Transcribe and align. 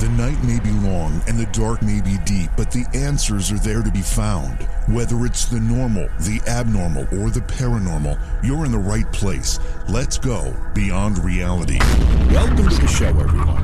The 0.00 0.08
night 0.08 0.42
may 0.44 0.58
be 0.58 0.70
long 0.80 1.20
and 1.28 1.38
the 1.38 1.44
dark 1.52 1.82
may 1.82 2.00
be 2.00 2.16
deep, 2.24 2.48
but 2.56 2.70
the 2.70 2.86
answers 2.94 3.52
are 3.52 3.58
there 3.58 3.82
to 3.82 3.90
be 3.90 4.00
found. 4.00 4.62
Whether 4.88 5.26
it's 5.26 5.44
the 5.44 5.60
normal, 5.60 6.08
the 6.20 6.40
abnormal, 6.48 7.02
or 7.20 7.28
the 7.28 7.40
paranormal, 7.40 8.18
you're 8.42 8.64
in 8.64 8.72
the 8.72 8.78
right 8.78 9.04
place. 9.12 9.58
Let's 9.90 10.16
go 10.16 10.56
beyond 10.74 11.22
reality. 11.22 11.78
Welcome 12.30 12.70
to 12.70 12.80
the 12.80 12.86
show, 12.86 13.08
everyone. 13.08 13.62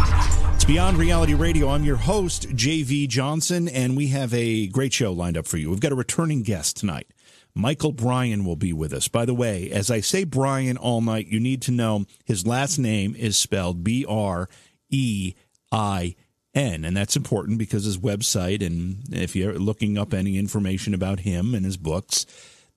It's 0.55 0.67
Beyond 0.67 0.99
Reality 0.99 1.33
Radio. 1.33 1.71
I'm 1.71 1.85
your 1.85 1.97
host, 1.97 2.51
JV 2.51 3.09
Johnson, 3.09 3.67
and 3.67 3.97
we 3.97 4.09
have 4.09 4.35
a 4.35 4.67
great 4.67 4.93
show 4.93 5.13
lined 5.13 5.39
up 5.39 5.47
for 5.47 5.57
you. 5.57 5.71
We've 5.71 5.81
got 5.81 5.93
a 5.93 5.97
returning 5.97 6.43
guest 6.43 6.77
tonight. 6.77 7.07
Michael 7.55 7.93
Brein 7.93 8.45
will 8.45 8.57
be 8.57 8.75
with 8.75 8.93
us. 8.93 9.09
By 9.09 9.25
the 9.25 9.33
way, 9.33 9.71
as 9.71 9.91
I 9.91 10.01
say 10.01 10.25
Bryan 10.25 10.77
all 10.77 11.01
night, 11.01 11.29
you 11.29 11.41
need 11.41 11.63
to 11.63 11.71
know 11.71 12.05
his 12.27 12.47
last 12.47 12.77
name 12.77 13.17
is 13.17 13.39
spelled 13.39 13.83
B 13.83 14.05
R 14.07 14.51
E 14.91 15.33
I 15.73 16.15
N. 16.57 16.85
And 16.85 16.97
that's 16.97 17.17
important 17.17 17.59
because 17.59 17.85
his 17.85 17.99
website, 17.99 18.65
and 18.65 19.03
if 19.13 19.37
you're 19.37 19.59
looking 19.59 19.99
up 19.99 20.15
any 20.15 20.39
information 20.39 20.95
about 20.95 21.21
him 21.21 21.55
and 21.55 21.65
his 21.65 21.77
books, 21.77 22.27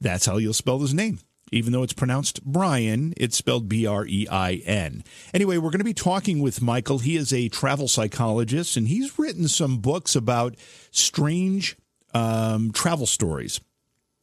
that's 0.01 0.25
how 0.25 0.37
you'll 0.37 0.53
spell 0.53 0.79
his 0.79 0.93
name. 0.93 1.19
Even 1.51 1.73
though 1.73 1.81
it's 1.81 1.93
pronounced 1.93 2.43
Brian, 2.43 3.13
it's 3.17 3.35
spelled 3.37 3.67
B 3.67 3.87
R 3.87 4.05
E 4.05 4.27
I 4.29 4.61
N. 4.65 5.03
Anyway, 5.33 5.57
we're 5.57 5.71
going 5.71 5.79
to 5.79 5.83
be 5.85 5.95
talking 5.95 6.41
with 6.41 6.61
Michael. 6.61 6.99
He 6.99 7.15
is 7.15 7.33
a 7.33 7.49
travel 7.49 7.87
psychologist, 7.87 8.77
and 8.77 8.87
he's 8.87 9.17
written 9.17 9.47
some 9.47 9.77
books 9.77 10.15
about 10.15 10.55
strange 10.91 11.75
um, 12.13 12.71
travel 12.71 13.07
stories. 13.07 13.59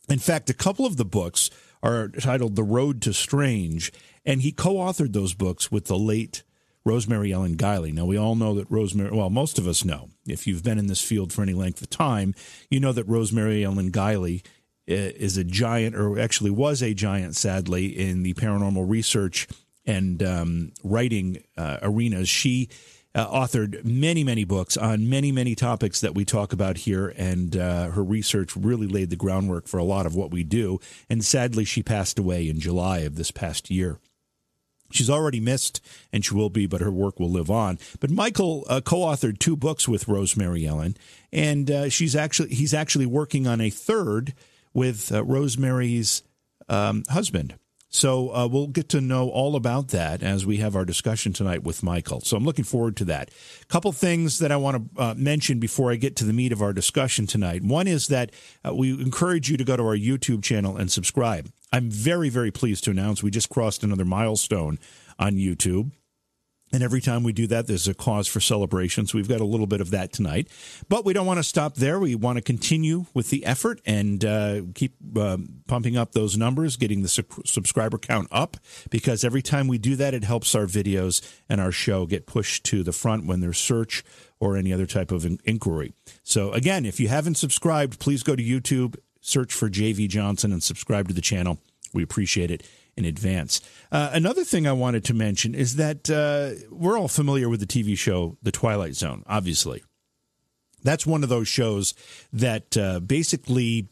In 0.09 0.21
fact, 0.21 0.51
a 0.51 0.55
couple 0.55 0.87
of 0.87 0.99
the 0.99 1.05
books 1.05 1.51
are 1.83 2.09
titled 2.09 2.55
The 2.55 2.63
Road 2.63 3.03
to 3.03 3.13
Strange, 3.13 3.93
and 4.25 4.43
he 4.43 4.53
co 4.53 4.75
authored 4.75 5.13
those 5.13 5.35
books 5.35 5.71
with 5.71 5.87
the 5.87 5.99
late 5.99 6.45
Rosemary 6.87 7.33
Ellen 7.33 7.57
Guiley. 7.57 7.93
Now, 7.93 8.07
we 8.07 8.17
all 8.17 8.37
know 8.37 8.55
that 8.55 8.71
Rosemary, 8.71 9.11
well, 9.11 9.29
most 9.29 9.59
of 9.59 9.67
us 9.67 9.85
know, 9.85 10.09
if 10.27 10.47
you've 10.47 10.63
been 10.63 10.79
in 10.79 10.87
this 10.87 11.03
field 11.03 11.33
for 11.33 11.43
any 11.43 11.53
length 11.53 11.83
of 11.83 11.91
time, 11.91 12.33
you 12.71 12.79
know 12.79 12.93
that 12.93 13.09
Rosemary 13.09 13.65
Ellen 13.65 13.91
Guiley 13.91 14.45
eh, 14.87 15.11
is 15.17 15.37
a 15.37 15.43
giant, 15.43 15.97
or 15.97 16.19
actually 16.19 16.53
was 16.53 16.83
a 16.83 16.95
giant, 16.95 17.35
sadly, 17.35 17.87
in 17.87 18.23
the 18.23 18.35
paranormal 18.35 18.89
research 18.89 19.49
and 19.85 20.23
um, 20.23 20.73
writing 20.85 21.43
uh, 21.57 21.79
arenas. 21.83 22.29
She 22.29 22.69
uh, 23.17 23.27
authored 23.29 23.85
many, 23.85 24.23
many 24.23 24.45
books 24.45 24.77
on 24.77 25.09
many, 25.09 25.33
many 25.33 25.57
topics 25.57 26.01
that 26.01 26.15
we 26.15 26.25
talk 26.25 26.53
about 26.53 26.79
here, 26.79 27.13
and 27.17 27.57
uh, 27.57 27.91
her 27.91 28.05
research 28.05 28.55
really 28.55 28.87
laid 28.87 29.11
the 29.11 29.17
groundwork 29.17 29.67
for 29.67 29.79
a 29.79 29.85
lot 29.85 30.07
of 30.07 30.15
what 30.15 30.31
we 30.31 30.45
do. 30.45 30.79
And 31.11 31.25
sadly, 31.25 31.65
she 31.65 31.83
passed 31.83 32.17
away 32.17 32.49
in 32.49 32.61
July 32.61 32.99
of 32.99 33.17
this 33.17 33.33
past 33.33 33.71
year. 33.71 33.99
She's 34.91 35.11
already 35.11 35.41
missed, 35.41 35.81
and 36.13 36.25
she 36.25 36.35
will 36.35 36.51
be, 36.51 36.67
but 36.67 36.81
her 36.81 36.91
work 36.91 37.19
will 37.19 37.31
live 37.31 37.51
on. 37.51 37.79
But 38.01 38.11
Michael 38.11 38.65
uh, 38.69 38.81
co-authored 38.81 39.39
two 39.39 39.57
books 39.57 39.89
with 39.89 40.09
Rosemary 40.09 40.67
Ellen, 40.67 40.97
and 41.33 41.71
uh, 41.71 41.89
she's 41.89 42.17
actually 42.17 42.51
he's 42.51 42.75
actually 42.75 43.07
working 43.07 43.47
on 43.47 43.61
a 43.61 43.71
third 43.71 44.35
with 44.73 45.13
uh, 45.13 45.25
Rosemary's 45.25 46.23
um, 46.69 47.05
husband. 47.09 47.59
So 47.89 48.35
uh, 48.35 48.47
we'll 48.47 48.67
get 48.67 48.91
to 48.91 49.01
know 49.01 49.31
all 49.31 49.57
about 49.57 49.89
that 49.89 50.23
as 50.23 50.45
we 50.45 50.59
have 50.59 50.77
our 50.77 50.85
discussion 50.85 51.33
tonight 51.33 51.63
with 51.63 51.83
Michael. 51.83 52.21
So 52.21 52.37
I'm 52.37 52.45
looking 52.45 52.65
forward 52.65 52.97
to 52.99 53.05
that. 53.07 53.31
A 53.63 53.67
couple 53.67 53.91
things 53.93 54.39
that 54.41 54.53
I 54.53 54.57
want 54.57 54.95
to 54.97 55.03
uh, 55.03 55.15
mention 55.17 55.61
before 55.61 55.91
I 55.91 55.97
get 55.97 56.15
to 56.17 56.25
the 56.25 56.35
meat 56.35 56.53
of 56.53 56.61
our 56.61 56.75
discussion 56.75 57.27
tonight. 57.27 57.63
One 57.63 57.87
is 57.87 58.09
that 58.09 58.33
uh, 58.67 58.75
we 58.75 58.91
encourage 58.91 59.51
you 59.51 59.57
to 59.57 59.65
go 59.65 59.77
to 59.77 59.83
our 59.83 59.97
YouTube 59.97 60.43
channel 60.43 60.77
and 60.77 60.93
subscribe. 60.93 61.49
I'm 61.73 61.91
very, 61.91 62.29
very 62.29 62.51
pleased 62.51 62.85
to 62.85 62.91
announce 62.91 63.23
we 63.23 63.31
just 63.31 63.51
crossed 63.51 63.83
another 63.83 64.05
milestone 64.05 64.79
on 65.19 65.33
YouTube. 65.35 65.91
And 66.73 66.83
every 66.83 67.01
time 67.01 67.23
we 67.23 67.33
do 67.33 67.47
that, 67.47 67.69
there's 67.69 67.87
a 67.87 67.95
cause 67.95 68.27
for 68.27 68.41
celebration. 68.41 69.07
So 69.07 69.17
we've 69.19 69.29
got 69.29 69.41
a 69.41 69.45
little 69.45 69.69
bit 69.69 69.81
of 69.81 69.91
that 69.93 70.13
tonight. 70.13 70.49
But 70.89 71.05
we 71.05 71.13
don't 71.13 71.27
want 71.27 71.39
to 71.39 71.45
stop 71.45 71.77
there. 71.77 72.01
We 72.01 72.17
want 72.17 72.39
to 72.39 72.43
continue 72.43 73.07
with 73.15 73.31
the 73.31 73.47
effort 73.47 73.81
and 73.87 74.25
uh, 74.25 74.63
keep 74.75 74.97
uh, 75.17 75.39
pumping 75.69 75.97
up 75.97 76.13
those 76.13 76.37
numbers, 76.37 76.77
getting 76.77 77.03
the 77.03 77.09
su- 77.09 77.23
subscriber 77.45 77.99
count 77.99 78.27
up, 78.33 78.57
because 78.91 79.23
every 79.23 79.43
time 79.43 79.69
we 79.69 79.79
do 79.79 79.95
that, 79.95 80.13
it 80.13 80.25
helps 80.25 80.57
our 80.57 80.67
videos 80.67 81.23
and 81.49 81.61
our 81.61 81.71
show 81.71 82.05
get 82.05 82.27
pushed 82.27 82.65
to 82.65 82.83
the 82.83 82.93
front 82.93 83.27
when 83.27 83.41
there's 83.41 83.59
search 83.59 84.03
or 84.41 84.57
any 84.57 84.73
other 84.73 84.87
type 84.87 85.13
of 85.13 85.25
in- 85.25 85.39
inquiry. 85.45 85.95
So 86.25 86.51
again, 86.51 86.85
if 86.85 86.99
you 86.99 87.07
haven't 87.07 87.37
subscribed, 87.37 88.01
please 88.01 88.25
go 88.25 88.35
to 88.35 88.43
YouTube, 88.43 88.97
search 89.27 89.53
for 89.53 89.69
JV 89.69 90.09
Johnson, 90.09 90.53
and 90.53 90.63
subscribe 90.63 91.09
to 91.09 91.15
the 91.15 91.21
channel. 91.21 91.59
We 91.93 92.03
appreciate 92.03 92.51
it 92.51 92.63
in 92.97 93.05
advance. 93.05 93.61
Uh, 93.91 94.11
another 94.13 94.45
thing 94.45 94.67
I 94.67 94.73
wanted 94.73 95.05
to 95.05 95.15
mention 95.15 95.55
is 95.55 95.77
that 95.77 96.09
uh, 96.09 96.65
we're 96.71 96.99
all 96.99 97.09
familiar 97.09 97.49
with 97.49 97.61
the 97.61 97.67
TV 97.67 97.99
show 97.99 98.39
The 98.43 98.53
Twilight 98.53 98.95
Zone, 98.95 99.25
obviously. 99.27 99.83
That's 100.83 101.05
one 101.05 101.25
of 101.25 101.29
those 101.29 101.49
shows 101.49 101.95
that 102.33 102.77
uh, 102.77 103.01
basically 103.01 103.89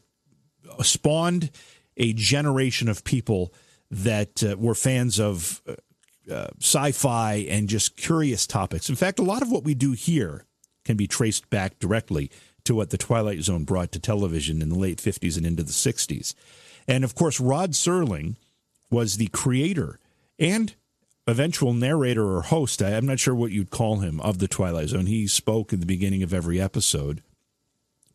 spawned 0.81 1.51
a 1.97 2.13
generation 2.13 2.87
of 2.87 3.03
people 3.03 3.53
that 3.91 4.41
uh, 4.41 4.55
were 4.57 4.75
fans 4.75 5.19
of 5.19 5.61
uh, 5.67 5.73
uh, 6.33 6.47
sci 6.59 6.91
fi 6.93 7.33
and 7.49 7.67
just 7.67 7.97
curious 7.97 8.47
topics. 8.47 8.89
In 8.89 8.95
fact, 8.95 9.19
a 9.19 9.23
lot 9.23 9.41
of 9.41 9.51
what 9.51 9.65
we 9.65 9.73
do 9.73 9.91
here 9.91 10.45
can 10.85 10.95
be 10.95 11.07
traced 11.07 11.49
back 11.49 11.77
directly 11.79 12.31
to 12.65 12.75
what 12.75 12.89
The 12.89 12.97
Twilight 12.97 13.41
Zone 13.41 13.63
brought 13.63 13.91
to 13.93 13.99
television 13.99 14.61
in 14.61 14.69
the 14.69 14.77
late 14.77 14.97
50s 14.97 15.37
and 15.37 15.45
into 15.45 15.63
the 15.63 15.71
60s. 15.71 16.33
And 16.87 17.03
of 17.03 17.15
course, 17.15 17.39
Rod 17.39 17.71
Serling 17.71 18.35
was 18.91 19.17
the 19.17 19.27
creator 19.27 19.99
and 20.37 20.75
eventual 21.27 21.73
narrator 21.73 22.25
or 22.25 22.43
host. 22.43 22.81
I'm 22.81 23.05
not 23.05 23.19
sure 23.19 23.33
what 23.33 23.51
you'd 23.51 23.71
call 23.71 23.97
him 23.97 24.19
of 24.21 24.39
the 24.39 24.47
Twilight 24.47 24.89
Zone. 24.89 25.07
He 25.07 25.27
spoke 25.27 25.73
at 25.73 25.79
the 25.79 25.85
beginning 25.85 26.21
of 26.23 26.33
every 26.33 26.61
episode, 26.61 27.23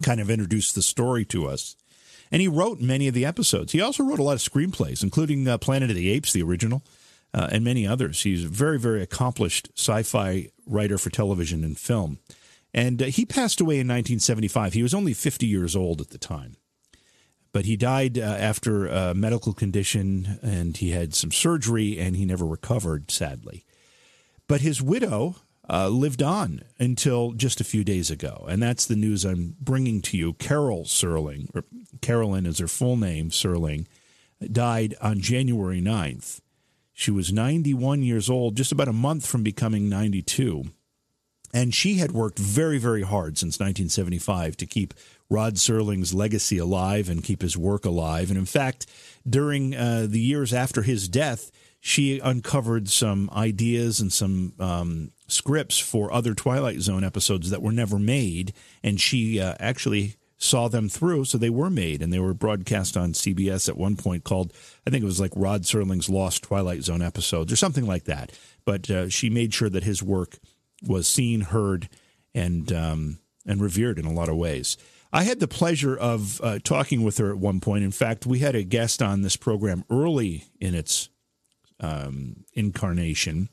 kind 0.03 0.21
of 0.21 0.31
introduced 0.31 0.75
the 0.75 0.83
story 0.83 1.25
to 1.27 1.47
us. 1.47 1.77
And 2.33 2.41
he 2.41 2.49
wrote 2.49 2.81
many 2.81 3.09
of 3.09 3.15
the 3.15 3.25
episodes. 3.25 3.73
He 3.73 3.81
also 3.81 4.05
wrote 4.05 4.21
a 4.21 4.23
lot 4.23 4.35
of 4.35 4.39
screenplays, 4.39 5.03
including 5.03 5.49
uh, 5.49 5.59
Planet 5.59 5.91
of 5.91 5.97
the 5.97 6.11
Apes, 6.11 6.33
the 6.33 6.43
original, 6.43 6.83
uh, 7.35 7.49
and 7.51 7.65
many 7.65 7.87
others. 7.87 8.23
He's 8.23 8.45
a 8.45 8.49
very, 8.49 8.79
very 8.79 9.03
accomplished 9.03 9.71
sci 9.77 10.03
fi 10.05 10.51
writer 10.67 10.97
for 10.97 11.11
television 11.11 11.65
and 11.65 11.77
film. 11.77 12.19
And 12.73 13.03
uh, 13.03 13.07
he 13.07 13.25
passed 13.25 13.61
away 13.61 13.75
in 13.75 13.89
1975. 13.89 14.75
He 14.75 14.83
was 14.83 14.95
only 14.95 15.15
50 15.15 15.47
years 15.47 15.75
old 15.75 16.01
at 16.01 16.11
the 16.11 16.19
time 16.19 16.57
but 17.53 17.65
he 17.65 17.77
died 17.77 18.19
uh, 18.19 18.23
after 18.23 18.87
a 18.87 19.15
medical 19.15 19.53
condition 19.53 20.39
and 20.43 20.77
he 20.77 20.91
had 20.91 21.15
some 21.15 21.33
surgery 21.33 21.99
and 21.99 22.17
he 22.17 22.25
never 22.25 22.47
recovered, 22.47 23.11
sadly. 23.11 23.65
But 24.47 24.61
his 24.61 24.83
widow 24.83 25.37
uh, 25.69 25.89
lived 25.89 26.23
on 26.23 26.63
until 26.79 27.33
just 27.33 27.61
a 27.61 27.65
few 27.65 27.85
days 27.85 28.11
ago. 28.11 28.47
And 28.49 28.63
that's 28.63 28.87
the 28.87 28.97
news 28.97 29.25
I'm 29.25 29.57
bringing 29.61 30.01
to 30.03 30.17
you. 30.17 30.33
Carol 30.35 30.85
Serling, 30.85 31.55
or 31.55 31.65
Carolyn 32.01 32.47
is 32.47 32.59
her 32.59 32.69
full 32.69 32.97
name, 32.97 33.31
Serling, 33.31 33.87
died 34.51 34.95
on 35.01 35.21
January 35.21 35.81
9th. 35.81 36.41
She 36.93 37.11
was 37.11 37.33
91 37.33 38.03
years 38.03 38.29
old, 38.29 38.57
just 38.57 38.73
about 38.73 38.89
a 38.89 38.93
month 38.93 39.27
from 39.27 39.43
becoming 39.43 39.89
92. 39.89 40.65
And 41.53 41.75
she 41.75 41.95
had 41.97 42.13
worked 42.13 42.39
very, 42.39 42.79
very 42.79 43.03
hard 43.03 43.39
since 43.39 43.59
1975 43.59 44.57
to 44.59 44.67
keep 44.67 44.95
Rod 45.29 45.55
Serling's 45.55 46.15
legacy 46.15 46.59
alive 46.59 47.09
and 47.09 47.25
keep 47.25 47.43
his 47.43 47.57
work 47.57 47.85
alive. 47.85 48.31
And 48.31 48.39
in 48.39 48.47
fact, 48.47 48.87
during 49.29 49.75
uh, 49.75 50.07
the 50.09 50.21
years 50.21 50.53
after 50.53 50.83
his 50.83 51.09
death, 51.09 51.51
she 51.81 52.19
uncovered 52.19 52.89
some 52.89 53.31
ideas 53.33 54.01
and 54.01 54.13
some 54.13 54.53
um, 54.59 55.13
scripts 55.29 55.79
for 55.79 56.13
other 56.13 56.35
Twilight 56.35 56.81
Zone 56.81 57.05
episodes 57.05 57.51
that 57.51 57.63
were 57.63 57.73
never 57.73 57.99
made. 57.99 58.53
And 58.83 59.01
she 59.01 59.41
uh, 59.41 59.55
actually 59.59 60.17
saw 60.37 60.69
them 60.69 60.89
through, 60.89 61.25
so 61.27 61.37
they 61.37 61.51
were 61.51 61.71
made 61.71 62.01
and 62.01 62.13
they 62.13 62.19
were 62.19 62.33
broadcast 62.33 62.97
on 62.97 63.13
CBS 63.13 63.69
at 63.69 63.77
one 63.77 63.95
point 63.95 64.25
called, 64.25 64.53
I 64.87 64.91
think 64.91 65.03
it 65.03 65.07
was 65.07 65.21
like 65.21 65.33
Rod 65.37 65.63
Serling's 65.63 66.09
Lost 66.09 66.43
Twilight 66.43 66.83
Zone 66.83 67.03
episodes 67.03 67.53
or 67.53 67.57
something 67.57 67.87
like 67.87 68.05
that. 68.05 68.33
But 68.65 68.91
uh, 68.91 69.09
she 69.11 69.29
made 69.31 69.53
sure 69.53 69.69
that 69.69 69.85
his 69.85 70.03
work 70.03 70.39
was 70.83 71.07
seen, 71.07 71.43
heard, 71.43 71.89
and 72.35 72.73
um, 72.73 73.19
and 73.47 73.61
revered 73.61 73.99
in 73.99 74.05
a 74.05 74.13
lot 74.13 74.29
of 74.29 74.37
ways. 74.37 74.77
I 75.13 75.25
had 75.25 75.41
the 75.41 75.49
pleasure 75.49 75.97
of 75.97 76.41
uh, 76.41 76.59
talking 76.63 77.03
with 77.03 77.19
her 77.19 77.31
at 77.31 77.39
one 77.39 77.61
point. 77.61 77.83
In 77.83 77.91
fact, 77.91 78.27
we 78.27 78.39
had 78.39 78.55
a 78.55 78.63
guest 78.63 79.03
on 79.03 79.23
this 79.23 79.37
program 79.37 79.85
early 79.91 80.45
in 80.61 80.75
its 80.75 81.09
um, 81.81 82.45
incarnation. 82.55 83.49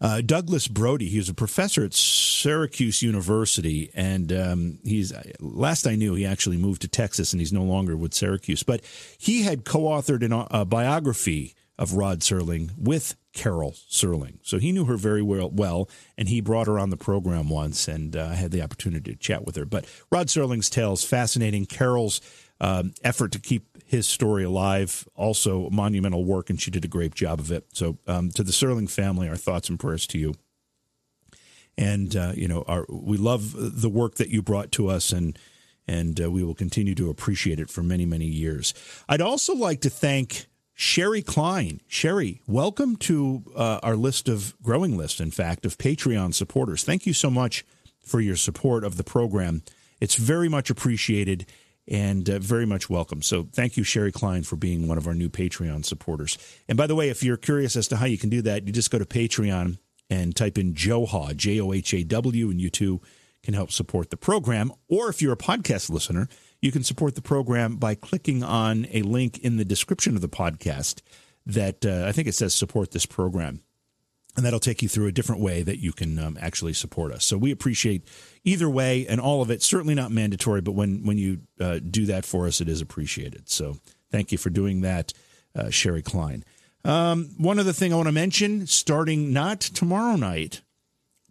Uh, 0.00 0.20
Douglas 0.20 0.66
Brode, 0.66 1.08
he 1.08 1.18
was 1.18 1.28
a 1.28 1.34
professor 1.34 1.84
at 1.84 1.94
Syracuse 1.94 3.02
University, 3.02 3.90
and 3.94 4.32
um, 4.32 4.78
he's 4.82 5.12
last 5.38 5.86
I 5.86 5.94
knew 5.94 6.14
he 6.14 6.26
actually 6.26 6.56
moved 6.56 6.82
to 6.82 6.88
Texas, 6.88 7.32
and 7.32 7.40
he's 7.40 7.52
no 7.52 7.62
longer 7.62 7.96
with 7.96 8.12
Syracuse. 8.12 8.64
But 8.64 8.80
he 9.16 9.42
had 9.42 9.64
co-authored 9.64 10.24
an, 10.24 10.46
a 10.50 10.64
biography 10.64 11.54
of 11.78 11.94
Rod 11.94 12.18
Serling 12.18 12.70
with 12.76 13.14
Carol 13.32 13.72
Serling. 13.72 14.38
So 14.42 14.58
he 14.58 14.72
knew 14.72 14.84
her 14.84 14.96
very 14.96 15.22
well, 15.22 15.50
well 15.50 15.88
and 16.18 16.28
he 16.28 16.40
brought 16.40 16.66
her 16.66 16.78
on 16.78 16.90
the 16.90 16.96
program 16.96 17.48
once, 17.48 17.88
and 17.88 18.14
uh, 18.14 18.28
I 18.32 18.34
had 18.34 18.50
the 18.50 18.62
opportunity 18.62 19.12
to 19.12 19.18
chat 19.18 19.44
with 19.46 19.56
her. 19.56 19.64
But 19.64 19.86
Rod 20.10 20.28
Serling's 20.28 20.68
tales 20.70 21.02
fascinating. 21.04 21.66
Carol's 21.66 22.20
um, 22.60 22.92
effort 23.02 23.32
to 23.32 23.38
keep 23.40 23.64
his 23.84 24.06
story 24.06 24.44
alive, 24.44 25.08
also 25.14 25.68
monumental 25.70 26.24
work, 26.24 26.50
and 26.50 26.60
she 26.60 26.70
did 26.70 26.84
a 26.84 26.88
great 26.88 27.14
job 27.14 27.40
of 27.40 27.50
it. 27.50 27.64
So 27.72 27.98
um, 28.06 28.30
to 28.32 28.42
the 28.42 28.52
Serling 28.52 28.90
family, 28.90 29.28
our 29.28 29.36
thoughts 29.36 29.68
and 29.68 29.78
prayers 29.80 30.06
to 30.08 30.18
you. 30.18 30.34
and 31.76 32.14
uh, 32.16 32.32
you 32.34 32.48
know, 32.48 32.64
our, 32.68 32.86
we 32.88 33.16
love 33.16 33.54
the 33.56 33.88
work 33.88 34.16
that 34.16 34.28
you 34.28 34.42
brought 34.42 34.72
to 34.72 34.88
us, 34.88 35.12
and 35.12 35.38
and 35.88 36.20
uh, 36.22 36.30
we 36.30 36.44
will 36.44 36.54
continue 36.54 36.94
to 36.94 37.10
appreciate 37.10 37.58
it 37.60 37.70
for 37.70 37.82
many 37.82 38.06
many 38.06 38.26
years. 38.26 38.74
I'd 39.08 39.20
also 39.20 39.54
like 39.54 39.80
to 39.82 39.90
thank 39.90 40.46
Sherry 40.74 41.22
Klein. 41.22 41.80
Sherry, 41.86 42.40
welcome 42.46 42.96
to 42.96 43.44
uh, 43.54 43.78
our 43.82 43.96
list 43.96 44.28
of 44.28 44.54
growing 44.62 44.96
list, 44.96 45.20
in 45.20 45.30
fact, 45.30 45.66
of 45.66 45.78
Patreon 45.78 46.34
supporters. 46.34 46.82
Thank 46.82 47.06
you 47.06 47.12
so 47.12 47.30
much 47.30 47.64
for 48.04 48.20
your 48.20 48.36
support 48.36 48.82
of 48.84 48.96
the 48.96 49.04
program. 49.04 49.62
It's 50.00 50.16
very 50.16 50.48
much 50.48 50.70
appreciated 50.70 51.46
and 51.86 52.28
uh, 52.28 52.38
very 52.38 52.66
much 52.66 52.88
welcome. 52.88 53.22
So 53.22 53.48
thank 53.52 53.76
you, 53.76 53.84
Sherry 53.84 54.12
Klein, 54.12 54.42
for 54.44 54.56
being 54.56 54.88
one 54.88 54.98
of 54.98 55.06
our 55.06 55.14
new 55.14 55.28
Patreon 55.28 55.84
supporters. 55.84 56.38
And 56.68 56.78
by 56.78 56.86
the 56.86 56.94
way, 56.94 57.10
if 57.10 57.22
you're 57.22 57.36
curious 57.36 57.76
as 57.76 57.88
to 57.88 57.96
how 57.96 58.06
you 58.06 58.18
can 58.18 58.30
do 58.30 58.42
that, 58.42 58.66
you 58.66 58.72
just 58.72 58.90
go 58.90 58.98
to 58.98 59.04
Patreon 59.04 59.78
and 60.08 60.34
type 60.34 60.58
in 60.58 60.74
Johaw, 60.74 61.32
J 61.32 61.60
O 61.60 61.72
H 61.72 61.94
A 61.94 62.04
W, 62.04 62.50
and 62.50 62.60
you 62.60 62.70
too 62.70 63.00
can 63.42 63.54
help 63.54 63.72
support 63.72 64.10
the 64.10 64.16
program. 64.16 64.72
Or 64.88 65.08
if 65.08 65.20
you're 65.20 65.32
a 65.32 65.36
podcast 65.36 65.90
listener, 65.90 66.28
you 66.62 66.72
can 66.72 66.82
support 66.82 67.14
the 67.14 67.22
program 67.22 67.76
by 67.76 67.94
clicking 67.94 68.42
on 68.42 68.86
a 68.90 69.02
link 69.02 69.38
in 69.38 69.58
the 69.58 69.64
description 69.64 70.14
of 70.16 70.22
the 70.22 70.28
podcast 70.28 71.02
that 71.44 71.84
uh, 71.84 72.04
I 72.06 72.12
think 72.12 72.28
it 72.28 72.34
says 72.34 72.54
support 72.54 72.92
this 72.92 73.04
program 73.04 73.62
and 74.36 74.46
that'll 74.46 74.60
take 74.60 74.82
you 74.82 74.88
through 74.88 75.06
a 75.06 75.12
different 75.12 75.42
way 75.42 75.62
that 75.62 75.78
you 75.78 75.92
can 75.92 76.18
um, 76.18 76.38
actually 76.40 76.72
support 76.72 77.12
us. 77.12 77.24
So 77.24 77.36
we 77.36 77.50
appreciate 77.50 78.08
either 78.44 78.68
way 78.68 79.06
and 79.06 79.20
all 79.20 79.42
of 79.42 79.50
it. 79.50 79.62
Certainly 79.62 79.94
not 79.94 80.10
mandatory, 80.10 80.60
but 80.60 80.72
when 80.72 81.04
when 81.04 81.18
you 81.18 81.40
uh, 81.60 81.80
do 81.88 82.06
that 82.06 82.24
for 82.24 82.46
us, 82.46 82.60
it 82.60 82.68
is 82.68 82.80
appreciated. 82.80 83.48
So 83.48 83.76
thank 84.10 84.32
you 84.32 84.38
for 84.38 84.50
doing 84.50 84.80
that, 84.82 85.12
uh, 85.54 85.70
Sherry 85.70 86.02
Klein. 86.02 86.44
Um, 86.84 87.30
one 87.36 87.58
other 87.58 87.72
thing 87.72 87.92
I 87.92 87.96
want 87.96 88.08
to 88.08 88.12
mention: 88.12 88.66
starting 88.66 89.32
not 89.32 89.60
tomorrow 89.60 90.16
night, 90.16 90.62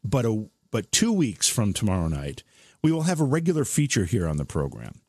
but 0.03 0.25
a 0.25 0.47
but 0.69 0.91
two 0.91 1.11
weeks 1.11 1.49
from 1.49 1.73
tomorrow 1.73 2.07
night, 2.07 2.43
we 2.83 2.91
will 2.91 3.03
have 3.03 3.19
a 3.19 3.25
regular 3.25 3.65
feature 3.65 4.05
here 4.05 4.27
on 4.27 4.37
the 4.37 4.45
program. 4.45 5.01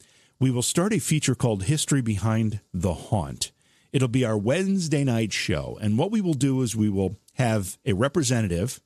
We 0.43 0.51
will 0.51 0.63
start 0.63 0.93
a 0.93 0.99
feature 0.99 1.37
called 1.37 1.63
"History 1.63 2.03
Behind 2.03 2.59
the 2.75 2.95
Haunt." 2.95 3.53
It'll 3.93 4.09
be 4.09 4.25
our 4.25 4.37
Wednesday 4.37 5.05
night 5.05 5.33
show, 5.33 5.79
and 5.81 5.97
what 5.97 6.11
we 6.11 6.21
will 6.21 6.35
do 6.35 6.63
is 6.63 6.75
we 6.75 6.89
will 6.89 7.15
have 7.35 7.79
a 7.87 7.93
representative 7.93 8.81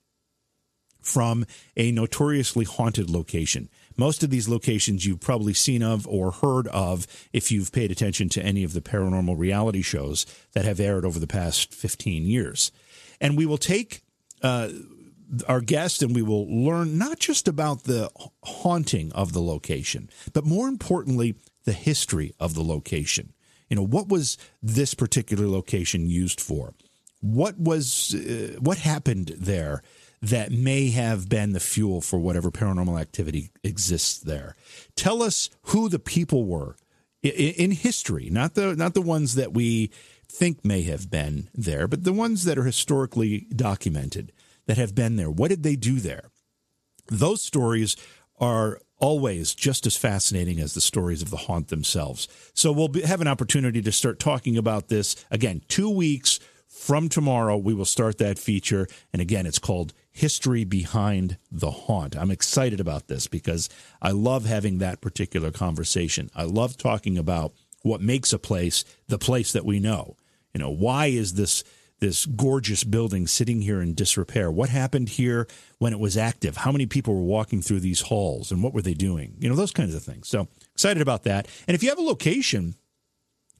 from 1.00 1.46
a 1.74 1.92
notoriously 1.92 2.66
haunted 2.66 3.08
location. 3.08 3.70
Most 3.96 4.22
of 4.22 4.28
these 4.28 4.50
locations 4.50 5.06
you've 5.06 5.22
probably 5.22 5.54
seen 5.54 5.82
of 5.82 6.06
or 6.06 6.30
heard 6.30 6.68
of 6.68 7.06
if 7.32 7.50
you've 7.50 7.72
paid 7.72 7.90
attention 7.90 8.28
to 8.28 8.44
any 8.44 8.62
of 8.62 8.74
the 8.74 8.82
paranormal 8.82 9.38
reality 9.38 9.80
shows 9.80 10.26
that 10.52 10.66
have 10.66 10.78
aired 10.78 11.06
over 11.06 11.18
the 11.18 11.26
past 11.26 11.72
15 11.72 12.26
years. 12.26 12.70
And 13.18 13.34
we 13.34 13.46
will 13.46 13.56
take 13.56 14.02
uh, 14.42 14.68
our 15.48 15.60
guest 15.60 16.02
and 16.02 16.14
we 16.14 16.22
will 16.22 16.46
learn 16.48 16.98
not 16.98 17.18
just 17.18 17.48
about 17.48 17.84
the 17.84 18.10
haunting 18.44 19.12
of 19.12 19.32
the 19.32 19.42
location, 19.42 20.08
but 20.32 20.44
more 20.44 20.68
importantly, 20.68 21.34
the 21.64 21.72
history 21.72 22.32
of 22.38 22.54
the 22.54 22.62
location. 22.62 23.32
You 23.68 23.76
know, 23.76 23.86
what 23.86 24.08
was 24.08 24.38
this 24.62 24.94
particular 24.94 25.48
location 25.48 26.06
used 26.06 26.40
for? 26.40 26.74
what 27.20 27.58
was 27.58 28.14
uh, 28.14 28.58
what 28.60 28.78
happened 28.78 29.34
there 29.38 29.82
that 30.22 30.50
may 30.50 30.90
have 30.90 31.28
been 31.28 31.52
the 31.52 31.60
fuel 31.60 32.00
for 32.00 32.18
whatever 32.18 32.50
paranormal 32.50 33.00
activity 33.00 33.50
exists 33.62 34.18
there. 34.18 34.56
Tell 34.94 35.22
us 35.22 35.50
who 35.62 35.88
the 35.88 35.98
people 35.98 36.46
were 36.46 36.76
in, 37.22 37.30
in 37.30 37.70
history, 37.70 38.28
not 38.30 38.54
the 38.54 38.74
not 38.76 38.94
the 38.94 39.02
ones 39.02 39.34
that 39.34 39.52
we 39.52 39.90
think 40.28 40.64
may 40.64 40.82
have 40.82 41.10
been 41.10 41.48
there, 41.54 41.86
but 41.86 42.04
the 42.04 42.12
ones 42.12 42.44
that 42.44 42.58
are 42.58 42.64
historically 42.64 43.46
documented 43.54 44.32
that 44.66 44.76
have 44.76 44.94
been 44.94 45.16
there. 45.16 45.30
What 45.30 45.48
did 45.48 45.62
they 45.62 45.76
do 45.76 46.00
there? 46.00 46.30
Those 47.08 47.42
stories 47.42 47.96
are 48.38 48.80
always 48.98 49.54
just 49.54 49.86
as 49.86 49.96
fascinating 49.96 50.58
as 50.58 50.74
the 50.74 50.80
stories 50.80 51.22
of 51.22 51.30
the 51.30 51.36
haunt 51.36 51.68
themselves. 51.68 52.28
So 52.54 52.72
we'll 52.72 52.88
be, 52.88 53.02
have 53.02 53.20
an 53.20 53.28
opportunity 53.28 53.82
to 53.82 53.92
start 53.92 54.18
talking 54.18 54.56
about 54.56 54.88
this 54.88 55.16
again. 55.30 55.62
Two 55.68 55.90
weeks 55.90 56.40
from 56.66 57.08
tomorrow, 57.08 57.56
we 57.56 57.74
will 57.74 57.84
start 57.84 58.18
that 58.18 58.38
feature. 58.38 58.86
And 59.12 59.22
again, 59.22 59.46
it's 59.46 59.58
called 59.58 59.92
History 60.12 60.64
Behind 60.64 61.38
the 61.50 61.70
Haunt. 61.70 62.16
I'm 62.16 62.30
excited 62.30 62.80
about 62.80 63.08
this 63.08 63.26
because 63.26 63.68
I 64.00 64.10
love 64.10 64.46
having 64.46 64.78
that 64.78 65.00
particular 65.00 65.50
conversation. 65.50 66.30
I 66.34 66.44
love 66.44 66.76
talking 66.76 67.18
about 67.18 67.54
what 67.82 68.00
makes 68.00 68.32
a 68.32 68.38
place 68.38 68.84
the 69.08 69.18
place 69.18 69.52
that 69.52 69.64
we 69.64 69.78
know. 69.78 70.16
You 70.54 70.60
know, 70.60 70.70
why 70.70 71.06
is 71.06 71.34
this 71.34 71.62
this 71.98 72.26
gorgeous 72.26 72.84
building 72.84 73.26
sitting 73.26 73.62
here 73.62 73.80
in 73.80 73.94
disrepair? 73.94 74.50
What 74.50 74.68
happened 74.68 75.10
here 75.10 75.46
when 75.78 75.92
it 75.92 75.98
was 75.98 76.16
active? 76.16 76.58
How 76.58 76.72
many 76.72 76.86
people 76.86 77.14
were 77.14 77.22
walking 77.22 77.62
through 77.62 77.80
these 77.80 78.02
halls 78.02 78.52
and 78.52 78.62
what 78.62 78.74
were 78.74 78.82
they 78.82 78.94
doing? 78.94 79.36
You 79.38 79.48
know, 79.48 79.56
those 79.56 79.72
kinds 79.72 79.94
of 79.94 80.02
things. 80.02 80.28
So 80.28 80.48
excited 80.74 81.02
about 81.02 81.24
that. 81.24 81.48
And 81.66 81.74
if 81.74 81.82
you 81.82 81.88
have 81.88 81.98
a 81.98 82.02
location 82.02 82.74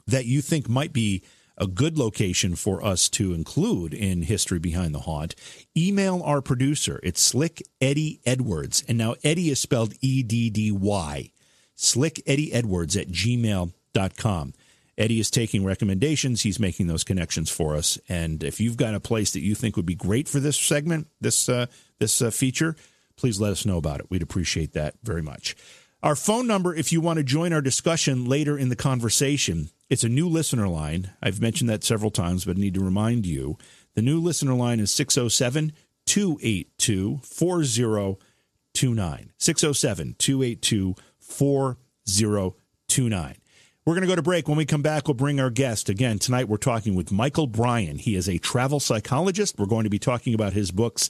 that 0.07 0.27
you 0.27 0.41
think 0.41 0.69
might 0.69 0.93
be 0.93 1.23
a 1.59 1.67
good 1.67 1.97
location 1.99 2.55
for 2.55 2.85
us 2.85 3.09
to 3.09 3.33
include 3.33 3.95
in 3.95 4.23
History 4.23 4.59
Behind 4.59 4.95
the 4.95 5.01
Haunt, 5.01 5.35
email 5.77 6.23
our 6.23 6.43
producer. 6.43 7.01
It's 7.03 7.21
Slick 7.21 7.63
Eddy 7.81 8.21
Edwards. 8.27 8.85
And 8.87 8.99
now 8.99 9.15
Eddy 9.25 9.51
is 9.51 9.61
spelled 9.61 9.95
E 10.01 10.23
D 10.23 10.51
D 10.51 10.71
Y. 10.71 11.33
Slick 11.75 12.23
Eddy 12.27 12.53
Edwards 12.53 12.97
at 12.97 13.09
gmail.com. 13.09 14.55
Eddy 14.99 15.21
is 15.21 15.31
taking 15.31 15.65
recommendations. 15.65 16.43
He's 16.43 16.59
making 16.59 16.87
those 16.87 17.05
connections 17.05 17.51
for 17.51 17.77
us. 17.77 17.99
And 18.09 18.43
if 18.43 18.61
you've 18.61 18.77
got 18.77 18.95
a 18.95 19.01
place 19.01 19.33
that 19.33 19.43
you 19.43 19.55
think 19.55 19.77
would 19.77 19.87
be 19.87 19.95
great 19.95 20.29
for 20.29 20.41
this 20.41 20.57
segment, 20.57 21.09
this 21.21 21.49
uh, 21.49 21.67
this 21.99 22.23
uh, 22.23 22.31
feature, 22.31 22.77
please 23.17 23.41
let 23.41 23.53
us 23.53 23.67
know 23.67 23.79
about 23.79 24.01
it. 24.01 24.11
We'd 24.11 24.23
appreciate 24.23 24.73
that 24.73 24.95
very 25.03 25.23
much. 25.23 25.57
Our 26.03 26.17
phone 26.17 26.47
number, 26.47 26.75
if 26.75 26.93
you 26.93 27.01
want 27.01 27.19
to 27.19 27.25
join 27.25 27.53
our 27.53 27.63
discussion 27.63 28.27
later 28.27 28.57
in 28.57 28.69
the 28.69 28.77
conversation, 28.77 29.71
it's 29.91 30.05
a 30.05 30.09
new 30.09 30.29
listener 30.29 30.69
line. 30.69 31.11
I've 31.23 31.41
mentioned 31.41 31.71
that 31.71 31.85
several 31.85 32.11
times, 32.11 32.45
but 32.45 32.57
I 32.57 32.61
need 32.61 32.75
to 32.75 32.85
remind 32.85 33.27
you. 33.27 33.59
The 33.95 34.03
new 34.03 34.21
listener 34.21 34.55
line 34.55 34.79
is 34.79 34.93
607 34.93 35.73
282 36.07 37.21
4029. 37.23 39.33
607 39.39 40.17
282 40.19 40.95
4029. 41.19 43.37
We're 43.87 43.95
going 43.95 44.03
to 44.03 44.09
go 44.09 44.17
to 44.17 44.23
break. 44.23 44.49
When 44.49 44.57
we 44.57 44.67
come 44.67 44.83
back, 44.83 45.07
we'll 45.07 45.15
bring 45.15 45.39
our 45.39 45.49
guest. 45.49 45.89
Again, 45.89 46.19
tonight 46.19 46.49
we're 46.49 46.57
talking 46.57 46.97
with 46.97 47.13
Michael 47.13 47.47
Brein. 47.47 47.99
He 47.99 48.17
is 48.17 48.29
a 48.29 48.39
travel 48.39 48.81
psychologist. 48.81 49.61
We're 49.61 49.67
going 49.67 49.85
to 49.85 49.91
be 49.91 50.01
talking 50.01 50.35
about 50.35 50.55
his 50.55 50.73
books 50.73 51.09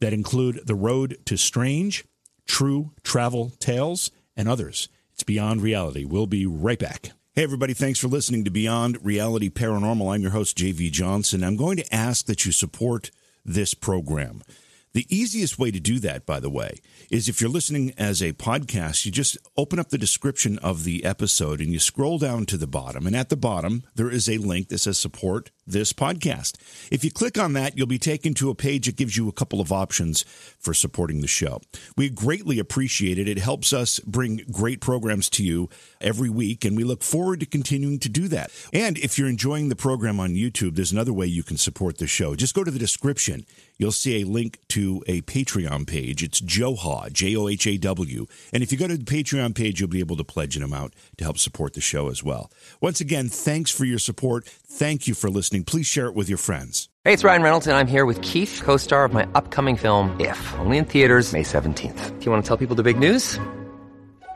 that 0.00 0.12
include 0.12 0.66
The 0.66 0.74
Road 0.74 1.18
to 1.26 1.36
Strange, 1.36 2.04
True 2.44 2.90
Travel 3.04 3.52
Tales, 3.60 4.10
and 4.36 4.48
others. 4.48 4.88
It's 5.12 5.22
Beyond 5.22 5.62
Reality. 5.62 6.04
We'll 6.04 6.26
be 6.26 6.46
right 6.46 6.80
back. 6.80 7.12
Hey, 7.32 7.44
everybody, 7.44 7.74
thanks 7.74 8.00
for 8.00 8.08
listening 8.08 8.42
to 8.42 8.50
Beyond 8.50 9.06
Reality 9.06 9.48
Paranormal. 9.48 10.12
I'm 10.12 10.22
your 10.22 10.32
host, 10.32 10.58
JV 10.58 10.90
Johnson. 10.90 11.44
I'm 11.44 11.54
going 11.54 11.76
to 11.76 11.94
ask 11.94 12.26
that 12.26 12.44
you 12.44 12.50
support 12.50 13.12
this 13.44 13.72
program. 13.72 14.42
The 14.94 15.06
easiest 15.16 15.60
way 15.60 15.70
to 15.70 15.78
do 15.78 16.00
that, 16.00 16.26
by 16.26 16.40
the 16.40 16.50
way, 16.50 16.80
is 17.10 17.28
if 17.28 17.40
you're 17.40 17.50
listening 17.50 17.92
as 17.96 18.22
a 18.22 18.32
podcast, 18.32 19.04
you 19.04 19.12
just 19.12 19.38
open 19.56 19.78
up 19.78 19.90
the 19.90 19.98
description 19.98 20.58
of 20.58 20.84
the 20.84 21.04
episode 21.04 21.60
and 21.60 21.72
you 21.72 21.78
scroll 21.78 22.18
down 22.18 22.46
to 22.46 22.56
the 22.56 22.66
bottom. 22.66 23.06
And 23.06 23.16
at 23.16 23.28
the 23.28 23.36
bottom, 23.36 23.84
there 23.94 24.10
is 24.10 24.28
a 24.28 24.38
link 24.38 24.68
that 24.68 24.78
says 24.78 24.98
support 24.98 25.50
this 25.66 25.92
podcast. 25.92 26.54
If 26.90 27.04
you 27.04 27.10
click 27.10 27.38
on 27.38 27.52
that, 27.54 27.76
you'll 27.76 27.86
be 27.86 27.98
taken 27.98 28.34
to 28.34 28.50
a 28.50 28.54
page 28.54 28.86
that 28.86 28.96
gives 28.96 29.16
you 29.16 29.28
a 29.28 29.32
couple 29.32 29.60
of 29.60 29.72
options 29.72 30.22
for 30.58 30.72
supporting 30.72 31.20
the 31.20 31.26
show. 31.26 31.60
We 31.96 32.08
greatly 32.10 32.58
appreciate 32.58 33.18
it. 33.18 33.28
It 33.28 33.38
helps 33.38 33.72
us 33.72 33.98
bring 34.00 34.42
great 34.50 34.80
programs 34.80 35.28
to 35.30 35.44
you 35.44 35.68
every 36.00 36.30
week, 36.30 36.64
and 36.64 36.76
we 36.76 36.84
look 36.84 37.02
forward 37.02 37.40
to 37.40 37.46
continuing 37.46 37.98
to 38.00 38.08
do 38.08 38.28
that. 38.28 38.50
And 38.72 38.98
if 38.98 39.18
you're 39.18 39.28
enjoying 39.28 39.68
the 39.68 39.76
program 39.76 40.20
on 40.20 40.34
YouTube, 40.34 40.76
there's 40.76 40.92
another 40.92 41.12
way 41.12 41.26
you 41.26 41.42
can 41.42 41.56
support 41.56 41.98
the 41.98 42.06
show. 42.06 42.34
Just 42.34 42.54
go 42.54 42.64
to 42.64 42.70
the 42.70 42.78
description. 42.78 43.44
You'll 43.78 43.92
see 43.92 44.22
a 44.22 44.26
link 44.26 44.58
to 44.68 45.02
a 45.06 45.20
Patreon 45.22 45.86
page. 45.86 46.22
It's 46.22 46.40
Johaw, 46.40 47.08
J 47.10 47.36
O 47.36 47.48
H 47.48 47.66
A 47.66 47.76
W. 47.76 48.26
And 48.52 48.62
if 48.62 48.72
you 48.72 48.78
go 48.78 48.88
to 48.88 48.96
the 48.96 49.04
Patreon 49.04 49.54
page, 49.54 49.80
you'll 49.80 49.88
be 49.90 50.00
able 50.00 50.16
to 50.16 50.24
pledge 50.24 50.56
an 50.56 50.62
amount 50.62 50.94
to 51.18 51.24
help 51.24 51.36
support 51.36 51.74
the 51.74 51.80
show 51.80 52.08
as 52.08 52.24
well. 52.24 52.50
Once 52.80 53.00
again, 53.00 53.28
thanks 53.28 53.70
for 53.70 53.84
your 53.84 53.98
support. 53.98 54.48
Thank 54.68 55.06
you 55.06 55.14
for 55.14 55.30
listening. 55.30 55.64
Please 55.64 55.86
share 55.86 56.06
it 56.06 56.14
with 56.14 56.28
your 56.28 56.38
friends. 56.38 56.88
Hey, 57.04 57.12
it's 57.12 57.22
Ryan 57.22 57.42
Reynolds, 57.42 57.66
and 57.66 57.76
I'm 57.76 57.86
here 57.86 58.04
with 58.04 58.20
Keith, 58.22 58.60
co 58.64 58.76
star 58.76 59.04
of 59.04 59.12
my 59.12 59.26
upcoming 59.34 59.76
film, 59.76 60.14
If, 60.20 60.54
only 60.58 60.76
in 60.76 60.84
theaters, 60.84 61.32
May 61.32 61.44
17th. 61.44 62.18
Do 62.18 62.24
you 62.24 62.32
want 62.32 62.42
to 62.42 62.48
tell 62.48 62.56
people 62.56 62.74
the 62.74 62.82
big 62.82 62.98
news? 62.98 63.38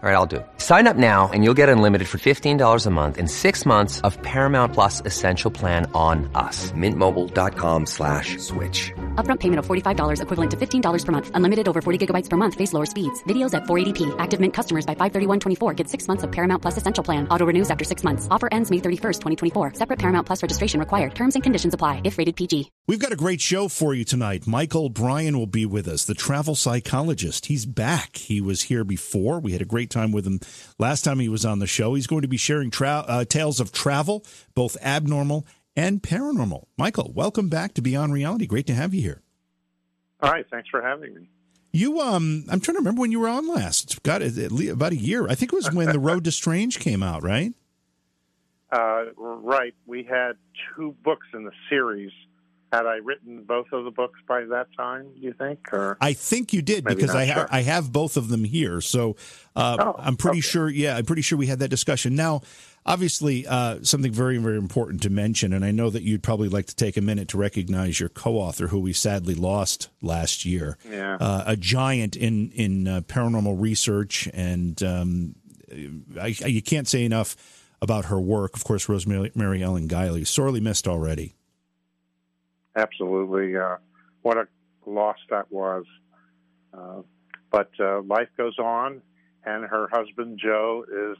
All 0.02 0.08
right, 0.08 0.14
I'll 0.14 0.24
do 0.24 0.36
it. 0.36 0.46
Sign 0.56 0.86
up 0.86 0.96
now 0.96 1.28
and 1.30 1.44
you'll 1.44 1.58
get 1.62 1.68
unlimited 1.68 2.08
for 2.08 2.16
$15 2.16 2.86
a 2.86 2.90
month 2.90 3.18
in 3.18 3.28
six 3.28 3.66
months 3.66 4.00
of 4.00 4.16
Paramount 4.22 4.72
Plus 4.72 5.02
Essential 5.04 5.50
Plan 5.50 5.84
on 5.92 6.30
us. 6.34 6.72
Mintmobile.com 6.72 7.84
slash 7.84 8.38
switch. 8.38 8.92
Upfront 9.16 9.40
payment 9.40 9.58
of 9.58 9.66
$45 9.66 10.22
equivalent 10.22 10.50
to 10.52 10.56
$15 10.56 11.04
per 11.04 11.12
month. 11.12 11.30
Unlimited 11.34 11.68
over 11.68 11.82
40 11.82 12.06
gigabytes 12.06 12.30
per 12.30 12.38
month. 12.38 12.54
Face 12.54 12.72
lower 12.72 12.86
speeds. 12.86 13.22
Videos 13.24 13.52
at 13.52 13.64
480p. 13.64 14.16
Active 14.18 14.40
Mint 14.40 14.54
customers 14.54 14.86
by 14.86 14.94
531.24 14.94 15.76
get 15.76 15.86
six 15.86 16.08
months 16.08 16.24
of 16.24 16.32
Paramount 16.32 16.62
Plus 16.62 16.78
Essential 16.78 17.04
Plan. 17.04 17.28
Auto 17.28 17.44
renews 17.44 17.70
after 17.70 17.84
six 17.84 18.02
months. 18.02 18.26
Offer 18.30 18.48
ends 18.50 18.70
May 18.70 18.78
31st, 18.78 19.18
2024. 19.52 19.74
Separate 19.74 19.98
Paramount 19.98 20.26
Plus 20.26 20.42
registration 20.42 20.80
required. 20.80 21.14
Terms 21.14 21.36
and 21.36 21.42
conditions 21.42 21.74
apply 21.74 22.00
if 22.04 22.16
rated 22.16 22.36
PG. 22.36 22.70
We've 22.88 22.98
got 22.98 23.12
a 23.12 23.16
great 23.16 23.42
show 23.42 23.68
for 23.68 23.92
you 23.92 24.06
tonight. 24.06 24.46
Michael 24.46 24.88
Brein 24.88 25.36
will 25.36 25.46
be 25.46 25.66
with 25.66 25.86
us, 25.86 26.06
the 26.06 26.14
travel 26.14 26.54
psychologist. 26.54 27.46
He's 27.46 27.66
back. 27.66 28.16
He 28.16 28.40
was 28.40 28.62
here 28.62 28.82
before. 28.82 29.40
We 29.40 29.52
had 29.52 29.60
a 29.60 29.66
great 29.66 29.89
time 29.90 30.12
with 30.12 30.26
him 30.26 30.40
last 30.78 31.02
time 31.02 31.18
he 31.18 31.28
was 31.28 31.44
on 31.44 31.58
the 31.58 31.66
show. 31.66 31.94
He's 31.94 32.06
going 32.06 32.22
to 32.22 32.28
be 32.28 32.36
sharing 32.36 32.70
tra- 32.70 33.04
uh, 33.06 33.24
tales 33.24 33.60
of 33.60 33.72
travel, 33.72 34.24
both 34.54 34.76
abnormal 34.82 35.46
and 35.76 36.02
paranormal. 36.02 36.64
Michael, 36.78 37.12
welcome 37.14 37.48
back 37.48 37.74
to 37.74 37.82
Beyond 37.82 38.12
Reality. 38.12 38.46
Great 38.46 38.66
to 38.66 38.74
have 38.74 38.94
you 38.94 39.02
here. 39.02 39.22
All 40.22 40.30
right, 40.30 40.46
thanks 40.50 40.68
for 40.68 40.82
having 40.82 41.14
me. 41.14 41.28
You, 41.72 42.00
um, 42.00 42.44
I'm 42.48 42.60
trying 42.60 42.74
to 42.74 42.80
remember 42.80 43.00
when 43.00 43.12
you 43.12 43.20
were 43.20 43.28
on 43.28 43.46
last. 43.46 43.84
It's 43.84 43.98
got 44.00 44.22
about 44.22 44.92
a 44.92 44.96
year. 44.96 45.28
I 45.28 45.34
think 45.34 45.52
it 45.52 45.56
was 45.56 45.70
when 45.72 45.92
The 45.92 46.00
Road 46.00 46.24
to 46.24 46.32
Strange 46.32 46.78
came 46.80 47.02
out, 47.02 47.22
right? 47.22 47.52
Uh, 48.72 49.06
right. 49.16 49.74
We 49.84 50.04
had 50.04 50.34
two 50.76 50.94
books 51.02 51.26
in 51.34 51.42
the 51.42 51.50
series. 51.68 52.12
Had 52.72 52.86
I 52.86 52.96
written 52.96 53.42
both 53.42 53.66
of 53.72 53.84
the 53.84 53.90
books 53.90 54.20
by 54.28 54.42
that 54.44 54.68
time? 54.76 55.08
Do 55.14 55.20
you 55.20 55.32
think? 55.32 55.72
Or 55.72 55.96
I 56.00 56.12
think 56.12 56.52
you 56.52 56.62
did 56.62 56.84
because 56.84 57.14
I 57.14 57.26
ha- 57.26 57.34
sure. 57.34 57.48
I 57.50 57.62
have 57.62 57.92
both 57.92 58.16
of 58.16 58.28
them 58.28 58.44
here. 58.44 58.80
So 58.80 59.16
uh, 59.56 59.76
Oh, 59.80 59.94
I'm 59.98 60.16
pretty 60.16 60.38
okay. 60.38 60.42
sure. 60.42 60.68
Yeah, 60.68 60.96
I'm 60.96 61.04
pretty 61.04 61.22
sure 61.22 61.36
we 61.36 61.48
had 61.48 61.58
that 61.58 61.68
discussion. 61.68 62.14
Now, 62.14 62.42
obviously, 62.86 63.44
uh, 63.44 63.78
something 63.82 64.12
very 64.12 64.36
very 64.38 64.56
important 64.56 65.02
to 65.02 65.10
mention, 65.10 65.52
and 65.52 65.64
I 65.64 65.72
know 65.72 65.90
that 65.90 66.02
you'd 66.04 66.22
probably 66.22 66.48
like 66.48 66.66
to 66.66 66.76
take 66.76 66.96
a 66.96 67.00
minute 67.00 67.26
to 67.28 67.38
recognize 67.38 67.98
your 67.98 68.08
co-author, 68.08 68.68
who 68.68 68.78
we 68.78 68.92
sadly 68.92 69.34
lost 69.34 69.88
last 70.00 70.44
year. 70.44 70.78
Yeah. 70.88 71.16
uh, 71.20 71.42
a 71.46 71.56
giant 71.56 72.14
in 72.14 72.50
in 72.52 72.86
uh, 72.86 73.00
paranormal 73.00 73.60
research, 73.60 74.28
and 74.32 74.80
um, 74.84 75.34
I, 76.20 76.36
I, 76.44 76.46
you 76.46 76.62
can't 76.62 76.86
say 76.86 77.04
enough 77.04 77.34
about 77.82 78.04
her 78.04 78.20
work. 78.20 78.54
Of 78.54 78.62
course, 78.62 78.88
Rosemary 78.88 79.32
Mary 79.34 79.60
Ellen 79.60 79.88
Guiley, 79.88 80.24
sorely 80.24 80.60
missed 80.60 80.86
already. 80.86 81.34
Absolutely. 82.76 83.56
Uh, 83.56 83.76
what 84.22 84.36
a 84.36 84.46
loss 84.86 85.16
that 85.30 85.50
was. 85.50 85.84
Uh, 86.72 87.02
but 87.50 87.70
uh, 87.80 88.00
life 88.02 88.28
goes 88.36 88.58
on, 88.58 89.02
and 89.44 89.64
her 89.64 89.88
husband 89.90 90.38
Joe 90.42 90.84
is 90.88 91.18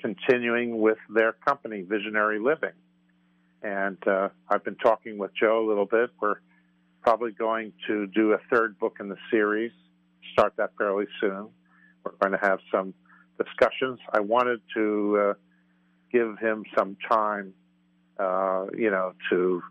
continuing 0.00 0.80
with 0.80 0.98
their 1.08 1.32
company, 1.32 1.82
Visionary 1.82 2.38
Living. 2.38 2.74
And 3.62 3.96
uh, 4.06 4.28
I've 4.48 4.62
been 4.62 4.76
talking 4.76 5.18
with 5.18 5.30
Joe 5.34 5.64
a 5.64 5.66
little 5.66 5.86
bit. 5.86 6.10
We're 6.20 6.36
probably 7.02 7.32
going 7.32 7.72
to 7.86 8.06
do 8.06 8.32
a 8.32 8.38
third 8.52 8.78
book 8.78 8.98
in 9.00 9.08
the 9.08 9.16
series, 9.30 9.72
start 10.32 10.54
that 10.58 10.70
fairly 10.76 11.06
soon. 11.20 11.48
We're 12.04 12.12
going 12.20 12.32
to 12.32 12.46
have 12.46 12.58
some 12.70 12.94
discussions. 13.42 13.98
I 14.12 14.20
wanted 14.20 14.60
to 14.74 15.18
uh, 15.18 15.34
give 16.12 16.38
him 16.38 16.64
some 16.76 16.96
time, 17.10 17.54
uh, 18.18 18.66
you 18.76 18.90
know, 18.90 19.14
to 19.30 19.62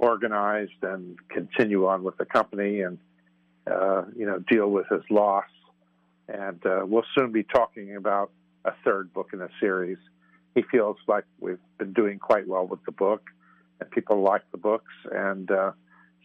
organized 0.00 0.82
and 0.82 1.18
continue 1.28 1.86
on 1.86 2.02
with 2.02 2.16
the 2.16 2.24
company 2.24 2.80
and, 2.80 2.98
uh, 3.70 4.02
you 4.16 4.26
know, 4.26 4.38
deal 4.38 4.70
with 4.70 4.88
his 4.88 5.02
loss. 5.10 5.44
And 6.26 6.64
uh, 6.64 6.80
we'll 6.86 7.04
soon 7.14 7.32
be 7.32 7.42
talking 7.42 7.96
about 7.96 8.30
a 8.64 8.72
third 8.84 9.12
book 9.12 9.30
in 9.32 9.40
the 9.40 9.50
series. 9.60 9.98
He 10.54 10.62
feels 10.62 10.96
like 11.06 11.24
we've 11.38 11.58
been 11.78 11.92
doing 11.92 12.18
quite 12.18 12.48
well 12.48 12.66
with 12.66 12.84
the 12.84 12.92
book, 12.92 13.22
and 13.78 13.90
people 13.90 14.22
like 14.22 14.42
the 14.52 14.58
books, 14.58 14.92
and 15.12 15.50
uh, 15.50 15.72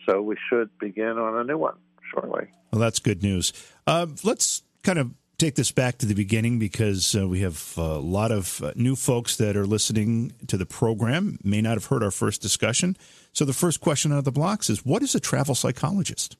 so 0.08 0.22
we 0.22 0.36
should 0.50 0.70
begin 0.80 1.18
on 1.18 1.38
a 1.38 1.44
new 1.44 1.58
one 1.58 1.76
shortly. 2.14 2.48
Well, 2.72 2.80
that's 2.80 3.00
good 3.00 3.22
news. 3.22 3.54
Uh, 3.86 4.08
let's 4.24 4.64
kind 4.84 5.00
of 5.00 5.12
take 5.38 5.56
this 5.56 5.72
back 5.72 5.98
to 6.00 6.06
the 6.06 6.14
beginning 6.14 6.60
because 6.60 7.16
uh, 7.16 7.28
we 7.28 7.42
have 7.42 7.74
a 7.78 8.00
lot 8.00 8.32
of 8.32 8.62
uh, 8.62 8.72
new 8.76 8.96
folks 8.96 9.38
that 9.38 9.56
are 9.58 9.66
listening 9.66 10.34
to 10.48 10.58
the 10.58 10.66
program, 10.66 11.38
may 11.44 11.62
not 11.62 11.74
have 11.74 11.86
heard 11.86 12.04
our 12.04 12.12
first 12.12 12.42
discussion. 12.42 12.96
So, 13.34 13.46
the 13.46 13.54
first 13.54 13.82
question 13.82 14.12
out 14.12 14.20
of 14.20 14.24
the 14.26 14.32
blocks 14.32 14.70
is 14.70 14.86
what 14.86 15.04
is 15.04 15.16
a 15.16 15.20
travel 15.20 15.56
psychologist? 15.56 16.38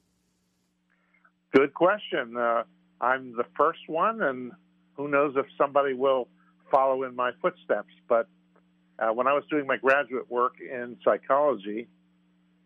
Good 1.54 1.74
question. 1.74 2.38
Uh, 2.38 2.64
I'm 3.02 3.36
the 3.36 3.46
first 3.58 3.88
one, 3.88 4.22
and 4.22 4.52
who 4.96 5.08
knows 5.08 5.36
if 5.38 5.46
somebody 5.58 5.94
will 5.94 6.28
follow 6.72 7.04
in 7.04 7.16
my 7.16 7.32
footsteps. 7.42 7.94
But 8.08 8.28
uh, 9.00 9.14
when 9.14 9.28
I 9.28 9.34
was 9.34 9.44
doing 9.50 9.68
my 9.68 9.78
graduate 9.78 10.30
work 10.30 10.56
in 10.60 10.98
psychology, 11.04 11.88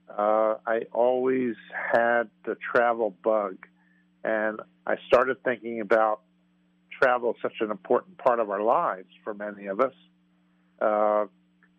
uh, 0.10 0.56
I 0.66 0.82
always 0.92 1.56
had 1.94 2.30
the 2.46 2.56
travel 2.56 3.16
bug. 3.24 3.58
And 4.24 4.60
I 4.86 4.96
started 5.08 5.44
thinking 5.44 5.82
about 5.82 6.22
travel, 7.02 7.36
such 7.42 7.54
an 7.62 7.72
important 7.72 8.18
part 8.18 8.40
of 8.40 8.50
our 8.50 8.62
lives 8.62 9.08
for 9.24 9.34
many 9.34 9.68
of 9.68 9.80
us. 9.80 9.94
Uh, 10.82 11.26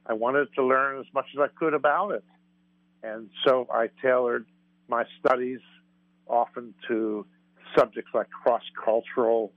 I 0.07 0.15
wanted 0.15 0.49
to 0.55 0.65
learn 0.65 0.99
as 1.01 1.07
much 1.13 1.27
as 1.35 1.41
I 1.41 1.49
could 1.49 1.75
about 1.75 2.13
it. 2.13 2.25
And 3.03 3.31
so 3.45 3.67
I 3.73 3.89
tailored 4.03 4.47
my 4.89 5.05
studies 5.19 5.61
often 6.27 6.75
to 6.89 7.27
subjects 7.77 8.11
like 8.15 8.31
cross 8.31 8.63
cultural 8.85 9.53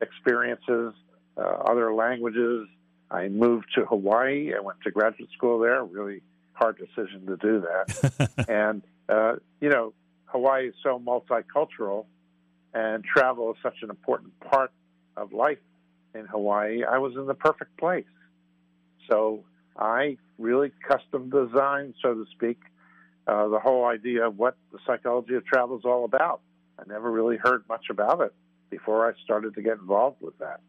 experiences, 0.00 0.94
uh, 1.36 1.40
other 1.40 1.92
languages. 1.92 2.66
I 3.10 3.28
moved 3.28 3.66
to 3.74 3.84
Hawaii. 3.84 4.52
I 4.54 4.60
went 4.60 4.80
to 4.82 4.90
graduate 4.90 5.30
school 5.36 5.58
there. 5.58 5.84
Really 5.84 6.22
hard 6.52 6.78
decision 6.78 7.26
to 7.26 7.36
do 7.36 7.60
that. 7.62 8.44
and, 8.48 8.82
uh, 9.08 9.36
you 9.60 9.68
know, 9.68 9.92
Hawaii 10.26 10.68
is 10.68 10.74
so 10.82 10.98
multicultural, 10.98 12.06
and 12.74 13.04
travel 13.04 13.50
is 13.52 13.56
such 13.62 13.82
an 13.82 13.90
important 13.90 14.38
part 14.40 14.72
of 15.16 15.32
life 15.32 15.58
in 16.14 16.26
Hawaii. 16.26 16.84
I 16.84 16.98
was 16.98 17.14
in 17.14 17.26
the 17.26 17.34
perfect 17.34 17.76
place. 17.76 18.04
So 19.10 19.44
I 19.76 20.16
really 20.38 20.72
custom 20.86 21.30
designed, 21.30 21.94
so 22.02 22.14
to 22.14 22.24
speak, 22.32 22.58
uh, 23.26 23.48
the 23.48 23.58
whole 23.58 23.84
idea 23.84 24.26
of 24.26 24.38
what 24.38 24.56
the 24.72 24.78
psychology 24.86 25.34
of 25.34 25.44
travel 25.44 25.78
is 25.78 25.84
all 25.84 26.04
about. 26.04 26.40
I 26.78 26.82
never 26.86 27.10
really 27.10 27.36
heard 27.36 27.64
much 27.68 27.86
about 27.90 28.20
it 28.20 28.32
before 28.70 29.08
I 29.08 29.12
started 29.24 29.54
to 29.54 29.62
get 29.62 29.78
involved 29.78 30.20
with 30.20 30.38
that. 30.38 30.60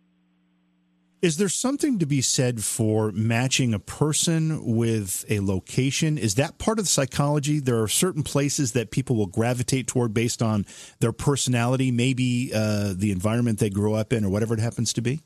Is 1.22 1.36
there 1.36 1.50
something 1.50 2.00
to 2.00 2.06
be 2.06 2.22
said 2.22 2.64
for 2.64 3.12
matching 3.12 3.74
a 3.74 3.80
person 3.80 4.78
with 4.78 5.26
a 5.28 5.42
location? 5.42 6.18
Is 6.18 6.36
that 6.36 6.58
part 6.60 6.80
of 6.80 6.86
the 6.86 6.90
psychology? 6.90 7.60
There 7.60 7.82
are 7.82 7.90
certain 7.90 8.24
places 8.24 8.72
that 8.72 8.90
people 8.90 9.18
will 9.18 9.28
gravitate 9.28 9.86
toward 9.86 10.14
based 10.14 10.42
on 10.42 10.66
their 11.02 11.12
personality, 11.12 11.92
maybe 11.92 12.52
uh, 12.56 12.94
the 12.96 13.12
environment 13.12 13.60
they 13.60 13.70
grew 13.70 13.96
up 13.96 14.14
in, 14.14 14.24
or 14.24 14.30
whatever 14.30 14.54
it 14.54 14.62
happens 14.62 14.94
to 14.94 15.02
be. 15.02 15.20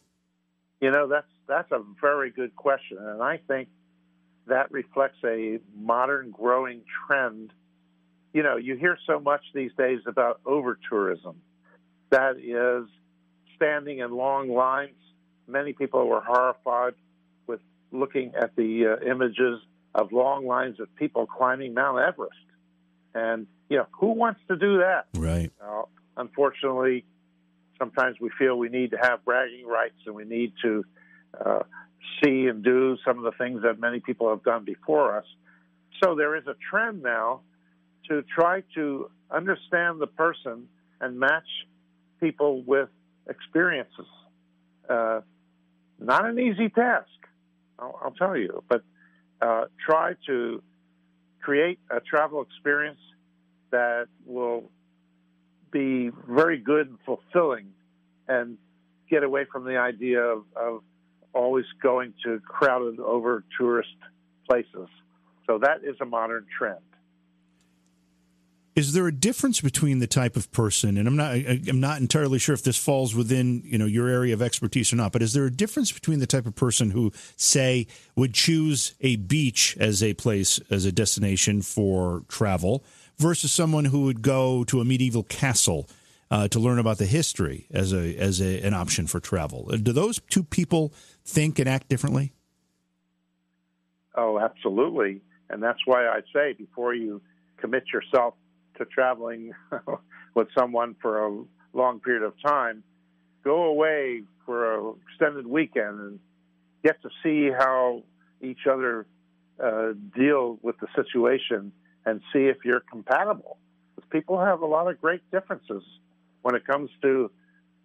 You 0.82 0.90
know, 0.90 1.08
that's 1.08 1.28
that's 1.48 1.72
a 1.72 1.84
very 2.02 2.32
good 2.32 2.56
question, 2.56 2.98
and 3.00 3.22
I 3.22 3.38
think 3.48 3.70
that 4.48 4.72
reflects 4.72 5.20
a 5.24 5.60
modern 5.78 6.32
growing 6.32 6.82
trend. 7.06 7.54
You 8.34 8.42
know, 8.42 8.58
you 8.58 8.78
hear 8.78 8.98
so 9.06 9.20
much 9.20 9.42
these 9.54 9.72
days 9.78 10.00
about 10.08 10.42
over 10.44 10.80
tourism. 10.90 11.36
That 12.10 12.38
is 12.38 12.90
standing 13.56 14.00
in 14.00 14.12
long 14.12 14.50
lines. 14.50 14.96
Many 15.48 15.74
people 15.74 16.08
were 16.08 16.22
horrified 16.22 16.94
with 17.48 17.60
looking 17.92 18.34
at 18.36 18.56
the 18.56 18.98
uh, 19.00 19.06
images 19.06 19.60
of 19.94 20.12
long 20.12 20.46
lines 20.46 20.80
of 20.80 20.94
people 20.96 21.26
climbing 21.28 21.74
Mount 21.74 22.00
Everest. 22.00 22.34
And, 23.14 23.48
you 23.70 23.78
know, 23.78 23.88
who 24.00 24.14
wants 24.14 24.40
to 24.48 24.56
do 24.56 24.80
that? 24.80 25.06
Right. 25.14 25.52
Uh, 25.64 25.84
unfortunately, 26.18 27.06
sometimes 27.78 28.18
we 28.20 28.30
feel 28.40 28.58
we 28.58 28.70
need 28.70 28.92
to 28.92 28.98
have 28.98 29.24
bragging 29.26 29.68
rights 29.68 29.98
and 30.06 30.16
we 30.16 30.26
need 30.26 30.54
to 30.64 30.84
uh, 31.40 31.60
see 32.24 32.48
and 32.48 32.64
do 32.64 32.98
some 33.06 33.18
of 33.18 33.24
the 33.24 33.32
things 33.38 33.62
that 33.64 33.80
many 33.80 34.00
people 34.00 34.30
have 34.30 34.44
done 34.44 34.64
before 34.64 35.18
us. 35.18 35.26
So 36.04 36.16
there 36.16 36.36
is 36.36 36.48
a 36.48 36.56
trend 36.70 37.04
now 37.04 37.42
to 38.10 38.24
try 38.24 38.64
to 38.76 39.10
understand 39.32 40.02
the 40.02 40.08
person 40.08 40.68
and 41.00 41.20
match 41.20 41.48
people 42.20 42.62
with 42.62 42.90
experiences. 43.30 44.08
Uh, 44.90 45.22
not 46.00 46.26
an 46.26 46.40
easy 46.40 46.70
task, 46.70 47.08
I'll, 47.80 48.00
I'll 48.04 48.12
tell 48.12 48.38
you, 48.38 48.64
but 48.68 48.84
uh, 49.42 49.66
try 49.86 50.14
to 50.28 50.62
create 51.42 51.80
a 51.90 52.00
travel 52.00 52.42
experience 52.42 53.00
that 53.72 54.08
will 54.26 54.70
be 55.72 56.12
very 56.28 56.58
good 56.58 56.88
and 56.88 56.98
fulfilling 57.06 57.68
and 58.28 58.58
get 59.10 59.24
away 59.24 59.46
from 59.52 59.66
the 59.66 59.78
idea 59.78 60.22
of, 60.22 60.44
of 60.56 60.84
always 61.34 61.66
going 61.82 62.14
to 62.24 62.40
crowded 62.40 63.00
over 63.00 63.44
tourist 63.58 63.90
places. 64.48 64.88
So 65.48 65.58
that 65.60 65.84
is 65.84 65.96
a 66.00 66.06
modern 66.06 66.46
trend. 66.58 66.80
Is 68.76 68.94
there 68.94 69.06
a 69.06 69.12
difference 69.12 69.62
between 69.62 70.00
the 70.00 70.08
type 70.08 70.36
of 70.36 70.52
person, 70.52 70.98
and 70.98 71.08
I'm 71.08 71.16
not 71.16 71.34
I'm 71.36 71.80
not 71.80 72.02
entirely 72.02 72.40
sure 72.40 72.56
if 72.56 72.64
this 72.64 72.78
falls 72.78 73.14
within 73.14 73.62
you 73.66 73.78
know 73.78 73.86
your 73.86 74.08
area 74.08 74.34
of 74.34 74.42
expertise 74.42 74.92
or 74.92 74.96
not, 74.96 75.12
but 75.12 75.22
is 75.22 75.34
there 75.34 75.46
a 75.46 75.52
difference 75.52 75.92
between 75.92 76.20
the 76.20 76.26
type 76.26 76.48
of 76.48 76.56
person 76.56 76.90
who 76.90 77.12
say 77.36 77.86
would 78.16 78.34
choose 78.34 78.96
a 79.02 79.18
beach 79.18 79.78
as 79.80 80.02
a 80.02 80.16
place 80.16 80.60
as 80.72 80.86
a 80.86 80.92
destination 80.92 81.62
for 81.62 82.24
travel 82.28 82.84
versus 83.18 83.52
someone 83.52 83.86
who 83.86 84.06
would 84.06 84.24
go 84.24 84.64
to 84.64 84.82
a 84.82 84.86
medieval 84.86 85.24
castle 85.24 85.88
uh, 86.32 86.48
to 86.48 86.60
learn 86.60 86.80
about 86.80 86.98
the 86.98 87.06
history 87.06 87.68
as 87.70 87.94
a 87.94 88.18
as 88.18 88.42
a, 88.42 88.60
an 88.62 88.74
option 88.74 89.06
for 89.06 89.20
travel? 89.20 89.66
Do 89.66 89.94
those 89.94 90.20
two 90.32 90.44
people 90.44 90.92
think 91.24 91.60
and 91.60 91.70
act 91.70 91.90
differently? 91.90 92.34
Oh, 94.16 94.40
absolutely, 94.40 95.22
and 95.52 95.62
that's 95.62 95.86
why 95.86 96.08
I 96.08 96.22
say 96.34 96.54
before 96.54 96.96
you 96.96 97.22
commit 97.58 97.84
yourself 97.94 98.34
to 98.78 98.86
traveling 98.86 99.54
with 100.36 100.48
someone 100.58 100.96
for 101.02 101.26
a 101.26 101.44
long 101.74 102.00
period 102.00 102.24
of 102.24 102.34
time, 102.46 102.84
go 103.44 103.64
away 103.64 104.24
for 104.46 104.92
an 104.92 104.96
extended 105.08 105.48
weekend 105.48 106.00
and 106.00 106.20
get 106.84 107.02
to 107.02 107.10
see 107.22 107.50
how 107.52 108.04
each 108.42 108.68
other 108.70 109.06
uh, 109.64 109.94
deal 110.16 110.58
with 110.62 110.76
the 110.80 110.88
situation 110.96 111.72
and 112.06 112.22
see 112.34 112.46
if 112.46 112.58
you're 112.66 112.82
compatible. 112.82 113.58
Because 113.96 114.10
people 114.12 114.40
have 114.40 114.62
a 114.62 114.66
lot 114.66 114.90
of 114.90 115.00
great 115.00 115.22
differences 115.32 115.84
when 116.42 116.56
it 116.56 116.66
comes 116.66 116.90
to 117.02 117.32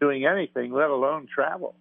doing 0.00 0.26
anything, 0.26 0.72
let 0.72 0.90
alone 0.90 1.28
travel. 1.32 1.74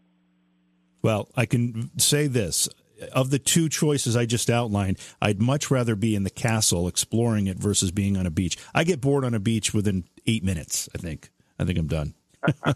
Well, 1.01 1.29
I 1.35 1.45
can 1.45 1.91
say 1.97 2.27
this 2.27 2.67
of 3.13 3.29
the 3.29 3.39
two 3.39 3.69
choices 3.69 4.15
I 4.15 4.25
just 4.25 4.49
outlined, 4.49 4.97
I'd 5.21 5.41
much 5.41 5.69
rather 5.71 5.95
be 5.95 6.15
in 6.15 6.23
the 6.23 6.29
castle 6.29 6.87
exploring 6.87 7.47
it 7.47 7.57
versus 7.57 7.91
being 7.91 8.17
on 8.17 8.25
a 8.25 8.31
beach. 8.31 8.57
I 8.73 8.83
get 8.83 9.01
bored 9.01 9.25
on 9.25 9.33
a 9.33 9.39
beach 9.39 9.73
within 9.73 10.05
eight 10.25 10.43
minutes. 10.43 10.89
I 10.93 10.97
think. 10.97 11.29
I 11.59 11.65
think 11.65 11.79
I'm 11.79 11.87
done. 11.87 12.13
I 12.63 12.73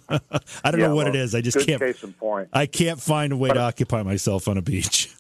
don't 0.65 0.79
yeah, 0.79 0.87
know 0.87 0.95
what 0.95 1.05
well, 1.05 1.15
it 1.15 1.15
is. 1.15 1.35
I 1.35 1.41
just 1.41 1.65
can't. 1.65 1.81
Case 1.81 2.03
in 2.03 2.13
point. 2.13 2.49
I 2.51 2.65
can't 2.65 2.99
find 2.99 3.31
a 3.31 3.37
way 3.37 3.49
but, 3.49 3.55
to 3.55 3.59
occupy 3.61 4.03
myself 4.03 4.47
on 4.47 4.57
a 4.57 4.61
beach. 4.61 5.15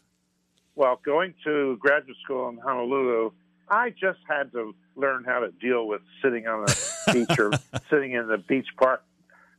Well, 0.75 0.99
going 1.03 1.33
to 1.43 1.77
graduate 1.77 2.17
school 2.23 2.49
in 2.49 2.57
Honolulu, 2.57 3.31
I 3.69 3.91
just 3.91 4.19
had 4.27 4.51
to 4.53 4.73
learn 4.95 5.23
how 5.23 5.39
to 5.39 5.51
deal 5.51 5.87
with 5.87 6.01
sitting 6.23 6.47
on 6.47 6.65
a 6.67 7.13
beach 7.13 7.39
or 7.39 7.51
sitting 7.89 8.13
in 8.13 8.27
the 8.27 8.37
beach 8.37 8.67
park, 8.77 9.03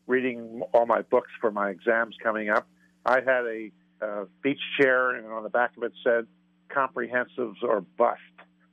reading 0.07 0.63
all 0.73 0.87
my 0.87 1.03
books 1.03 1.31
for 1.41 1.51
my 1.51 1.71
exams 1.71 2.17
coming 2.23 2.49
up. 2.49 2.67
I 3.07 3.21
had 3.21 3.45
a 3.47 3.71
uh, 4.03 4.25
beach 4.43 4.61
chair, 4.81 5.11
and 5.15 5.27
on 5.27 5.43
the 5.43 5.51
back 5.51 5.77
of 5.77 5.83
it 5.83 5.93
said 6.05 6.27
"comprehensives 6.69 7.63
or 7.63 7.81
bust." 7.81 8.21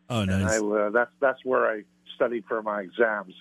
Oh, 0.09 0.25
nice. 0.25 0.57
And 0.57 0.73
I, 0.73 0.77
uh, 0.77 0.89
that's 0.89 1.11
that's 1.19 1.45
where 1.45 1.71
I 1.71 1.83
studied 2.15 2.45
for 2.47 2.61
my 2.61 2.81
exams 2.81 3.33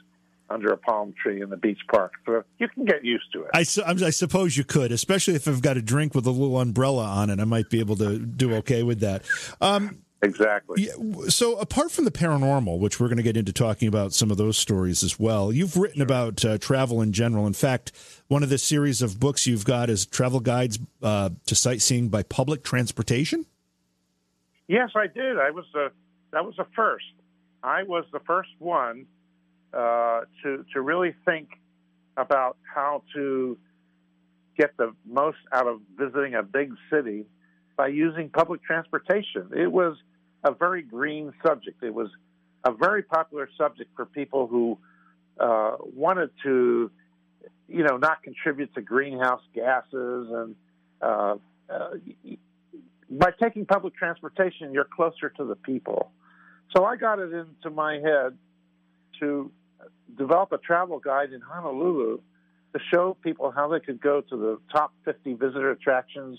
under 0.50 0.72
a 0.72 0.76
palm 0.76 1.14
tree 1.20 1.42
in 1.42 1.50
the 1.50 1.56
beach 1.56 1.80
park. 1.90 2.12
So 2.24 2.42
you 2.58 2.68
can 2.68 2.84
get 2.84 3.04
used 3.04 3.30
to 3.32 3.42
it. 3.42 3.50
I, 3.52 3.64
su- 3.64 3.82
I 3.84 4.10
suppose 4.10 4.56
you 4.56 4.64
could, 4.64 4.92
especially 4.92 5.34
if 5.34 5.46
I've 5.46 5.60
got 5.60 5.76
a 5.76 5.82
drink 5.82 6.14
with 6.14 6.26
a 6.26 6.30
little 6.30 6.58
umbrella 6.58 7.04
on 7.04 7.30
it. 7.30 7.38
I 7.38 7.44
might 7.44 7.68
be 7.68 7.80
able 7.80 7.96
to 7.96 8.18
do 8.18 8.54
okay 8.56 8.82
with 8.82 9.00
that. 9.00 9.24
Um, 9.60 10.02
Exactly. 10.20 10.84
Yeah, 10.84 11.28
so, 11.28 11.56
apart 11.58 11.92
from 11.92 12.04
the 12.04 12.10
paranormal, 12.10 12.80
which 12.80 12.98
we're 12.98 13.06
going 13.06 13.18
to 13.18 13.22
get 13.22 13.36
into 13.36 13.52
talking 13.52 13.86
about 13.86 14.12
some 14.12 14.32
of 14.32 14.36
those 14.36 14.58
stories 14.58 15.04
as 15.04 15.18
well, 15.18 15.52
you've 15.52 15.76
written 15.76 16.02
about 16.02 16.44
uh, 16.44 16.58
travel 16.58 17.00
in 17.00 17.12
general. 17.12 17.46
In 17.46 17.52
fact, 17.52 17.92
one 18.26 18.42
of 18.42 18.48
the 18.48 18.58
series 18.58 19.00
of 19.00 19.20
books 19.20 19.46
you've 19.46 19.64
got 19.64 19.88
is 19.88 20.06
travel 20.06 20.40
guides 20.40 20.80
uh, 21.04 21.30
to 21.46 21.54
sightseeing 21.54 22.08
by 22.08 22.24
public 22.24 22.64
transportation. 22.64 23.46
Yes, 24.66 24.90
I 24.96 25.06
did. 25.06 25.38
I 25.38 25.50
was 25.50 25.66
the 25.72 25.92
that 26.32 26.44
was 26.44 26.54
the 26.56 26.66
first. 26.74 27.06
I 27.62 27.84
was 27.84 28.04
the 28.12 28.20
first 28.20 28.50
one 28.58 29.06
uh, 29.72 30.22
to 30.42 30.64
to 30.74 30.80
really 30.80 31.14
think 31.24 31.48
about 32.16 32.56
how 32.62 33.04
to 33.14 33.56
get 34.58 34.76
the 34.76 34.92
most 35.06 35.38
out 35.52 35.68
of 35.68 35.80
visiting 35.96 36.34
a 36.34 36.42
big 36.42 36.74
city 36.90 37.24
by 37.76 37.86
using 37.86 38.28
public 38.28 38.62
transportation. 38.64 39.50
It 39.56 39.70
was 39.70 39.96
a 40.44 40.52
very 40.52 40.82
green 40.82 41.32
subject. 41.44 41.82
It 41.82 41.94
was 41.94 42.08
a 42.64 42.72
very 42.72 43.02
popular 43.02 43.48
subject 43.56 43.90
for 43.96 44.06
people 44.06 44.46
who 44.46 44.78
uh, 45.38 45.76
wanted 45.94 46.30
to, 46.44 46.90
you 47.68 47.84
know, 47.84 47.96
not 47.96 48.22
contribute 48.22 48.74
to 48.74 48.82
greenhouse 48.82 49.42
gases 49.54 50.28
and. 50.30 50.56
Uh, 51.00 51.36
uh, 51.72 51.90
by 53.10 53.30
taking 53.42 53.64
public 53.64 53.94
transportation, 53.94 54.72
you're 54.72 54.84
closer 54.84 55.30
to 55.30 55.44
the 55.44 55.54
people. 55.54 56.10
So 56.76 56.84
I 56.84 56.96
got 56.96 57.18
it 57.18 57.32
into 57.32 57.70
my 57.70 57.94
head 57.94 58.36
to 59.20 59.50
develop 60.16 60.52
a 60.52 60.58
travel 60.58 60.98
guide 60.98 61.32
in 61.32 61.40
Honolulu 61.40 62.20
to 62.74 62.80
show 62.92 63.16
people 63.22 63.50
how 63.50 63.68
they 63.68 63.80
could 63.80 64.00
go 64.00 64.20
to 64.20 64.36
the 64.36 64.58
top 64.70 64.92
50 65.04 65.34
visitor 65.34 65.70
attractions 65.70 66.38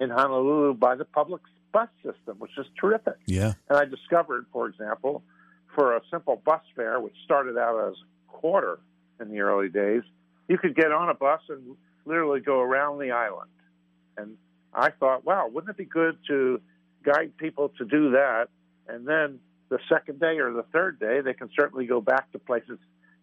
in 0.00 0.10
Honolulu 0.10 0.74
by 0.74 0.94
the 0.94 1.04
public 1.04 1.42
bus 1.76 1.90
system, 1.96 2.38
which 2.38 2.52
is 2.56 2.64
terrific. 2.80 3.18
Yeah. 3.26 3.52
And 3.68 3.78
I 3.78 3.84
discovered, 3.84 4.46
for 4.50 4.66
example, 4.66 5.22
for 5.74 5.94
a 5.94 6.00
simple 6.10 6.40
bus 6.42 6.62
fare, 6.74 6.98
which 7.00 7.12
started 7.22 7.58
out 7.58 7.88
as 7.88 7.94
a 7.96 8.32
quarter 8.32 8.78
in 9.20 9.30
the 9.30 9.40
early 9.40 9.68
days, 9.68 10.02
you 10.48 10.56
could 10.56 10.74
get 10.74 10.90
on 10.90 11.10
a 11.10 11.14
bus 11.14 11.42
and 11.50 11.76
literally 12.06 12.40
go 12.40 12.60
around 12.60 12.98
the 12.98 13.10
island. 13.10 13.50
And 14.16 14.38
I 14.72 14.88
thought, 14.88 15.26
wow, 15.26 15.50
wouldn't 15.52 15.68
it 15.68 15.76
be 15.76 15.84
good 15.84 16.16
to 16.28 16.62
guide 17.04 17.36
people 17.36 17.68
to 17.76 17.84
do 17.84 18.12
that? 18.12 18.48
And 18.88 19.06
then 19.06 19.38
the 19.68 19.78
second 19.86 20.18
day 20.18 20.38
or 20.38 20.54
the 20.54 20.64
third 20.72 20.98
day, 20.98 21.20
they 21.20 21.34
can 21.34 21.50
certainly 21.54 21.84
go 21.84 22.00
back 22.00 22.32
to 22.32 22.38
places 22.38 22.78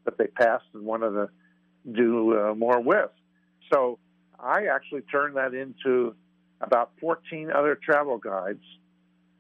that 0.06 0.20
they 0.20 0.28
passed 0.28 0.66
and 0.76 0.86
wanted 0.86 1.12
to 1.12 1.30
do 1.92 2.38
uh, 2.38 2.54
more 2.54 2.80
with. 2.80 3.10
So 3.74 3.98
I 4.40 4.66
actually 4.66 5.02
turned 5.02 5.38
that 5.38 5.56
into 5.56 6.16
about 6.64 6.92
14 7.00 7.52
other 7.52 7.76
travel 7.76 8.18
guides, 8.18 8.64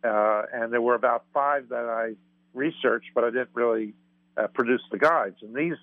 uh, 0.04 0.44
and 0.54 0.72
there 0.74 0.82
were 0.82 0.96
about 0.96 1.26
five 1.34 1.70
that 1.70 1.86
I 1.86 2.16
researched, 2.54 3.08
but 3.16 3.24
I 3.24 3.30
didn't 3.30 3.50
really 3.54 3.94
uh, 4.38 4.48
produce 4.48 4.82
the 4.92 4.98
guides. 4.98 5.38
And 5.42 5.56
these 5.56 5.78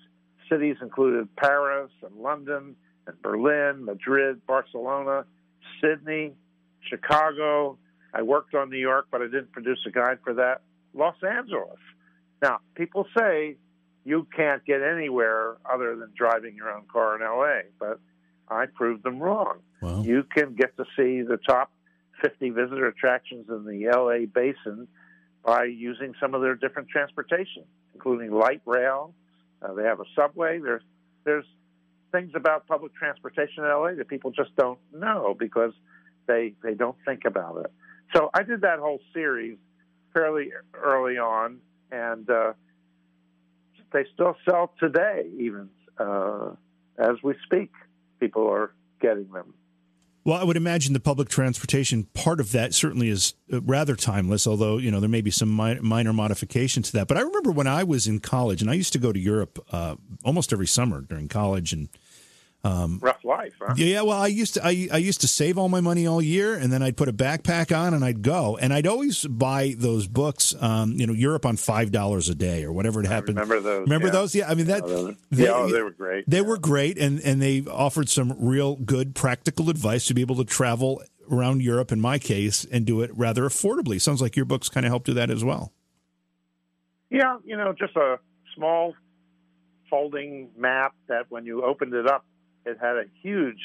cities 0.49 0.77
included 0.81 1.33
Paris 1.35 1.91
and 2.03 2.15
London 2.15 2.75
and 3.07 3.21
Berlin, 3.21 3.85
Madrid, 3.85 4.45
Barcelona, 4.45 5.25
Sydney, 5.81 6.33
Chicago. 6.81 7.77
I 8.13 8.21
worked 8.21 8.53
on 8.53 8.69
New 8.69 8.77
York, 8.77 9.07
but 9.11 9.21
I 9.21 9.25
didn't 9.25 9.51
produce 9.51 9.79
a 9.87 9.91
guide 9.91 10.19
for 10.23 10.33
that. 10.35 10.61
Los 10.93 11.15
Angeles. 11.23 11.79
Now, 12.41 12.59
people 12.75 13.05
say 13.17 13.55
you 14.03 14.27
can't 14.35 14.65
get 14.65 14.81
anywhere 14.81 15.57
other 15.71 15.95
than 15.95 16.09
driving 16.15 16.55
your 16.55 16.71
own 16.71 16.83
car 16.91 17.15
in 17.15 17.21
LA, 17.21 17.69
but 17.79 17.99
I 18.51 18.65
proved 18.65 19.03
them 19.03 19.19
wrong. 19.19 19.59
Wow. 19.81 20.03
You 20.03 20.23
can 20.23 20.55
get 20.55 20.75
to 20.77 20.83
see 20.97 21.21
the 21.21 21.37
top 21.37 21.71
50 22.21 22.49
visitor 22.51 22.85
attractions 22.87 23.45
in 23.49 23.65
the 23.65 23.87
LA 23.87 24.25
basin 24.25 24.87
by 25.43 25.63
using 25.63 26.13
some 26.19 26.35
of 26.35 26.41
their 26.41 26.55
different 26.55 26.89
transportation, 26.89 27.63
including 27.93 28.31
light 28.31 28.61
rail. 28.65 29.13
Uh, 29.61 29.73
they 29.73 29.83
have 29.83 29.99
a 29.99 30.05
subway. 30.15 30.59
There's 30.59 30.83
there's 31.23 31.45
things 32.11 32.31
about 32.35 32.67
public 32.67 32.93
transportation 32.93 33.63
in 33.63 33.69
LA 33.69 33.93
that 33.93 34.07
people 34.07 34.31
just 34.31 34.55
don't 34.55 34.79
know 34.93 35.35
because 35.37 35.73
they 36.27 36.53
they 36.61 36.73
don't 36.73 36.97
think 37.05 37.21
about 37.25 37.57
it. 37.63 37.71
So 38.13 38.29
I 38.33 38.43
did 38.43 38.61
that 38.61 38.79
whole 38.79 38.99
series 39.13 39.57
fairly 40.13 40.49
early 40.73 41.17
on, 41.17 41.59
and 41.91 42.29
uh, 42.29 42.53
they 43.93 44.05
still 44.13 44.35
sell 44.49 44.73
today, 44.79 45.29
even 45.39 45.69
uh, 45.97 46.51
as 46.97 47.15
we 47.23 47.35
speak. 47.45 47.71
People 48.21 48.47
are 48.47 48.71
getting 49.01 49.29
them. 49.33 49.53
Well, 50.23 50.39
I 50.39 50.43
would 50.43 50.55
imagine 50.55 50.93
the 50.93 50.99
public 50.99 51.29
transportation 51.29 52.03
part 52.13 52.39
of 52.39 52.51
that 52.51 52.75
certainly 52.75 53.09
is 53.09 53.33
uh, 53.51 53.59
rather 53.61 53.95
timeless, 53.95 54.45
although, 54.45 54.77
you 54.77 54.91
know, 54.91 54.99
there 54.99 55.09
may 55.09 55.21
be 55.21 55.31
some 55.31 55.53
mi- 55.53 55.79
minor 55.79 56.13
modification 56.13 56.83
to 56.83 56.91
that. 56.93 57.07
But 57.07 57.17
I 57.17 57.21
remember 57.21 57.51
when 57.51 57.65
I 57.65 57.83
was 57.83 58.05
in 58.05 58.19
college, 58.19 58.61
and 58.61 58.69
I 58.69 58.75
used 58.75 58.93
to 58.93 58.99
go 58.99 59.11
to 59.11 59.19
Europe 59.19 59.57
uh, 59.71 59.95
almost 60.23 60.53
every 60.53 60.67
summer 60.67 61.01
during 61.01 61.27
college 61.27 61.73
and 61.73 61.89
um, 62.63 62.99
Rough 63.01 63.23
life, 63.23 63.53
huh? 63.59 63.73
Yeah, 63.75 64.03
well, 64.03 64.21
I 64.21 64.27
used 64.27 64.53
to 64.53 64.65
I, 64.65 64.87
I 64.91 64.97
used 64.97 65.21
to 65.21 65.27
save 65.27 65.57
all 65.57 65.67
my 65.67 65.81
money 65.81 66.05
all 66.05 66.21
year, 66.21 66.53
and 66.53 66.71
then 66.71 66.83
I'd 66.83 66.95
put 66.95 67.09
a 67.09 67.13
backpack 67.13 67.75
on 67.75 67.95
and 67.95 68.05
I'd 68.05 68.21
go, 68.21 68.55
and 68.57 68.71
I'd 68.71 68.85
always 68.85 69.25
buy 69.25 69.73
those 69.77 70.07
books, 70.07 70.53
um, 70.61 70.93
you 70.93 71.07
know, 71.07 71.13
Europe 71.13 71.45
on 71.45 71.57
five 71.57 71.91
dollars 71.91 72.29
a 72.29 72.35
day 72.35 72.63
or 72.63 72.71
whatever 72.71 73.01
it 73.01 73.07
happened. 73.07 73.39
I 73.39 73.41
remember 73.41 73.61
those? 73.61 73.81
Remember 73.81 74.07
yeah. 74.07 74.11
those? 74.11 74.35
Yeah, 74.35 74.49
I 74.49 74.53
mean 74.53 74.67
that. 74.67 74.87
Yeah, 74.87 75.11
they, 75.31 75.43
yeah, 75.43 75.49
oh, 75.53 75.71
they 75.71 75.81
were 75.81 75.89
great. 75.89 76.29
They 76.29 76.37
yeah. 76.37 76.43
were 76.43 76.57
great, 76.57 76.99
and 76.99 77.19
and 77.21 77.41
they 77.41 77.63
offered 77.65 78.09
some 78.09 78.35
real 78.37 78.75
good 78.75 79.15
practical 79.15 79.71
advice 79.71 80.05
to 80.05 80.13
be 80.13 80.21
able 80.21 80.35
to 80.35 80.45
travel 80.45 81.01
around 81.31 81.63
Europe, 81.63 81.91
in 81.91 81.99
my 81.99 82.19
case, 82.19 82.65
and 82.71 82.85
do 82.85 83.01
it 83.01 83.09
rather 83.15 83.43
affordably. 83.43 83.99
Sounds 83.99 84.21
like 84.21 84.35
your 84.35 84.45
books 84.45 84.69
kind 84.69 84.85
of 84.85 84.91
help 84.91 85.05
do 85.05 85.13
that 85.15 85.31
as 85.31 85.43
well. 85.43 85.71
Yeah, 87.09 87.37
you 87.43 87.57
know, 87.57 87.73
just 87.73 87.95
a 87.95 88.19
small 88.55 88.93
folding 89.89 90.49
map 90.57 90.93
that 91.07 91.25
when 91.29 91.45
you 91.45 91.63
opened 91.63 91.93
it 91.93 92.07
up 92.07 92.25
it 92.65 92.77
had 92.79 92.97
a 92.97 93.05
huge 93.21 93.61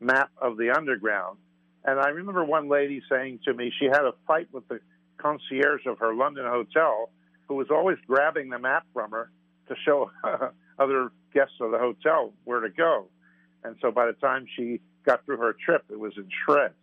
map 0.00 0.30
of 0.38 0.56
the 0.56 0.70
underground. 0.70 1.38
And 1.84 1.98
I 1.98 2.08
remember 2.08 2.44
one 2.44 2.68
lady 2.68 3.02
saying 3.10 3.40
to 3.44 3.54
me 3.54 3.72
she 3.78 3.86
had 3.86 4.02
a 4.02 4.12
fight 4.26 4.48
with 4.52 4.66
the 4.68 4.80
concierge 5.18 5.86
of 5.86 5.98
her 5.98 6.14
London 6.14 6.46
hotel 6.46 7.10
who 7.48 7.54
was 7.54 7.68
always 7.70 7.98
grabbing 8.06 8.48
the 8.48 8.58
map 8.58 8.86
from 8.92 9.10
her 9.10 9.30
to 9.68 9.74
show 9.84 10.10
other 10.78 11.10
guests 11.32 11.54
of 11.60 11.70
the 11.70 11.78
hotel 11.78 12.32
where 12.44 12.60
to 12.60 12.70
go. 12.70 13.06
And 13.64 13.76
so 13.80 13.90
by 13.90 14.06
the 14.06 14.12
time 14.14 14.46
she 14.56 14.80
got 15.04 15.24
through 15.24 15.38
her 15.38 15.54
trip, 15.64 15.84
it 15.90 15.98
was 15.98 16.12
in 16.16 16.28
shreds. 16.44 16.74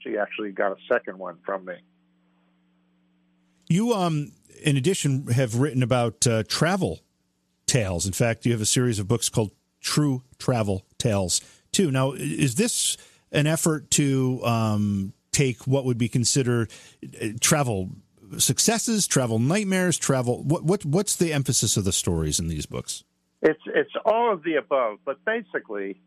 She 0.00 0.18
actually 0.18 0.52
got 0.52 0.72
a 0.72 0.76
second 0.88 1.18
one 1.18 1.38
from 1.44 1.64
me. 1.64 1.74
You, 3.66 3.94
um, 3.94 4.32
in 4.62 4.76
addition, 4.76 5.26
have 5.28 5.56
written 5.56 5.82
about 5.82 6.26
uh, 6.26 6.42
travel 6.46 7.00
tales. 7.66 8.06
In 8.06 8.12
fact, 8.12 8.44
you 8.44 8.52
have 8.52 8.60
a 8.60 8.66
series 8.66 8.98
of 8.98 9.08
books 9.08 9.28
called 9.28 9.52
True 9.80 10.22
Travel 10.38 10.84
Tales, 11.04 11.42
too. 11.70 11.90
Now, 11.90 12.12
is 12.12 12.54
this 12.54 12.96
an 13.30 13.46
effort 13.46 13.90
to 13.92 14.40
um, 14.42 15.12
take 15.32 15.66
what 15.66 15.84
would 15.84 15.98
be 15.98 16.08
considered 16.08 16.70
uh, 17.20 17.28
travel 17.40 17.90
successes, 18.38 19.06
travel 19.06 19.38
nightmares, 19.38 19.98
travel? 19.98 20.42
What, 20.42 20.64
what 20.64 20.84
what's 20.86 21.16
the 21.16 21.32
emphasis 21.32 21.76
of 21.76 21.84
the 21.84 21.92
stories 21.92 22.40
in 22.40 22.48
these 22.48 22.64
books? 22.64 23.04
It's 23.42 23.60
it's 23.66 23.92
all 24.06 24.32
of 24.32 24.42
the 24.44 24.54
above, 24.54 24.98
but 25.04 25.22
basically, 25.26 26.00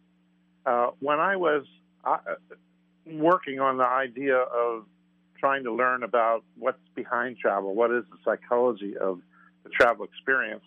uh, 0.65 0.87
when 0.99 1.19
I 1.19 1.35
was 1.35 1.63
uh, 2.03 2.17
working 3.05 3.59
on 3.59 3.77
the 3.77 3.85
idea 3.85 4.37
of 4.37 4.85
trying 5.39 5.63
to 5.65 5.73
learn 5.73 6.01
about 6.01 6.43
what's 6.57 6.81
behind 6.95 7.37
travel, 7.37 7.75
what 7.75 7.91
is 7.91 8.03
the 8.09 8.17
psychology 8.25 8.97
of 8.97 9.21
the 9.63 9.69
travel 9.69 10.05
experience, 10.05 10.63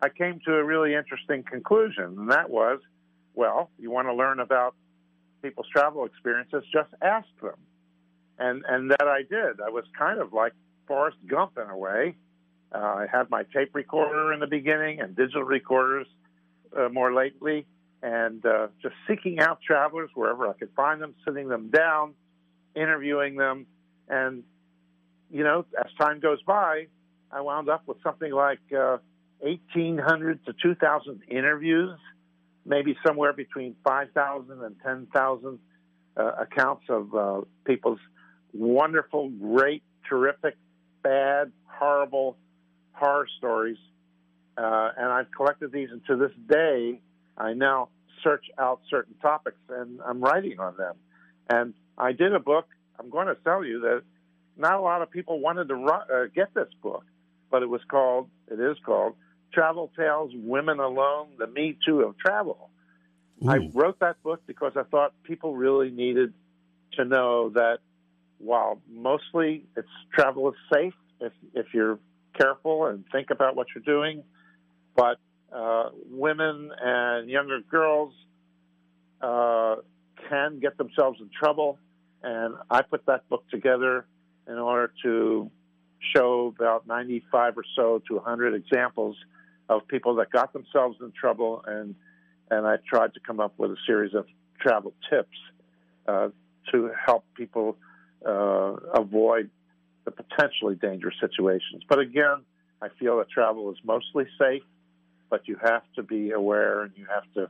I 0.00 0.08
came 0.08 0.40
to 0.46 0.54
a 0.54 0.62
really 0.62 0.94
interesting 0.94 1.42
conclusion, 1.42 2.14
and 2.18 2.30
that 2.30 2.48
was, 2.48 2.78
well, 3.36 3.70
you 3.78 3.90
want 3.90 4.08
to 4.08 4.14
learn 4.14 4.40
about 4.40 4.74
people's 5.42 5.68
travel 5.70 6.04
experiences, 6.06 6.64
just 6.72 6.88
ask 7.00 7.28
them, 7.40 7.54
and 8.38 8.64
and 8.66 8.90
that 8.90 9.02
I 9.02 9.20
did. 9.22 9.60
I 9.64 9.70
was 9.70 9.84
kind 9.96 10.20
of 10.20 10.32
like 10.32 10.52
Forrest 10.88 11.18
Gump 11.28 11.56
in 11.56 11.70
a 11.70 11.76
way. 11.76 12.16
Uh, 12.74 12.78
I 12.78 13.06
had 13.10 13.30
my 13.30 13.44
tape 13.54 13.74
recorder 13.74 14.32
in 14.32 14.40
the 14.40 14.46
beginning 14.48 15.00
and 15.00 15.14
digital 15.14 15.44
recorders 15.44 16.08
uh, 16.76 16.88
more 16.88 17.14
lately, 17.14 17.66
and 18.02 18.44
uh, 18.44 18.68
just 18.82 18.94
seeking 19.06 19.38
out 19.38 19.60
travelers 19.64 20.10
wherever 20.14 20.48
I 20.48 20.54
could 20.54 20.70
find 20.74 21.00
them, 21.00 21.14
sitting 21.24 21.48
them 21.48 21.70
down, 21.70 22.14
interviewing 22.74 23.36
them, 23.36 23.66
and 24.08 24.42
you 25.30 25.44
know, 25.44 25.64
as 25.78 25.92
time 25.98 26.20
goes 26.20 26.42
by, 26.42 26.86
I 27.30 27.40
wound 27.40 27.68
up 27.68 27.82
with 27.86 27.98
something 28.02 28.32
like 28.32 28.60
uh, 28.72 28.98
1,800 29.40 30.46
to 30.46 30.54
2,000 30.62 31.22
interviews, 31.28 31.98
maybe 32.66 32.96
somewhere 33.06 33.32
between 33.32 33.76
5,000 33.84 34.62
and 34.62 34.76
10,000 34.84 35.58
uh, 36.16 36.22
accounts 36.40 36.84
of 36.88 37.14
uh, 37.14 37.40
people's 37.64 38.00
wonderful, 38.52 39.28
great, 39.28 39.82
terrific, 40.08 40.56
bad, 41.02 41.52
horrible 41.66 42.36
horror 42.92 43.28
stories. 43.38 43.78
Uh, 44.56 44.90
and 44.96 45.12
I've 45.12 45.30
collected 45.30 45.70
these, 45.70 45.90
and 45.90 46.00
to 46.06 46.16
this 46.16 46.32
day, 46.48 47.00
I 47.36 47.52
now 47.52 47.90
search 48.24 48.46
out 48.58 48.80
certain 48.90 49.14
topics 49.20 49.58
and 49.68 50.00
I'm 50.04 50.20
writing 50.20 50.58
on 50.58 50.76
them. 50.76 50.96
And 51.48 51.74
I 51.98 52.12
did 52.12 52.34
a 52.34 52.40
book. 52.40 52.66
I'm 52.98 53.10
going 53.10 53.26
to 53.26 53.36
tell 53.44 53.64
you 53.64 53.80
that 53.80 54.02
not 54.56 54.74
a 54.74 54.80
lot 54.80 55.02
of 55.02 55.10
people 55.10 55.38
wanted 55.38 55.68
to 55.68 55.74
uh, 55.74 56.24
get 56.34 56.54
this 56.54 56.68
book, 56.82 57.04
but 57.50 57.62
it 57.62 57.68
was 57.68 57.82
called, 57.88 58.28
it 58.50 58.58
is 58.58 58.78
called 58.84 59.14
Travel 59.52 59.90
Tales 59.96 60.32
Women 60.34 60.80
Alone, 60.80 61.28
the 61.38 61.46
Me 61.46 61.76
Too 61.86 62.00
of 62.00 62.18
Travel. 62.18 62.70
Ooh. 63.44 63.48
I 63.48 63.70
wrote 63.72 64.00
that 64.00 64.22
book 64.22 64.42
because 64.46 64.72
I 64.76 64.82
thought 64.82 65.12
people 65.22 65.54
really 65.54 65.90
needed 65.90 66.32
to 66.94 67.04
know 67.04 67.50
that 67.50 67.78
while 68.38 68.80
mostly 68.90 69.64
it's 69.76 69.88
travel 70.12 70.50
is 70.50 70.56
safe 70.72 70.94
if, 71.20 71.32
if 71.54 71.66
you're 71.72 71.98
careful 72.38 72.86
and 72.86 73.04
think 73.10 73.30
about 73.30 73.56
what 73.56 73.68
you're 73.74 73.84
doing, 73.84 74.22
but 74.94 75.18
uh, 75.52 75.90
women 76.10 76.70
and 76.82 77.30
younger 77.30 77.60
girls 77.60 78.12
uh, 79.20 79.76
can 80.28 80.58
get 80.60 80.76
themselves 80.76 81.20
in 81.20 81.30
trouble. 81.38 81.78
And 82.22 82.54
I 82.70 82.82
put 82.82 83.06
that 83.06 83.28
book 83.28 83.44
together 83.50 84.06
in 84.46 84.58
order 84.58 84.92
to 85.02 85.50
show 86.14 86.52
about 86.58 86.86
95 86.86 87.58
or 87.58 87.64
so 87.74 88.02
to 88.08 88.14
100 88.16 88.54
examples 88.54 89.16
of 89.68 89.86
people 89.88 90.16
that 90.16 90.30
got 90.30 90.52
themselves 90.52 90.96
in 91.00 91.12
trouble, 91.12 91.62
and 91.66 91.94
and 92.50 92.66
I 92.66 92.76
tried 92.88 93.14
to 93.14 93.20
come 93.20 93.40
up 93.40 93.54
with 93.58 93.72
a 93.72 93.76
series 93.86 94.14
of 94.14 94.26
travel 94.60 94.94
tips 95.10 95.38
uh, 96.06 96.28
to 96.72 96.90
help 97.04 97.24
people 97.34 97.76
uh, 98.24 98.30
avoid 98.94 99.50
the 100.04 100.12
potentially 100.12 100.76
dangerous 100.76 101.16
situations. 101.20 101.82
But 101.88 101.98
again, 101.98 102.44
I 102.80 102.88
feel 103.00 103.18
that 103.18 103.28
travel 103.28 103.70
is 103.72 103.78
mostly 103.84 104.26
safe 104.38 104.62
but 105.30 105.48
you 105.48 105.56
have 105.62 105.82
to 105.96 106.02
be 106.02 106.30
aware 106.30 106.82
and 106.82 106.92
you 106.96 107.06
have 107.12 107.24
to 107.34 107.48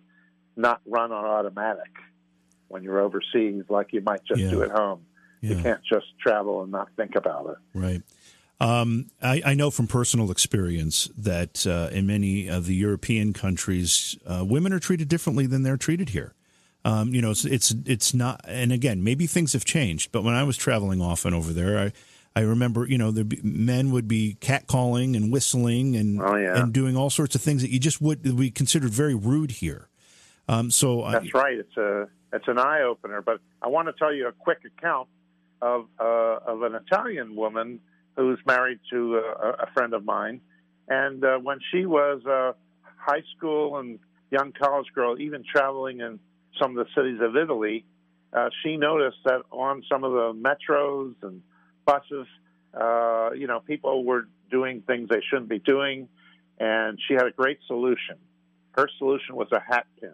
not 0.57 0.81
run 0.87 1.12
on 1.12 1.24
automatic 1.24 1.92
when 2.68 2.83
you're 2.83 3.00
overseas 3.00 3.64
like 3.68 3.92
you 3.92 4.00
might 4.00 4.24
just 4.24 4.40
yeah. 4.40 4.50
do 4.50 4.62
at 4.62 4.70
home. 4.70 5.02
Yeah. 5.40 5.57
You 5.57 5.62
can't 5.62 5.83
just 5.85 6.07
travel 6.20 6.62
and 6.62 6.72
not 6.72 6.88
think 6.96 7.14
about 7.14 7.50
it. 7.50 7.57
Right. 7.79 8.02
Um, 8.59 9.11
I, 9.21 9.42
I, 9.45 9.55
know 9.55 9.71
from 9.71 9.87
personal 9.87 10.31
experience 10.31 11.11
that 11.19 11.66
uh, 11.66 11.90
in 11.92 12.07
many 12.07 12.49
of 12.49 12.64
the 12.64 12.75
European 12.75 13.35
countries, 13.35 14.16
uh, 14.27 14.47
women 14.49 14.73
are 14.73 14.79
treated 14.79 15.09
differently 15.09 15.47
than 15.47 15.62
they're 15.62 15.77
treated 15.77 16.11
here. 16.11 16.35
Um, 16.83 17.12
you 17.12 17.21
know, 17.21 17.33
it's, 17.33 17.45
it's 17.45 17.75
it's 17.85 18.14
not. 18.14 18.40
And 18.47 18.73
again, 18.73 19.05
maybe 19.05 19.27
things 19.27 19.53
have 19.53 19.66
changed. 19.66 20.11
But 20.11 20.23
when 20.23 20.35
I 20.35 20.45
was 20.45 20.57
traveling 20.57 21.03
often 21.03 21.35
over 21.35 21.53
there, 21.53 21.79
I 21.79 21.92
I 22.37 22.42
remember, 22.42 22.87
you 22.87 22.97
know, 22.97 23.11
the 23.11 23.40
men 23.42 23.90
would 23.90 24.07
be 24.07 24.37
catcalling 24.40 25.16
and 25.16 25.33
whistling 25.33 25.97
and 25.97 26.23
oh, 26.23 26.37
yeah. 26.37 26.62
and 26.62 26.73
doing 26.73 26.97
all 26.97 27.11
sorts 27.11 27.35
of 27.35 27.42
things 27.42 27.62
that 27.62 27.71
you 27.71 27.79
just 27.79 28.01
would 28.01 28.23
be 28.23 28.51
considered 28.51 28.90
very 28.90 29.14
rude 29.14 29.51
here. 29.51 29.88
Um, 30.49 30.71
so 30.71 31.07
that's 31.11 31.29
I, 31.35 31.38
right. 31.38 31.59
It's 31.59 31.77
a 31.77 32.09
it's 32.33 32.47
an 32.47 32.59
eye 32.59 32.83
opener. 32.83 33.21
But 33.21 33.40
I 33.61 33.69
want 33.69 33.88
to 33.88 33.92
tell 33.92 34.14
you 34.14 34.29
a 34.29 34.33
quick 34.33 34.59
account 34.64 35.09
of 35.61 35.88
uh, 35.99 36.05
of 36.47 36.62
an 36.62 36.75
Italian 36.75 37.37
woman 37.37 37.81
who's 38.16 38.38
married 38.46 38.81
to 38.90 39.16
a, 39.16 39.64
a 39.64 39.70
friend 39.74 39.94
of 39.94 40.05
mine, 40.05 40.40
and 40.88 41.24
uh, 41.24 41.38
when 41.38 41.59
she 41.70 41.87
was 41.87 42.24
a 42.26 42.55
high 42.96 43.22
school 43.37 43.79
and 43.79 43.98
young 44.31 44.52
college 44.52 44.87
girl, 44.94 45.18
even 45.20 45.44
traveling 45.50 46.00
in 46.00 46.18
some 46.61 46.76
of 46.76 46.87
the 46.87 46.92
cities 47.00 47.20
of 47.20 47.37
Italy, 47.37 47.85
uh, 48.33 48.48
she 48.62 48.76
noticed 48.76 49.18
that 49.24 49.42
on 49.50 49.83
some 49.90 50.05
of 50.05 50.12
the 50.12 50.33
metros 50.33 51.14
and 51.22 51.42
buses. 51.87 52.26
Uh, 52.74 53.31
you 53.33 53.46
know, 53.46 53.61
people 53.61 54.05
were 54.05 54.29
doing 54.50 54.83
things 54.87 55.09
they 55.09 55.22
shouldn't 55.31 55.48
be 55.48 55.59
doing, 55.59 56.09
and 56.59 56.98
she 57.07 57.14
had 57.14 57.26
a 57.26 57.31
great 57.31 57.59
solution. 57.66 58.16
Her 58.72 58.88
solution 58.98 59.37
was 59.37 59.48
a 59.52 59.61
hat 59.61 59.87
pin, 59.98 60.12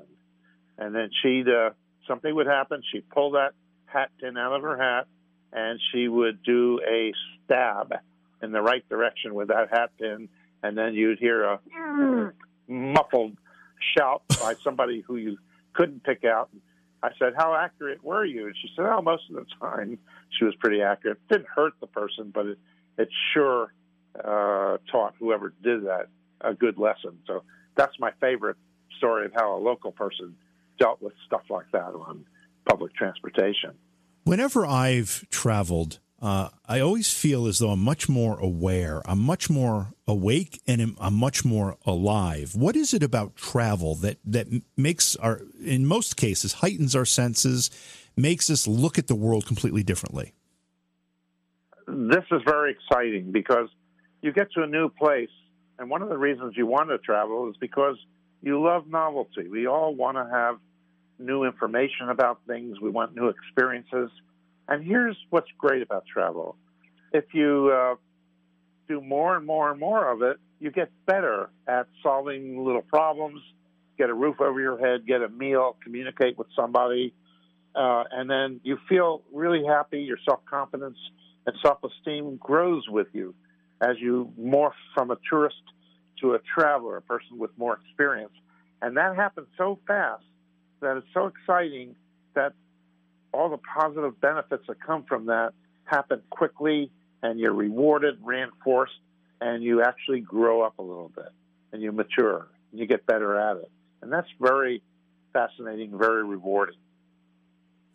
and 0.78 0.94
then 0.94 1.10
she'd 1.22 1.48
uh, 1.48 1.70
something 2.06 2.32
would 2.32 2.46
happen. 2.46 2.82
She'd 2.92 3.08
pull 3.10 3.32
that 3.32 3.54
hat 3.86 4.10
pin 4.20 4.36
out 4.36 4.52
of 4.52 4.62
her 4.62 4.78
hat, 4.78 5.06
and 5.52 5.80
she 5.90 6.06
would 6.06 6.42
do 6.44 6.80
a 6.88 7.12
stab 7.52 7.94
in 8.42 8.52
the 8.52 8.60
right 8.60 8.86
direction 8.88 9.34
with 9.34 9.48
that 9.48 9.68
hat 9.70 9.90
pin, 9.98 10.28
and 10.62 10.76
then 10.76 10.94
you'd 10.94 11.18
hear 11.18 11.44
a 11.44 11.60
muffled 12.68 13.36
shout 13.96 14.22
by 14.40 14.54
somebody 14.62 15.02
who 15.06 15.16
you 15.16 15.38
couldn't 15.74 16.02
pick 16.04 16.24
out. 16.24 16.50
I 17.02 17.10
said, 17.18 17.34
"How 17.36 17.54
accurate 17.54 18.02
were 18.04 18.24
you?" 18.24 18.46
And 18.46 18.56
she 18.56 18.68
said, 18.76 18.86
"Oh, 18.86 19.02
most 19.02 19.24
of 19.30 19.36
the 19.36 19.46
time 19.60 19.98
she 20.30 20.44
was 20.44 20.54
pretty 20.56 20.82
accurate. 20.82 21.18
Didn't 21.28 21.48
hurt 21.48 21.74
the 21.80 21.86
person, 21.86 22.30
but 22.32 22.46
it 22.46 22.58
it 22.98 23.08
sure 23.32 23.72
uh, 24.16 24.78
taught 24.90 25.14
whoever 25.18 25.52
did 25.62 25.84
that 25.84 26.06
a 26.40 26.54
good 26.54 26.78
lesson." 26.78 27.18
So 27.26 27.42
that's 27.76 27.98
my 27.98 28.12
favorite 28.20 28.56
story 28.98 29.26
of 29.26 29.32
how 29.34 29.56
a 29.56 29.60
local 29.60 29.92
person 29.92 30.36
dealt 30.78 31.02
with 31.02 31.14
stuff 31.26 31.42
like 31.50 31.70
that 31.72 31.92
on 31.94 32.24
public 32.68 32.94
transportation. 32.94 33.72
Whenever 34.24 34.64
I've 34.64 35.26
traveled 35.30 35.98
uh, 36.22 36.50
I 36.68 36.78
always 36.78 37.12
feel 37.12 37.48
as 37.48 37.58
though 37.58 37.70
I'm 37.70 37.80
much 37.80 38.08
more 38.08 38.38
aware, 38.38 39.02
I'm 39.06 39.18
much 39.18 39.50
more 39.50 39.92
awake, 40.06 40.62
and 40.68 40.94
I'm 41.00 41.14
much 41.14 41.44
more 41.44 41.76
alive. 41.84 42.54
What 42.54 42.76
is 42.76 42.94
it 42.94 43.02
about 43.02 43.34
travel 43.34 43.96
that 43.96 44.18
that 44.24 44.46
makes 44.76 45.16
our, 45.16 45.40
in 45.60 45.84
most 45.84 46.16
cases, 46.16 46.52
heightens 46.54 46.94
our 46.94 47.04
senses, 47.04 47.70
makes 48.16 48.50
us 48.50 48.68
look 48.68 48.98
at 48.98 49.08
the 49.08 49.16
world 49.16 49.46
completely 49.46 49.82
differently? 49.82 50.32
This 51.88 52.24
is 52.30 52.40
very 52.46 52.70
exciting 52.70 53.32
because 53.32 53.68
you 54.22 54.32
get 54.32 54.52
to 54.52 54.62
a 54.62 54.66
new 54.68 54.90
place, 54.90 55.34
and 55.80 55.90
one 55.90 56.02
of 56.02 56.08
the 56.08 56.18
reasons 56.18 56.54
you 56.56 56.68
want 56.68 56.88
to 56.90 56.98
travel 56.98 57.50
is 57.50 57.56
because 57.56 57.96
you 58.42 58.62
love 58.62 58.86
novelty. 58.86 59.48
We 59.48 59.66
all 59.66 59.92
want 59.92 60.18
to 60.18 60.28
have 60.32 60.58
new 61.18 61.42
information 61.42 62.10
about 62.10 62.38
things. 62.46 62.80
We 62.80 62.90
want 62.90 63.16
new 63.16 63.26
experiences 63.26 64.10
and 64.68 64.84
here's 64.84 65.16
what's 65.30 65.50
great 65.58 65.82
about 65.82 66.04
travel 66.06 66.56
if 67.12 67.24
you 67.32 67.70
uh, 67.72 67.94
do 68.88 69.00
more 69.00 69.36
and 69.36 69.46
more 69.46 69.70
and 69.70 69.78
more 69.78 70.10
of 70.10 70.22
it, 70.22 70.38
you 70.60 70.70
get 70.70 70.90
better 71.06 71.50
at 71.66 71.86
solving 72.02 72.64
little 72.64 72.82
problems, 72.82 73.40
get 73.98 74.10
a 74.10 74.14
roof 74.14 74.40
over 74.40 74.60
your 74.60 74.78
head, 74.78 75.06
get 75.06 75.22
a 75.22 75.28
meal, 75.28 75.76
communicate 75.82 76.38
with 76.38 76.46
somebody, 76.56 77.14
uh, 77.74 78.04
and 78.10 78.28
then 78.30 78.60
you 78.62 78.78
feel 78.88 79.22
really 79.32 79.64
happy. 79.66 80.00
Your 80.00 80.18
self 80.24 80.44
confidence 80.44 80.98
and 81.46 81.56
self 81.62 81.78
esteem 81.84 82.36
grows 82.36 82.84
with 82.88 83.08
you 83.12 83.34
as 83.80 83.96
you 83.98 84.32
morph 84.40 84.72
from 84.94 85.10
a 85.10 85.16
tourist 85.28 85.56
to 86.20 86.34
a 86.34 86.38
traveler, 86.54 86.98
a 86.98 87.02
person 87.02 87.38
with 87.38 87.50
more 87.56 87.78
experience. 87.84 88.32
And 88.80 88.96
that 88.96 89.16
happens 89.16 89.48
so 89.56 89.78
fast 89.86 90.24
that 90.80 90.96
it's 90.96 91.06
so 91.14 91.26
exciting 91.26 91.94
that 92.34 92.52
all 93.32 93.50
the 93.50 93.58
positive 93.58 94.20
benefits 94.20 94.64
that 94.68 94.80
come 94.84 95.04
from 95.04 95.26
that 95.26 95.52
happen 95.84 96.22
quickly 96.30 96.90
and 97.22 97.38
you're 97.38 97.54
rewarded, 97.54 98.18
reinforced, 98.22 98.92
and 99.40 99.62
you 99.62 99.82
actually 99.82 100.20
grow 100.20 100.62
up 100.62 100.78
a 100.78 100.82
little 100.82 101.10
bit 101.14 101.30
and 101.72 101.82
you 101.82 101.92
mature 101.92 102.48
and 102.70 102.80
you 102.80 102.86
get 102.86 103.06
better 103.06 103.38
at 103.38 103.56
it. 103.56 103.70
And 104.02 104.12
that's 104.12 104.28
very 104.40 104.82
fascinating, 105.32 105.96
very 105.96 106.24
rewarding. 106.24 106.76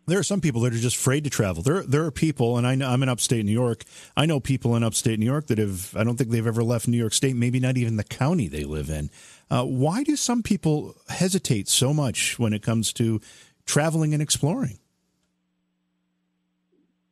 There 0.06 0.18
are 0.18 0.24
some 0.24 0.40
people 0.40 0.62
that 0.62 0.72
are 0.72 0.78
just 0.78 0.96
afraid 0.96 1.24
to 1.24 1.30
travel. 1.30 1.62
There, 1.62 1.82
there 1.82 2.04
are 2.06 2.10
people, 2.10 2.56
and 2.56 2.66
I 2.66 2.74
know, 2.76 2.88
I'm 2.88 3.02
in 3.02 3.10
upstate 3.10 3.44
New 3.44 3.52
York. 3.52 3.84
I 4.16 4.24
know 4.24 4.40
people 4.40 4.74
in 4.74 4.82
upstate 4.82 5.18
New 5.18 5.26
York 5.26 5.48
that 5.48 5.58
have. 5.58 5.94
I 5.94 6.02
don't 6.02 6.16
think 6.16 6.30
they've 6.30 6.46
ever 6.46 6.64
left 6.64 6.88
New 6.88 6.96
York 6.96 7.12
State. 7.12 7.36
Maybe 7.36 7.60
not 7.60 7.76
even 7.76 7.96
the 7.96 8.04
county 8.04 8.48
they 8.48 8.64
live 8.64 8.88
in. 8.88 9.10
Uh, 9.50 9.64
why 9.64 10.02
do 10.04 10.16
some 10.16 10.42
people 10.42 10.94
hesitate 11.10 11.68
so 11.68 11.92
much 11.92 12.38
when 12.38 12.54
it 12.54 12.62
comes 12.62 12.94
to 12.94 13.20
traveling 13.66 14.14
and 14.14 14.22
exploring? 14.22 14.78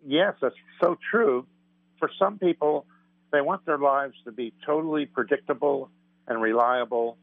Yes, 0.06 0.34
that's 0.40 0.54
so 0.80 0.96
true. 1.10 1.46
For 1.98 2.10
some 2.18 2.38
people, 2.38 2.86
they 3.32 3.40
want 3.40 3.66
their 3.66 3.78
lives 3.78 4.14
to 4.24 4.32
be 4.32 4.52
totally 4.64 5.06
predictable 5.06 5.90
and 6.28 6.40
reliable, 6.40 7.18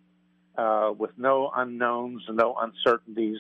uh, 0.58 0.92
with 0.98 1.12
no 1.18 1.52
unknowns 1.56 2.24
and 2.28 2.38
no 2.38 2.56
uncertainties. 2.56 3.40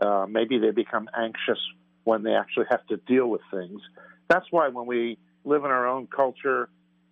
Uh, 0.00 0.26
maybe 0.28 0.58
they 0.58 0.70
become 0.70 1.08
anxious 1.16 1.58
when 2.04 2.22
they 2.22 2.34
actually 2.34 2.66
have 2.70 2.86
to 2.86 2.98
deal 2.98 3.26
with 3.26 3.40
things. 3.50 3.80
That's 4.28 4.46
why 4.50 4.68
when 4.68 4.86
we 4.86 5.18
live 5.44 5.64
in 5.64 5.70
our 5.70 5.86
own 5.86 6.06
culture, 6.06 6.68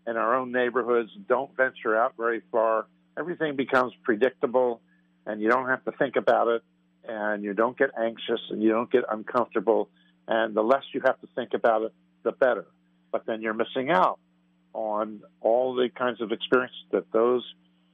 in 0.07 0.17
our 0.17 0.37
own 0.37 0.53
neighborhoods, 0.53 1.11
don't 1.29 1.55
venture 1.57 1.97
out 1.97 2.15
very 2.17 2.43
far, 2.53 2.87
everything 3.19 3.57
becomes 3.57 3.93
predictable 4.03 4.81
and 5.27 5.41
you 5.41 5.49
don't 5.49 5.69
have 5.69 5.85
to 5.85 5.93
think 5.93 6.17
about 6.17 6.49
it 6.49 6.63
and 7.09 7.43
you 7.43 7.55
don't 7.55 7.77
get 7.77 7.91
anxious 7.99 8.41
and 8.51 8.63
you 8.63 8.71
don't 8.71 8.91
get 8.91 9.05
uncomfortable. 9.11 9.89
And 10.27 10.55
the 10.55 10.63
less 10.63 10.83
you 10.93 11.01
have 11.05 11.21
to 11.21 11.29
think 11.35 11.55
about 11.55 11.83
it, 11.83 11.93
the 12.23 12.33
better. 12.33 12.67
But 13.13 13.27
then 13.27 13.43
you're 13.43 13.55
missing 13.55 13.91
out 13.91 14.19
on 14.73 15.21
all 15.41 15.75
the 15.75 15.89
kinds 15.89 16.21
of 16.21 16.33
experiences 16.33 16.77
that 16.91 17.11
those 17.13 17.45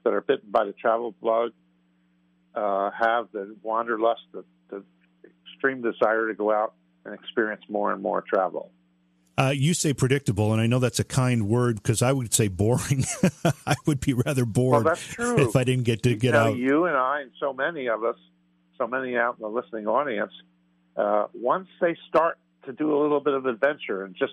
that 0.05 0.13
are 0.15 0.23
bitten 0.23 0.51
by 0.51 0.65
the 0.65 0.73
travel 0.73 1.15
bug 1.23 1.53
uh, 2.55 2.91
have 2.99 3.29
the 3.33 3.55
wanderlust, 3.63 4.23
the, 4.33 4.45
the 4.71 4.83
extreme 5.47 5.83
desire 5.83 6.29
to 6.29 6.35
go 6.35 6.53
out 6.53 6.75
and 7.05 7.15
experience 7.15 7.63
more 7.69 7.93
and 7.93 8.03
more 8.03 8.23
travel. 8.23 8.71
Uh, 9.39 9.51
you 9.51 9.73
say 9.73 9.95
predictable, 9.95 10.53
and 10.53 10.61
I 10.61 10.67
know 10.67 10.79
that's 10.79 10.99
a 10.99 11.05
kind 11.05 11.49
word 11.49 11.77
because 11.77 12.03
I 12.03 12.13
would 12.13 12.35
say 12.35 12.49
boring. 12.49 13.05
I 13.67 13.75
would 13.87 14.01
be 14.01 14.13
rather 14.13 14.45
bored 14.45 14.85
well, 14.85 14.97
if 15.19 15.57
I 15.57 15.65
didn't 15.65 15.85
get 15.85 16.03
to 16.03 16.11
you 16.11 16.17
get 16.17 16.33
know, 16.33 16.49
out. 16.49 16.57
You 16.57 16.85
and 16.85 16.97
I, 16.97 17.23
and 17.23 17.31
so 17.41 17.55
many 17.55 17.89
of 17.89 18.05
us, 18.05 18.17
so 18.77 18.87
many 18.87 19.17
out 19.17 19.37
in 19.39 19.43
the 19.43 19.49
listening 19.49 19.87
audience, 19.87 20.33
uh, 20.97 21.27
once 21.35 21.69
they 21.81 21.97
start 22.09 22.39
to 22.67 22.73
do 22.73 22.95
a 22.95 22.99
little 23.01 23.21
bit 23.21 23.35
of 23.35 23.47
adventure 23.47 24.05
and 24.05 24.15
just 24.15 24.33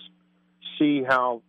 see 0.78 1.04
how 1.04 1.42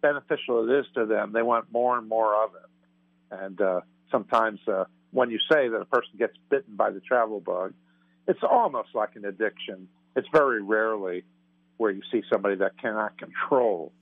beneficial 0.00 0.68
it 0.68 0.80
is 0.80 0.86
to 0.94 1.06
them, 1.06 1.32
they 1.32 1.42
want 1.42 1.72
more 1.72 1.96
and 1.96 2.08
more 2.08 2.44
of 2.44 2.50
it. 2.54 3.40
And 3.42 3.60
uh, 3.60 3.80
sometimes 4.10 4.60
uh, 4.68 4.84
when 5.10 5.30
you 5.30 5.38
say 5.50 5.68
that 5.68 5.80
a 5.80 5.84
person 5.84 6.10
gets 6.18 6.34
bitten 6.50 6.76
by 6.76 6.90
the 6.90 7.00
travel 7.00 7.40
bug, 7.40 7.72
it's 8.28 8.42
almost 8.42 8.90
like 8.94 9.16
an 9.16 9.24
addiction. 9.24 9.88
It's 10.14 10.28
very 10.32 10.62
rarely 10.62 11.24
where 11.78 11.90
you 11.90 12.02
see 12.12 12.22
somebody 12.30 12.56
that 12.56 12.78
cannot 12.78 13.18
control 13.18 13.92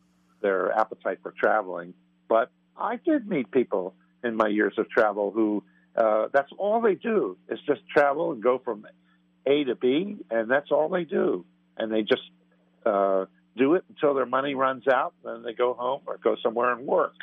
their 0.43 0.73
appetite 0.73 1.19
for 1.23 1.33
traveling. 1.33 1.95
But 2.29 2.51
I 2.77 2.97
did 2.97 3.29
meet 3.29 3.51
people 3.51 3.95
in 4.25 4.37
my 4.37 4.49
years 4.49 4.75
of 4.79 4.89
travel 4.91 5.31
who 5.31 5.63
uh, 5.97 6.29
that's 6.33 6.51
all 6.57 6.81
they 6.81 6.95
do 6.95 7.37
is 7.49 7.59
just 7.67 7.81
travel 7.89 8.33
and 8.33 8.43
go 8.43 8.59
from 8.59 8.87
A 9.47 9.65
to 9.65 9.75
B, 9.75 10.19
and 10.31 10.51
that's 10.51 10.71
all 10.71 10.89
they 10.89 11.05
do. 11.05 11.45
And 11.77 11.93
they 11.93 12.03
just 12.03 12.23
uh, 12.85 13.27
do 13.57 13.75
it 13.75 13.85
until 13.89 14.15
their 14.15 14.27
money 14.27 14.55
runs 14.55 14.87
out, 14.87 15.15
then 15.25 15.43
they 15.43 15.53
go 15.53 15.75
home 15.75 16.03
or 16.07 16.19
go 16.19 16.37
somewhere 16.43 16.73
and 16.73 16.87
work. 16.87 17.15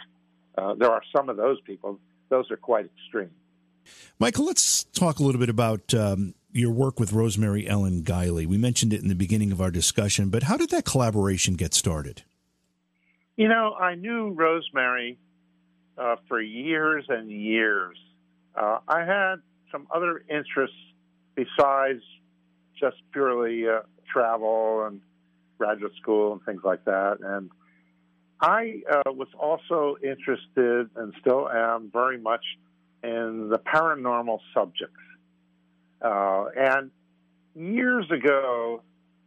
Uh, 0.58 0.73
there 0.73 0.91
are 0.91 1.01
some 1.15 1.30
of 1.30 1.38
those 1.38 1.60
people; 1.62 1.99
those 2.30 2.49
are 2.51 2.58
quite 2.58 2.86
extreme. 2.86 3.32
Michael, 4.19 4.45
let's 4.45 4.84
talk 4.84 5.19
a 5.19 5.23
little 5.23 5.39
bit 5.39 5.49
about 5.49 5.93
um, 5.93 6.34
your 6.51 6.71
work 6.71 6.99
with 6.99 7.13
Rosemary 7.13 7.67
Ellen 7.67 8.01
Guiley. 8.03 8.45
We 8.45 8.58
mentioned 8.58 8.93
it 8.93 9.01
in 9.01 9.08
the 9.08 9.15
beginning 9.15 9.51
of 9.51 9.62
our 9.62 9.71
discussion, 9.71 10.30
but 10.30 10.43
how 10.43 10.58
did 10.58 10.69
that 10.71 10.86
collaboration 10.86 11.53
get 11.53 11.73
started? 11.73 12.23
You 13.36 13.47
know, 13.47 13.75
I 13.75 13.95
knew 13.95 14.32
Rosemary 14.32 15.19
uh, 15.97 16.15
for 16.27 16.41
years 16.41 17.06
and 17.08 17.30
years. 17.30 17.97
Uh, 18.56 18.80
I 18.88 19.01
had 19.01 19.36
some 19.71 19.88
other 19.93 20.23
interests 20.30 20.75
besides 21.38 22.02
just 22.80 22.97
purely 23.13 23.67
uh, 23.67 23.82
travel 24.12 24.86
and 24.86 25.02
graduate 25.58 25.93
school 26.02 26.34
and 26.34 26.41
things 26.43 26.62
like 26.63 26.84
that. 26.86 27.17
And 27.21 27.50
I 28.41 28.82
uh, 28.91 29.12
was 29.12 29.30
also 29.39 29.97
interested 30.04 30.89
and 30.95 31.13
still 31.21 31.47
am 31.50 31.89
very 31.93 32.17
much 32.17 32.43
in 33.04 33.50
the 33.50 33.60
paranormal 33.60 34.39
subjects. 34.54 34.95
Uh, 36.02 36.45
and 36.56 36.91
years 37.56 38.06
ago, 38.12 38.82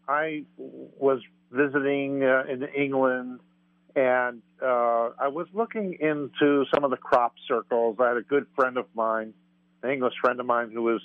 I 0.08 0.44
was 0.56 1.20
visiting 1.50 2.22
uh, 2.22 2.44
in 2.48 2.64
England 2.64 3.40
and 3.96 4.42
uh, 4.62 5.10
I 5.18 5.28
was 5.28 5.48
looking 5.52 5.96
into 6.00 6.64
some 6.72 6.84
of 6.84 6.90
the 6.90 6.96
crop 6.96 7.34
circles. 7.48 7.96
I 7.98 8.08
had 8.08 8.16
a 8.16 8.22
good 8.22 8.46
friend 8.54 8.76
of 8.76 8.86
mine, 8.94 9.34
an 9.82 9.90
English 9.90 10.14
friend 10.20 10.38
of 10.38 10.46
mine, 10.46 10.70
who 10.72 10.82
was 10.82 11.02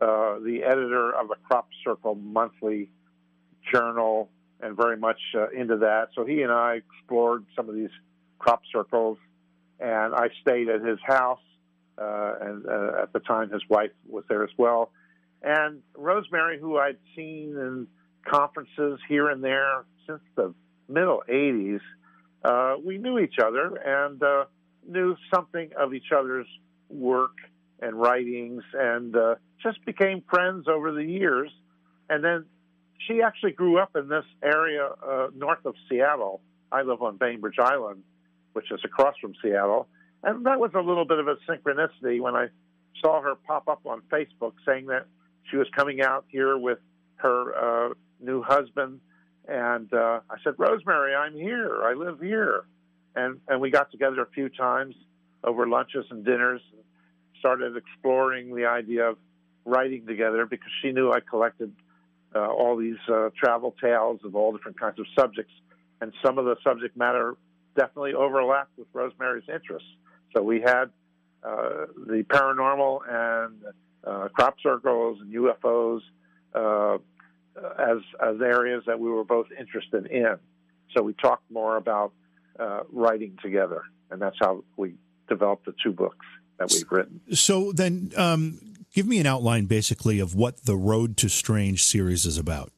uh, 0.00 0.38
the 0.40 0.62
editor 0.64 1.10
of 1.14 1.28
the 1.28 1.36
crop 1.46 1.68
circle 1.84 2.14
monthly 2.14 2.90
journal 3.72 4.30
and 4.60 4.76
very 4.76 4.96
much 4.96 5.20
uh, 5.34 5.48
into 5.50 5.78
that. 5.78 6.08
So 6.14 6.24
he 6.24 6.42
and 6.42 6.52
I 6.52 6.76
explored 6.76 7.44
some 7.54 7.68
of 7.68 7.74
these 7.74 7.90
crop 8.38 8.62
circles, 8.72 9.18
and 9.80 10.14
I 10.14 10.28
stayed 10.40 10.68
at 10.68 10.82
his 10.82 10.98
house. 11.04 11.40
Uh, 11.98 12.34
and 12.42 12.66
uh, 12.66 13.02
at 13.02 13.12
the 13.14 13.20
time, 13.20 13.50
his 13.50 13.62
wife 13.70 13.90
was 14.06 14.24
there 14.28 14.44
as 14.44 14.50
well. 14.58 14.90
And 15.42 15.82
Rosemary, 15.96 16.58
who 16.58 16.76
I'd 16.76 16.98
seen 17.14 17.56
in 17.56 17.86
conferences 18.28 19.00
here 19.08 19.30
and 19.30 19.42
there 19.42 19.84
since 20.06 20.20
the 20.34 20.52
middle 20.88 21.22
80s, 21.28 21.80
uh, 22.44 22.76
we 22.84 22.98
knew 22.98 23.18
each 23.18 23.36
other 23.42 23.76
and 23.76 24.22
uh, 24.22 24.44
knew 24.86 25.16
something 25.34 25.70
of 25.78 25.94
each 25.94 26.12
other's 26.16 26.46
work 26.88 27.36
and 27.80 27.98
writings 27.98 28.62
and 28.72 29.16
uh, 29.16 29.34
just 29.62 29.84
became 29.84 30.22
friends 30.28 30.66
over 30.68 30.92
the 30.92 31.04
years. 31.04 31.50
And 32.08 32.24
then 32.24 32.46
she 33.06 33.22
actually 33.22 33.52
grew 33.52 33.78
up 33.78 33.96
in 33.96 34.08
this 34.08 34.24
area 34.42 34.88
uh, 35.06 35.28
north 35.34 35.64
of 35.64 35.74
Seattle. 35.88 36.40
I 36.72 36.82
live 36.82 37.02
on 37.02 37.16
Bainbridge 37.16 37.58
Island, 37.58 38.02
which 38.52 38.70
is 38.70 38.80
across 38.84 39.14
from 39.20 39.34
Seattle. 39.42 39.88
And 40.22 40.46
that 40.46 40.58
was 40.58 40.70
a 40.74 40.80
little 40.80 41.04
bit 41.04 41.18
of 41.18 41.28
a 41.28 41.36
synchronicity 41.48 42.20
when 42.20 42.34
I 42.34 42.48
saw 43.02 43.20
her 43.20 43.34
pop 43.34 43.68
up 43.68 43.86
on 43.86 44.02
Facebook 44.10 44.54
saying 44.66 44.86
that 44.86 45.06
she 45.50 45.56
was 45.56 45.68
coming 45.76 46.02
out 46.02 46.24
here 46.28 46.56
with 46.56 46.78
her 47.16 47.90
uh, 47.90 47.94
new 48.20 48.42
husband 48.42 49.00
and 49.48 49.92
uh, 49.92 50.20
I 50.28 50.36
said, 50.42 50.54
Rosemary, 50.58 51.14
I'm 51.14 51.34
here. 51.34 51.82
I 51.84 51.94
live 51.94 52.20
here. 52.20 52.64
And, 53.14 53.40
and 53.48 53.60
we 53.60 53.70
got 53.70 53.90
together 53.90 54.22
a 54.22 54.30
few 54.30 54.48
times 54.48 54.94
over 55.44 55.66
lunches 55.68 56.04
and 56.10 56.24
dinners, 56.24 56.60
and 56.72 56.82
started 57.46 57.76
exploring 57.76 58.56
the 58.56 58.66
idea 58.66 59.10
of 59.10 59.16
writing 59.64 60.04
together 60.04 60.46
because 60.46 60.70
she 60.82 60.90
knew 60.90 61.12
I 61.12 61.20
collected 61.20 61.72
uh, 62.34 62.40
all 62.40 62.76
these 62.76 62.98
uh, 63.08 63.30
travel 63.38 63.72
tales 63.80 64.18
of 64.24 64.34
all 64.34 64.50
different 64.50 64.80
kinds 64.80 64.98
of 64.98 65.06
subjects. 65.16 65.52
And 66.00 66.12
some 66.24 66.38
of 66.38 66.44
the 66.44 66.56
subject 66.64 66.96
matter 66.96 67.36
definitely 67.76 68.14
overlapped 68.14 68.76
with 68.76 68.88
Rosemary's 68.92 69.48
interests. 69.48 69.88
So 70.34 70.42
we 70.42 70.60
had 70.60 70.86
uh, 71.44 71.86
the 72.04 72.24
paranormal 72.28 73.00
and 73.08 73.62
uh, 74.04 74.28
crop 74.34 74.56
circles 74.60 75.20
and 75.20 75.32
UFOs 75.32 76.00
uh, 76.52 76.98
as 77.78 77.98
as 78.20 78.40
areas 78.42 78.82
that 78.88 78.98
we 78.98 79.08
were 79.08 79.24
both 79.24 79.46
interested 79.56 80.06
in. 80.06 80.36
So 80.96 81.02
we 81.02 81.12
talked 81.12 81.48
more 81.48 81.76
about 81.76 82.12
uh, 82.58 82.80
writing 82.92 83.38
together, 83.40 83.82
and 84.10 84.20
that's 84.20 84.36
how 84.40 84.64
we 84.76 84.96
developed 85.28 85.66
the 85.66 85.74
two 85.82 85.92
books 85.92 86.26
that 86.58 86.70
we've 86.72 86.90
written. 86.90 87.20
So 87.32 87.72
then, 87.72 88.12
um, 88.16 88.60
give 88.94 89.06
me 89.06 89.18
an 89.18 89.26
outline, 89.26 89.66
basically, 89.66 90.18
of 90.20 90.34
what 90.34 90.64
the 90.64 90.76
Road 90.76 91.16
to 91.18 91.28
Strange 91.28 91.84
series 91.84 92.26
is 92.26 92.38
about. 92.38 92.72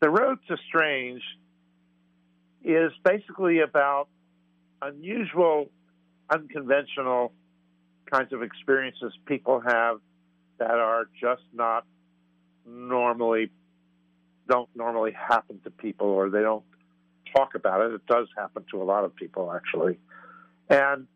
The 0.00 0.10
Road 0.10 0.38
to 0.48 0.56
Strange 0.68 1.22
is 2.64 2.92
basically 3.04 3.60
about 3.60 4.08
unusual, 4.82 5.70
unconventional 6.30 7.32
kinds 8.10 8.32
of 8.32 8.42
experiences 8.42 9.12
people 9.26 9.60
have 9.60 10.00
that 10.58 10.70
are 10.70 11.08
just 11.20 11.42
not 11.52 11.84
normally 12.66 13.50
don't 14.48 14.68
normally 14.74 15.12
happen 15.12 15.60
to 15.64 15.70
people 15.70 16.08
or 16.08 16.30
they 16.30 16.40
don't 16.40 16.64
talk 17.34 17.54
about 17.54 17.80
it. 17.80 17.94
It 17.94 18.06
does 18.06 18.28
happen 18.36 18.64
to 18.70 18.82
a 18.82 18.84
lot 18.84 19.04
of 19.04 19.14
people 19.14 19.52
actually. 19.52 19.98
And 20.68 21.06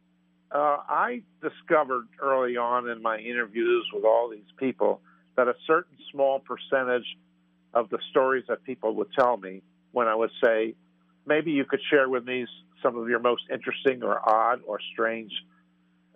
uh, 0.52 0.78
I 0.88 1.22
discovered 1.42 2.08
early 2.20 2.56
on 2.56 2.88
in 2.88 3.02
my 3.02 3.18
interviews 3.18 3.86
with 3.92 4.04
all 4.04 4.28
these 4.30 4.50
people 4.56 5.00
that 5.36 5.48
a 5.48 5.54
certain 5.66 5.96
small 6.10 6.40
percentage 6.40 7.06
of 7.72 7.88
the 7.90 7.98
stories 8.10 8.44
that 8.48 8.64
people 8.64 8.94
would 8.96 9.12
tell 9.12 9.36
me 9.36 9.62
when 9.92 10.08
I 10.08 10.14
would 10.14 10.30
say, 10.42 10.74
maybe 11.26 11.52
you 11.52 11.64
could 11.64 11.80
share 11.88 12.08
with 12.08 12.24
me 12.24 12.46
some 12.82 12.96
of 12.96 13.08
your 13.08 13.20
most 13.20 13.42
interesting 13.52 14.02
or 14.02 14.28
odd 14.28 14.60
or 14.66 14.80
strange 14.92 15.32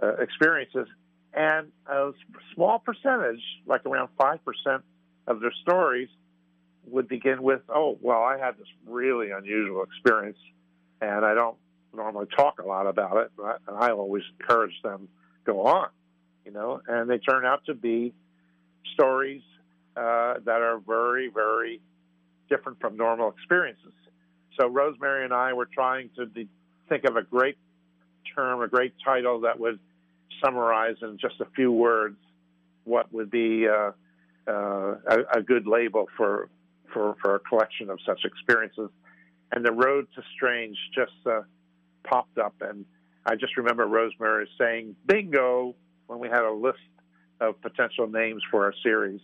uh, 0.02 0.16
experiences. 0.16 0.88
And 1.32 1.68
a 1.86 2.10
small 2.54 2.78
percentage, 2.78 3.42
like 3.66 3.86
around 3.86 4.08
5% 4.18 4.38
of 5.26 5.40
their 5.40 5.52
stories, 5.62 6.08
would 6.86 7.08
begin 7.08 7.42
with, 7.42 7.60
oh, 7.68 7.98
well, 8.00 8.22
I 8.22 8.38
had 8.38 8.58
this 8.58 8.68
really 8.86 9.30
unusual 9.30 9.84
experience, 9.84 10.38
and 11.00 11.24
I 11.24 11.34
don't 11.34 11.56
normally 11.96 12.26
talk 12.36 12.60
a 12.60 12.66
lot 12.66 12.86
about 12.86 13.16
it, 13.18 13.32
but 13.36 13.60
I 13.68 13.90
always 13.90 14.22
encourage 14.38 14.74
them 14.82 15.08
go 15.44 15.66
on, 15.66 15.88
you 16.44 16.52
know, 16.52 16.80
and 16.86 17.08
they 17.08 17.18
turn 17.18 17.44
out 17.44 17.64
to 17.66 17.74
be 17.74 18.12
stories 18.94 19.42
uh, 19.96 20.34
that 20.44 20.60
are 20.60 20.78
very, 20.78 21.28
very 21.28 21.80
different 22.48 22.80
from 22.80 22.96
normal 22.96 23.30
experiences. 23.30 23.92
So 24.58 24.68
Rosemary 24.68 25.24
and 25.24 25.32
I 25.32 25.52
were 25.52 25.68
trying 25.72 26.10
to 26.16 26.26
de- 26.26 26.48
think 26.88 27.04
of 27.04 27.16
a 27.16 27.22
great 27.22 27.56
term, 28.34 28.62
a 28.62 28.68
great 28.68 28.94
title 29.04 29.40
that 29.40 29.58
would 29.58 29.78
summarize 30.42 30.96
in 31.02 31.18
just 31.18 31.40
a 31.40 31.46
few 31.56 31.72
words 31.72 32.16
what 32.84 33.12
would 33.12 33.30
be 33.30 33.66
uh, 33.68 33.92
uh, 34.46 34.94
a, 35.06 35.38
a, 35.38 35.42
good 35.42 35.66
label 35.66 36.06
for, 36.16 36.48
for 36.92 37.16
for 37.22 37.36
a 37.36 37.38
collection 37.38 37.88
of 37.88 37.98
such 38.06 38.24
experiences. 38.24 38.90
And 39.52 39.64
the 39.64 39.72
road 39.72 40.06
to 40.16 40.22
strange 40.34 40.76
just 40.94 41.12
uh, 41.26 41.42
popped 42.04 42.38
up, 42.38 42.54
and 42.60 42.84
I 43.26 43.36
just 43.36 43.56
remember 43.56 43.86
Rosemary 43.86 44.48
saying 44.58 44.96
"bingo" 45.06 45.74
when 46.06 46.18
we 46.18 46.28
had 46.28 46.44
a 46.44 46.52
list 46.52 46.78
of 47.40 47.60
potential 47.60 48.06
names 48.06 48.42
for 48.50 48.64
our 48.64 48.74
series, 48.82 49.20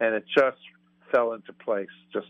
and 0.00 0.14
it 0.14 0.24
just 0.36 0.58
fell 1.10 1.32
into 1.32 1.52
place 1.52 1.88
just 2.12 2.28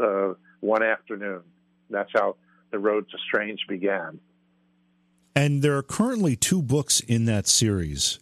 uh, 0.00 0.34
one 0.60 0.82
afternoon. 0.82 1.42
That's 1.90 2.10
how 2.14 2.36
the 2.70 2.78
road 2.78 3.08
to 3.10 3.18
strange 3.18 3.60
began. 3.68 4.20
And 5.34 5.62
there 5.62 5.76
are 5.76 5.82
currently 5.82 6.36
two 6.36 6.62
books 6.62 7.00
in 7.00 7.24
that 7.26 7.46
series. 7.46 8.18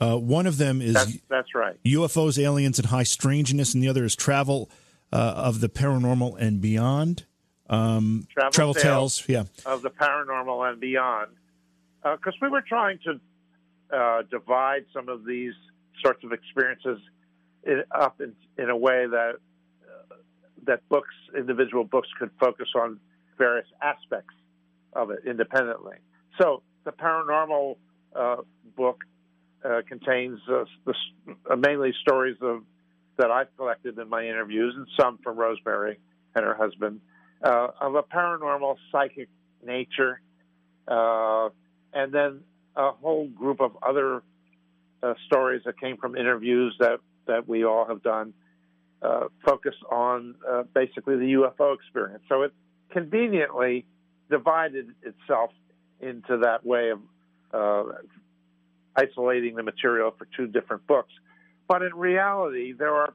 Uh, 0.00 0.16
one 0.16 0.46
of 0.46 0.58
them 0.58 0.80
is 0.80 0.94
that's, 0.94 1.18
that's, 1.28 1.54
right 1.54 1.76
UFOs, 1.84 2.38
aliens, 2.40 2.78
and 2.78 2.86
high 2.86 3.02
strangeness, 3.02 3.74
and 3.74 3.82
the 3.82 3.88
other 3.88 4.04
is 4.04 4.14
travel 4.14 4.70
uh, 5.12 5.16
of 5.16 5.60
the 5.60 5.68
paranormal 5.68 6.36
and 6.40 6.60
beyond. 6.60 7.24
Um, 7.68 8.26
travel, 8.32 8.52
travel 8.52 8.74
tales, 8.74 9.18
tales, 9.18 9.28
yeah, 9.28 9.70
of 9.70 9.82
the 9.82 9.90
paranormal 9.90 10.70
and 10.70 10.80
beyond. 10.80 11.32
Because 12.02 12.34
uh, 12.34 12.42
we 12.42 12.48
were 12.48 12.62
trying 12.62 12.98
to 13.04 13.20
uh, 13.94 14.22
divide 14.30 14.84
some 14.92 15.08
of 15.08 15.24
these 15.24 15.52
sorts 16.02 16.24
of 16.24 16.32
experiences 16.32 16.98
in, 17.64 17.82
up 17.90 18.20
in, 18.20 18.32
in, 18.56 18.70
a 18.70 18.76
way 18.76 19.06
that 19.06 19.34
uh, 19.82 20.14
that 20.66 20.88
books, 20.88 21.14
individual 21.36 21.84
books, 21.84 22.08
could 22.18 22.30
focus 22.40 22.68
on 22.74 23.00
various 23.36 23.66
aspects 23.82 24.34
of 24.94 25.10
it 25.10 25.20
independently. 25.26 25.96
So 26.40 26.62
the 26.84 26.92
paranormal 26.92 27.76
uh, 28.14 28.36
book 28.76 29.04
uh, 29.64 29.82
contains 29.88 30.40
uh, 30.48 30.64
the, 30.84 30.94
uh, 31.50 31.56
mainly 31.56 31.92
stories 32.02 32.36
of 32.40 32.62
that 33.18 33.30
I've 33.30 33.54
collected 33.56 33.98
in 33.98 34.08
my 34.08 34.24
interviews, 34.24 34.74
and 34.76 34.86
some 34.98 35.18
from 35.18 35.36
Rosemary 35.36 35.98
and 36.36 36.44
her 36.44 36.54
husband, 36.54 37.00
uh, 37.42 37.68
of 37.80 37.94
a 37.94 38.02
paranormal 38.02 38.76
psychic 38.90 39.28
nature, 39.64 40.20
uh, 40.86 41.48
and 41.92 42.12
then 42.12 42.40
a 42.76 42.92
whole 42.92 43.28
group 43.28 43.60
of 43.60 43.76
other 43.82 44.22
stories 45.26 45.62
that 45.64 45.78
came 45.80 45.96
from 45.96 46.16
interviews 46.16 46.74
that 46.80 46.98
that 47.26 47.46
we 47.48 47.64
all 47.64 47.86
have 47.86 48.02
done, 48.02 48.32
focus 49.44 49.74
on 49.90 50.34
basically 50.74 51.16
the 51.16 51.34
UFO 51.34 51.74
experience. 51.74 52.24
So 52.28 52.42
it 52.42 52.52
conveniently 52.90 53.84
divided 54.30 54.94
itself 55.02 55.50
into 56.00 56.38
that 56.38 56.64
way 56.64 56.90
of 56.90 57.00
uh, 57.52 57.92
isolating 58.96 59.56
the 59.56 59.62
material 59.62 60.14
for 60.16 60.26
two 60.36 60.46
different 60.46 60.86
books. 60.86 61.12
But 61.66 61.82
in 61.82 61.94
reality, 61.94 62.72
there 62.72 62.94
are 62.94 63.12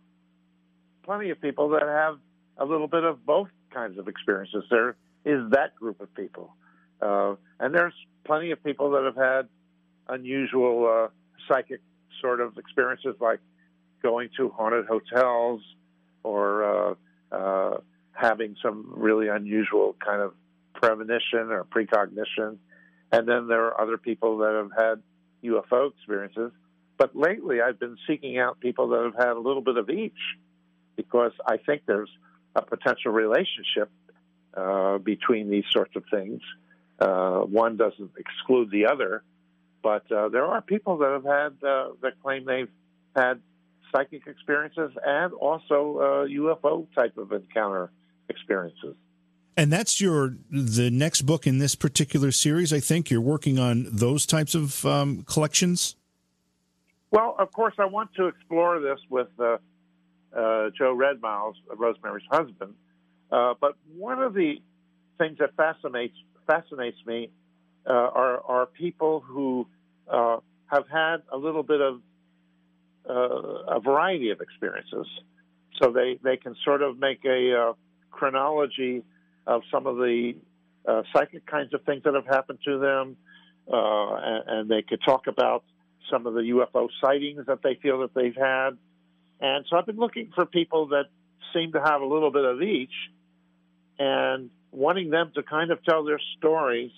plenty 1.04 1.30
of 1.30 1.42
people 1.42 1.70
that 1.70 1.84
have 1.84 2.20
a 2.58 2.66
little 2.66 2.88
bit 2.88 3.04
of 3.04 3.26
both 3.26 3.50
kinds 3.74 3.98
of 3.98 4.08
experiences. 4.08 4.64
There 4.70 4.96
is 5.26 5.50
that 5.52 5.76
group 5.76 6.02
of 6.02 6.14
people. 6.14 6.56
Uh, 7.02 7.36
and 7.60 7.74
there's 7.74 7.94
plenty 8.26 8.52
of 8.52 8.64
people 8.64 8.92
that 8.92 9.04
have 9.04 9.16
had 9.16 9.48
unusual 10.08 10.88
uh, 10.88 11.08
psychic 11.48 11.82
sort 12.22 12.40
of 12.40 12.58
experiences 12.58 13.16
like 13.20 13.40
going 14.02 14.30
to 14.38 14.50
haunted 14.50 14.86
hotels 14.86 15.62
or 16.24 16.64
uh, 16.64 16.96
uh 17.32 17.78
having 18.14 18.56
some 18.62 18.94
really 18.96 19.28
unusual 19.28 19.96
kind 20.06 20.22
of 20.22 20.34
premonition 20.76 21.50
or 21.50 21.64
precognition. 21.64 22.60
And 23.12 23.28
then 23.28 23.48
there 23.48 23.66
are 23.66 23.82
other 23.82 23.98
people 23.98 24.38
that 24.40 24.54
have 24.54 24.72
had 24.78 25.04
UFO 25.44 25.92
experiences. 25.92 26.52
But 26.98 27.16
lately, 27.16 27.62
I've 27.62 27.80
been 27.80 27.98
seeking 28.08 28.38
out 28.38 28.60
people 28.60 28.90
that 28.90 29.04
have 29.04 29.16
had 29.16 29.36
a 29.36 29.40
little 29.40 29.62
bit 29.62 29.78
of 29.78 29.90
each 29.90 30.14
because 30.96 31.32
I 31.46 31.58
think 31.58 31.84
there's 31.86 32.10
a 32.56 32.62
potential 32.62 33.12
relationship 33.12 33.89
uh, 34.56 34.98
between 35.00 35.50
these 35.50 35.66
sorts 35.72 35.96
of 35.96 36.04
things. 36.12 36.42
Uh, 37.00 37.39
one 37.39 37.78
doesn't 37.78 38.12
exclude 38.18 38.70
the 38.72 38.86
other, 38.86 39.24
but 39.82 40.10
uh, 40.12 40.30
there 40.30 40.46
are 40.46 40.62
people 40.62 40.98
that 40.98 41.12
have 41.12 41.24
had 41.24 41.68
uh, 41.68 41.89
that 42.02 42.13
claim 42.22 42.46
they've 42.46 42.70
had 43.16 43.42
psychic 43.92 44.28
experiences 44.28 44.92
and 45.04 45.34
also 45.34 46.26
UFO 46.30 46.84
uh, 46.84 47.02
type 47.02 47.18
of 47.18 47.32
encounter 47.32 47.92
experiences. 48.30 48.96
And 49.56 49.72
that's 49.72 50.02
your 50.02 50.36
the 50.50 50.89
next 50.89 51.24
book 51.24 51.46
in 51.46 51.60
this 51.60 51.76
particular 51.76 52.32
series. 52.32 52.74
I 52.74 52.80
think 52.80 53.12
you're 53.12 53.22
working 53.22 53.60
on 53.60 53.88
those 53.92 54.26
types 54.26 54.56
of 54.56 54.84
um, 54.86 55.24
collections. 55.24 55.96
Well, 57.12 57.36
of 57.38 57.52
course, 57.52 57.76
I 57.78 57.86
want 57.86 58.13
to 58.16 58.28
explore 58.28 58.80
this 58.80 59.00
with 59.10 59.28
uh, 60.36 60.39
uh, 60.39 60.69
Joe 60.78 60.96
Redmiles, 60.96 61.56
Rosemary's 61.76 62.26
husband. 62.30 62.74
Uh, 63.32 63.54
but 63.60 63.76
one 63.96 64.22
of 64.22 64.34
the 64.34 64.56
things 65.17 65.38
that 65.39 65.56
fascinates 65.56 66.15
fascinates 66.48 66.98
me 67.06 67.30
uh, 67.88 67.91
are 67.91 68.41
are 68.46 68.65
people 68.65 69.22
who 69.22 69.67
uh, 70.12 70.38
have 70.67 70.88
had 70.91 71.17
a 71.32 71.38
little 71.38 71.63
bit 71.63 71.82
of 71.82 72.02
uh, 73.10 73.76
a 73.76 73.80
variety 73.80 74.30
of 74.30 74.41
experiences. 74.41 75.08
So 75.82 75.91
they, 75.91 76.19
they 76.24 76.38
can 76.38 76.56
sort 76.63 76.84
of 76.84 77.00
make 77.00 77.26
a 77.26 77.74
chronology 78.12 79.04
of 79.46 79.62
some 79.72 79.88
of 79.88 79.98
the 79.98 80.36
uh, 80.88 81.04
psychic 81.13 81.46
kinds 81.46 81.74
of 81.74 81.84
things 81.84 82.04
that 82.04 82.13
have 82.13 82.26
happened 82.26 82.60
to 82.65 82.80
them, 82.80 83.17
uh, 83.72 84.15
and, 84.15 84.43
and, 84.48 84.69
they 84.69 84.82
could 84.82 85.00
talk 85.06 85.28
about 85.28 85.63
some 86.12 86.28
of 86.28 86.34
the 86.34 86.41
UFO 86.41 86.89
sightings 87.02 87.46
that 87.48 87.60
they 87.63 87.76
feel 87.82 88.00
that 88.00 88.13
they've 88.13 88.36
had. 88.36 88.72
And 89.39 89.65
so 89.69 89.78
I've 89.78 89.86
been 89.86 89.98
looking 89.98 90.32
for 90.34 90.46
people 90.46 90.88
that 90.88 91.06
seem 91.54 91.74
to 91.74 91.82
have 91.82 92.02
a 92.02 92.06
little 92.06 92.32
bit 92.32 92.46
of 92.46 92.62
each, 92.62 92.93
and 94.00 94.50
wanting 94.72 95.10
them 95.10 95.32
to 95.36 95.43
kind 95.43 95.72
of 95.72 95.84
tell 95.84 96.04
their 96.04 96.19
stories 96.38 96.91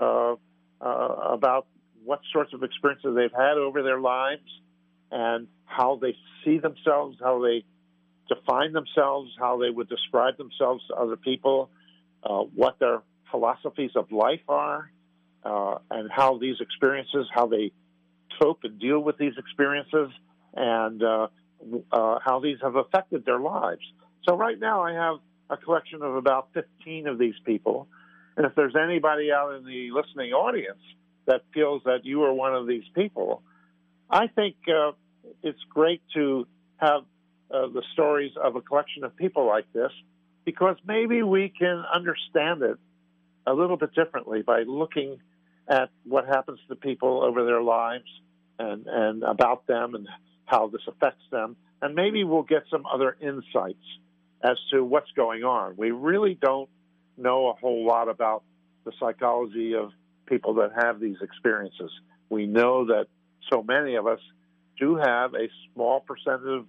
uh, 0.00 0.34
uh 0.80 0.86
about 0.86 1.66
what 2.04 2.20
sorts 2.32 2.52
of 2.52 2.62
experiences 2.62 3.14
they've 3.14 3.32
had 3.32 3.56
over 3.56 3.82
their 3.82 4.00
lives 4.00 4.42
and 5.10 5.46
how 5.64 5.98
they 6.00 6.16
see 6.44 6.58
themselves, 6.58 7.16
how 7.20 7.40
they 7.42 7.64
define 8.28 8.72
themselves, 8.72 9.30
how 9.38 9.58
they 9.58 9.70
would 9.70 9.88
describe 9.88 10.36
themselves 10.36 10.82
to 10.88 10.94
other 10.94 11.16
people, 11.16 11.70
uh, 12.22 12.40
what 12.40 12.78
their 12.78 13.02
philosophies 13.30 13.92
of 13.96 14.10
life 14.12 14.40
are, 14.48 14.90
uh, 15.44 15.76
and 15.90 16.10
how 16.10 16.38
these 16.38 16.56
experiences, 16.60 17.26
how 17.32 17.46
they 17.46 17.72
cope 18.40 18.64
and 18.64 18.78
deal 18.78 18.98
with 18.98 19.18
these 19.18 19.34
experiences, 19.38 20.10
and 20.54 21.02
uh, 21.02 21.28
uh 21.92 22.18
how 22.24 22.40
these 22.40 22.58
have 22.62 22.76
affected 22.76 23.24
their 23.24 23.40
lives. 23.40 23.82
So 24.26 24.36
right 24.36 24.58
now, 24.58 24.82
I 24.82 24.92
have 24.92 25.16
a 25.50 25.56
collection 25.56 26.02
of 26.02 26.16
about 26.16 26.48
15 26.54 27.06
of 27.06 27.18
these 27.18 27.34
people, 27.44 27.88
and 28.36 28.46
if 28.46 28.54
there's 28.54 28.74
anybody 28.76 29.30
out 29.32 29.54
in 29.54 29.64
the 29.64 29.90
listening 29.90 30.32
audience 30.32 30.82
that 31.26 31.42
feels 31.52 31.82
that 31.84 32.04
you 32.04 32.22
are 32.24 32.32
one 32.32 32.54
of 32.54 32.66
these 32.66 32.84
people, 32.94 33.42
I 34.10 34.26
think 34.26 34.56
uh, 34.68 34.92
it's 35.42 35.62
great 35.70 36.02
to 36.14 36.46
have 36.76 37.02
uh, 37.50 37.68
the 37.68 37.82
stories 37.92 38.32
of 38.42 38.56
a 38.56 38.60
collection 38.60 39.04
of 39.04 39.16
people 39.16 39.46
like 39.46 39.70
this 39.72 39.92
because 40.44 40.76
maybe 40.86 41.22
we 41.22 41.52
can 41.56 41.84
understand 41.92 42.62
it 42.62 42.78
a 43.46 43.52
little 43.52 43.76
bit 43.76 43.94
differently 43.94 44.42
by 44.42 44.62
looking 44.62 45.18
at 45.68 45.90
what 46.04 46.26
happens 46.26 46.58
to 46.68 46.76
people 46.76 47.22
over 47.22 47.44
their 47.44 47.62
lives 47.62 48.04
and, 48.58 48.86
and 48.86 49.22
about 49.22 49.66
them 49.66 49.94
and 49.94 50.08
how 50.46 50.68
this 50.68 50.82
affects 50.86 51.24
them. 51.30 51.56
And 51.82 51.94
maybe 51.94 52.24
we'll 52.24 52.42
get 52.42 52.64
some 52.70 52.84
other 52.86 53.16
insights 53.20 53.84
as 54.42 54.56
to 54.72 54.84
what's 54.84 55.10
going 55.12 55.42
on. 55.44 55.74
We 55.76 55.90
really 55.90 56.38
don't 56.40 56.68
know 57.16 57.48
a 57.48 57.54
whole 57.54 57.86
lot 57.86 58.08
about 58.08 58.42
the 58.84 58.92
psychology 59.00 59.74
of 59.74 59.90
people 60.26 60.54
that 60.54 60.70
have 60.76 61.00
these 61.00 61.16
experiences. 61.22 61.90
We 62.28 62.46
know 62.46 62.86
that 62.86 63.06
so 63.50 63.62
many 63.62 63.96
of 63.96 64.06
us 64.06 64.20
do 64.78 64.96
have 64.96 65.34
a 65.34 65.48
small 65.72 66.00
percentage 66.00 66.66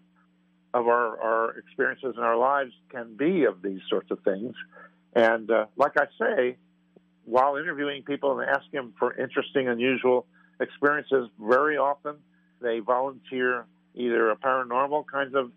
of 0.74 0.88
our, 0.88 1.22
our 1.22 1.58
experiences 1.58 2.16
in 2.18 2.24
our 2.24 2.38
lives 2.38 2.72
can 2.90 3.16
be 3.16 3.46
of 3.46 3.62
these 3.62 3.80
sorts 3.90 4.12
of 4.12 4.20
things. 4.24 4.54
And 5.14 5.50
uh, 5.50 5.66
like 5.78 5.94
I 5.98 6.06
say, 6.20 6.58
while 7.24 7.56
interviewing 7.56 8.04
people 8.04 8.40
and 8.40 8.50
asking 8.50 8.74
them 8.74 8.94
for 9.00 9.14
interesting, 9.14 9.68
unusual 9.68 10.26
experiences, 10.60 11.30
very 11.40 11.78
often 11.78 12.16
they 12.62 12.80
volunteer 12.80 13.66
either 13.96 14.30
a 14.30 14.36
paranormal 14.36 15.06
kind 15.08 15.36
of 15.36 15.52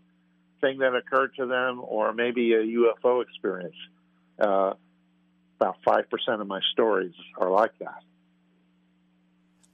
thing 0.61 0.79
that 0.79 0.95
occurred 0.95 1.35
to 1.37 1.47
them 1.47 1.81
or 1.85 2.13
maybe 2.13 2.53
a 2.55 2.63
UFO 2.63 3.23
experience. 3.23 3.77
Uh, 4.39 4.75
about 5.61 5.77
5% 5.87 6.05
of 6.41 6.47
my 6.47 6.61
stories 6.73 7.15
are 7.37 7.51
like 7.51 7.73
that. 7.81 8.03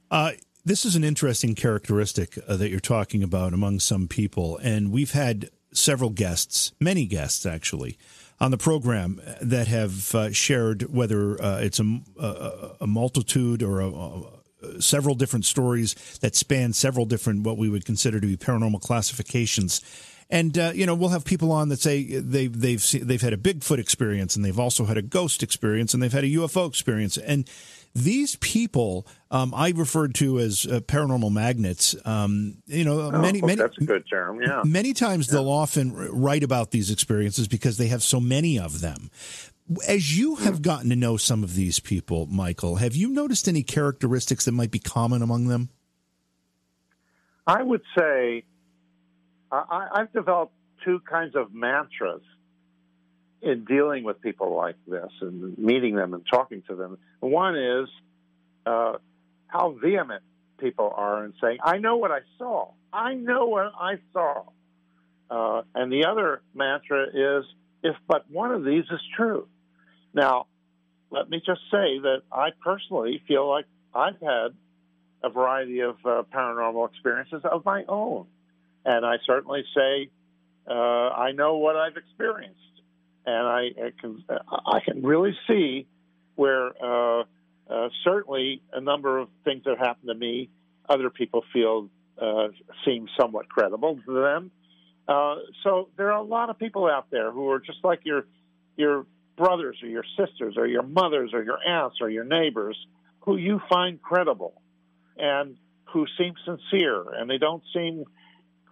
Uh, 0.09 0.31
this 0.63 0.85
is 0.85 0.95
an 0.95 1.03
interesting 1.03 1.53
characteristic 1.53 2.37
uh, 2.47 2.57
that 2.57 2.69
you're 2.69 2.79
talking 2.79 3.21
about 3.21 3.53
among 3.53 3.79
some 3.79 4.07
people. 4.07 4.57
And 4.57 4.91
we've 4.91 5.11
had 5.11 5.49
several 5.71 6.09
guests, 6.09 6.71
many 6.79 7.05
guests 7.05 7.45
actually, 7.45 7.97
on 8.39 8.51
the 8.51 8.57
program 8.57 9.21
that 9.41 9.67
have 9.67 10.13
uh, 10.15 10.31
shared 10.31 10.93
whether 10.93 11.41
uh, 11.41 11.59
it's 11.59 11.79
a, 11.79 12.01
a, 12.19 12.71
a, 12.81 12.87
multitude 12.87 13.63
or 13.63 13.79
a, 13.79 13.89
several 14.79 15.15
different 15.15 15.45
stories 15.45 15.93
that 16.21 16.35
span 16.35 16.73
several 16.73 17.05
different 17.05 17.43
what 17.43 17.57
we 17.57 17.69
would 17.69 17.85
consider 17.85 18.19
to 18.19 18.27
be 18.27 18.37
paranormal 18.37 18.81
classifications. 18.81 19.81
And 20.29 20.57
uh, 20.57 20.71
you 20.73 20.85
know, 20.85 20.95
we'll 20.95 21.09
have 21.09 21.23
people 21.23 21.51
on 21.51 21.69
that 21.69 21.79
say 21.79 22.03
they've 22.03 22.59
they've 22.59 22.83
they've 23.01 23.21
had 23.21 23.33
a 23.33 23.37
Bigfoot 23.37 23.77
experience, 23.77 24.35
and 24.35 24.43
they've 24.43 24.59
also 24.59 24.85
had 24.85 24.97
a 24.97 25.03
ghost 25.03 25.43
experience, 25.43 25.93
and 25.93 26.01
they've 26.01 26.11
had 26.11 26.23
a 26.23 26.29
UFO 26.29 26.67
experience, 26.67 27.17
and 27.17 27.47
these 27.93 28.35
people 28.37 29.07
um, 29.31 29.53
I 29.55 29.69
referred 29.69 30.15
to 30.15 30.39
as 30.39 30.65
uh, 30.65 30.81
paranormal 30.81 31.31
magnets. 31.31 31.95
Um, 32.05 32.57
you 32.67 32.83
know, 32.83 33.01
oh, 33.01 33.11
many 33.11 33.41
well, 33.41 33.47
many 33.47 33.61
that's 33.61 33.77
a 33.77 33.83
good 33.85 34.03
term. 34.09 34.41
Yeah. 34.41 34.63
Many 34.65 34.93
times 34.93 35.27
yeah. 35.27 35.33
they'll 35.33 35.49
often 35.49 35.93
write 35.93 36.43
about 36.43 36.71
these 36.71 36.91
experiences 36.91 37.47
because 37.47 37.77
they 37.77 37.87
have 37.87 38.03
so 38.03 38.19
many 38.19 38.59
of 38.59 38.81
them. 38.81 39.09
As 39.87 40.17
you 40.17 40.35
have 40.35 40.61
gotten 40.61 40.89
to 40.89 40.95
know 40.95 41.17
some 41.17 41.43
of 41.43 41.55
these 41.55 41.79
people, 41.79 42.27
Michael, 42.27 42.75
have 42.75 42.95
you 42.95 43.09
noticed 43.09 43.47
any 43.47 43.63
characteristics 43.63 44.45
that 44.45 44.51
might 44.51 44.69
be 44.69 44.79
common 44.79 45.23
among 45.23 45.47
them? 45.47 45.69
I 47.47 47.63
would 47.63 47.81
say 47.97 48.43
I, 49.51 49.87
I've 49.91 50.13
developed 50.13 50.53
two 50.83 50.99
kinds 50.99 51.35
of 51.35 51.53
mantras 51.53 52.21
in 53.41 53.65
dealing 53.65 54.03
with 54.03 54.21
people 54.21 54.55
like 54.55 54.75
this 54.87 55.09
and 55.21 55.57
meeting 55.57 55.95
them 55.95 56.13
and 56.13 56.23
talking 56.31 56.63
to 56.67 56.75
them. 56.75 56.97
One 57.19 57.55
is 57.55 57.89
uh, 58.65 58.93
how 59.47 59.77
vehement 59.81 60.23
people 60.59 60.91
are 60.95 61.25
in 61.25 61.33
saying, 61.41 61.57
I 61.63 61.77
know 61.77 61.97
what 61.97 62.11
I 62.11 62.19
saw. 62.37 62.71
I 62.91 63.13
know 63.13 63.45
what 63.45 63.71
I 63.79 63.95
saw. 64.13 64.43
Uh, 65.29 65.63
and 65.73 65.91
the 65.91 66.05
other 66.05 66.41
mantra 66.53 67.07
is, 67.07 67.45
if 67.83 67.95
but 68.07 68.29
one 68.29 68.51
of 68.51 68.63
these 68.63 68.85
is 68.91 69.01
true. 69.15 69.47
Now, 70.15 70.47
let 71.11 71.29
me 71.29 71.41
just 71.45 71.61
say 71.69 71.99
that 71.99 72.23
I 72.31 72.49
personally 72.63 73.21
feel 73.27 73.47
like 73.47 73.65
I've 73.93 74.19
had 74.19 74.55
a 75.23 75.29
variety 75.29 75.81
of 75.81 75.97
uh, 76.03 76.23
paranormal 76.33 76.89
experiences 76.89 77.41
of 77.43 77.63
my 77.65 77.83
own. 77.87 78.25
And 78.83 79.05
I 79.05 79.17
certainly 79.25 79.63
say, 79.75 80.09
uh, 80.67 80.73
I 80.73 81.31
know 81.33 81.57
what 81.57 81.75
I've 81.75 81.97
experienced 81.97 82.59
and 83.25 83.47
I, 83.47 83.61
I 83.87 83.91
can 83.99 84.23
I 84.65 84.79
can 84.81 85.01
really 85.01 85.35
see 85.47 85.87
where 86.35 86.71
uh, 86.83 87.23
uh, 87.69 87.89
certainly 88.03 88.61
a 88.73 88.81
number 88.81 89.17
of 89.17 89.29
things 89.43 89.63
that 89.65 89.77
happen 89.79 90.07
to 90.07 90.13
me, 90.13 90.49
other 90.87 91.09
people 91.09 91.43
feel 91.51 91.89
uh, 92.21 92.47
seem 92.85 93.07
somewhat 93.19 93.49
credible 93.49 93.99
to 94.05 94.13
them. 94.13 94.51
Uh, 95.07 95.35
so 95.63 95.89
there 95.97 96.11
are 96.11 96.19
a 96.19 96.23
lot 96.23 96.49
of 96.49 96.57
people 96.57 96.87
out 96.87 97.07
there 97.11 97.31
who 97.31 97.49
are 97.49 97.59
just 97.59 97.79
like 97.83 98.01
your 98.03 98.25
your 98.77 99.05
brothers 99.37 99.77
or 99.83 99.89
your 99.89 100.05
sisters 100.17 100.55
or 100.57 100.67
your 100.67 100.83
mothers 100.83 101.31
or 101.33 101.43
your 101.43 101.59
aunts 101.67 101.97
or 102.01 102.09
your 102.09 102.23
neighbors 102.23 102.77
who 103.21 103.37
you 103.37 103.59
find 103.69 104.01
credible 104.01 104.61
and 105.17 105.57
who 105.85 106.05
seem 106.17 106.33
sincere 106.45 107.03
and 107.13 107.29
they 107.29 107.37
don't 107.37 107.63
seem 107.73 108.05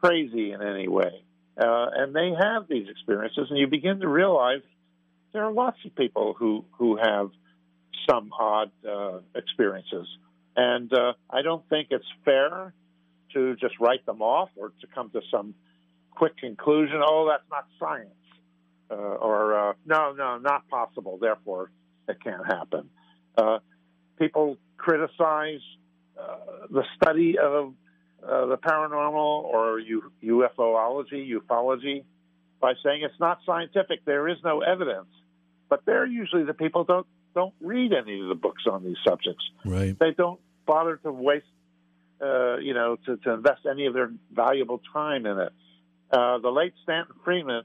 crazy 0.02 0.52
in 0.52 0.62
any 0.62 0.88
way. 0.88 1.24
Uh, 1.58 1.88
and 1.96 2.16
they 2.16 2.32
have 2.40 2.68
these 2.68 2.88
experiences, 2.90 3.48
and 3.50 3.60
you 3.60 3.68
begin 3.68 4.00
to 4.00 4.08
realize 4.08 4.62
there 5.34 5.44
are 5.44 5.52
lots 5.52 5.78
of 5.86 5.96
people 5.96 6.34
who 6.38 6.66
who 6.80 6.98
have 6.98 7.30
some 8.10 8.32
odd 8.38 8.72
uh, 8.88 9.20
experiences, 9.36 10.08
and 10.56 10.92
uh, 10.92 11.14
I 11.30 11.44
don't 11.44 11.68
think 11.70 11.90
it's 11.92 12.06
fair 12.26 12.74
to 13.34 13.56
just 13.58 13.80
write 13.80 14.04
them 14.08 14.24
off 14.24 14.50
or 14.56 14.70
to 14.82 14.88
come 14.96 15.12
to 15.12 15.22
some 15.30 15.54
quick 16.10 16.38
conclusion. 16.38 17.02
Oh, 17.06 17.30
that's 17.30 17.48
not 17.52 17.68
science, 17.80 18.10
uh, 18.94 19.28
or 19.28 19.70
uh, 19.70 19.74
no, 19.86 20.14
no, 20.14 20.38
not 20.38 20.68
possible. 20.70 21.18
Therefore, 21.20 21.72
it 22.08 22.18
can't 22.24 22.46
happen. 22.46 22.90
Uh, 23.38 23.60
people 24.20 24.58
criticize 24.78 25.62
the 26.70 26.84
study 26.96 27.38
of 27.38 27.74
uh, 28.24 28.46
the 28.46 28.58
paranormal 28.58 29.44
or 29.44 29.80
U- 29.80 30.12
UFOlogy, 30.24 31.30
ufology, 31.34 32.04
by 32.62 32.74
saying 32.84 33.04
it's 33.04 33.20
not 33.20 33.40
scientific. 33.46 34.06
There 34.06 34.30
is 34.30 34.38
no 34.44 34.62
evidence. 34.62 35.10
But 35.70 35.86
they're 35.86 36.06
usually 36.06 36.44
the 36.44 36.54
people 36.54 36.84
don't 36.84 37.08
don't 37.34 37.54
read 37.60 37.94
any 37.94 38.22
of 38.22 38.28
the 38.28 38.36
books 38.36 38.64
on 38.70 38.84
these 38.84 38.98
subjects. 39.06 39.44
Right. 39.66 39.98
They 39.98 40.12
don't 40.12 40.40
bother 40.68 40.98
to 40.98 41.12
waste, 41.12 41.46
uh, 42.22 42.58
you 42.58 42.76
know, 42.76 42.96
to, 43.08 43.18
to 43.18 43.32
invest 43.32 43.62
any 43.70 43.88
of 43.88 43.96
their 43.96 44.12
valuable 44.32 44.80
time 44.94 45.26
in 45.26 45.40
it. 45.40 45.52
Uh, 46.12 46.38
the 46.38 46.52
late 46.52 46.74
Stanton 46.84 47.16
Friedman 47.26 47.64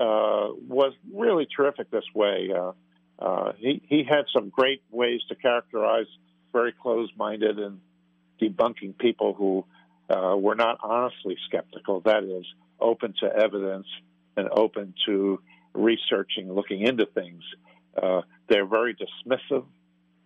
uh, 0.00 0.48
was 0.68 0.92
really 1.12 1.46
terrific 1.54 1.90
this 1.90 2.04
way. 2.14 2.50
Uh, 2.56 2.72
uh, 3.18 3.52
he 3.58 3.82
he 3.86 4.04
had 4.04 4.24
some 4.32 4.48
great 4.48 4.82
ways 4.90 5.20
to 5.28 5.34
characterize 5.34 6.06
very 6.52 6.72
closed-minded 6.72 7.58
and 7.58 7.80
debunking 8.40 8.96
people 8.96 9.34
who 9.34 9.64
uh, 10.08 10.36
were 10.36 10.54
not 10.54 10.78
honestly 10.82 11.36
skeptical. 11.46 12.00
That 12.00 12.22
is, 12.22 12.46
open 12.80 13.14
to 13.20 13.26
evidence 13.26 13.86
and 14.36 14.48
open 14.50 14.94
to 15.06 15.40
researching, 15.74 16.52
looking 16.52 16.82
into 16.82 17.06
things. 17.06 17.42
Uh, 18.00 18.22
they're 18.48 18.66
very 18.66 18.94
dismissive. 18.94 19.64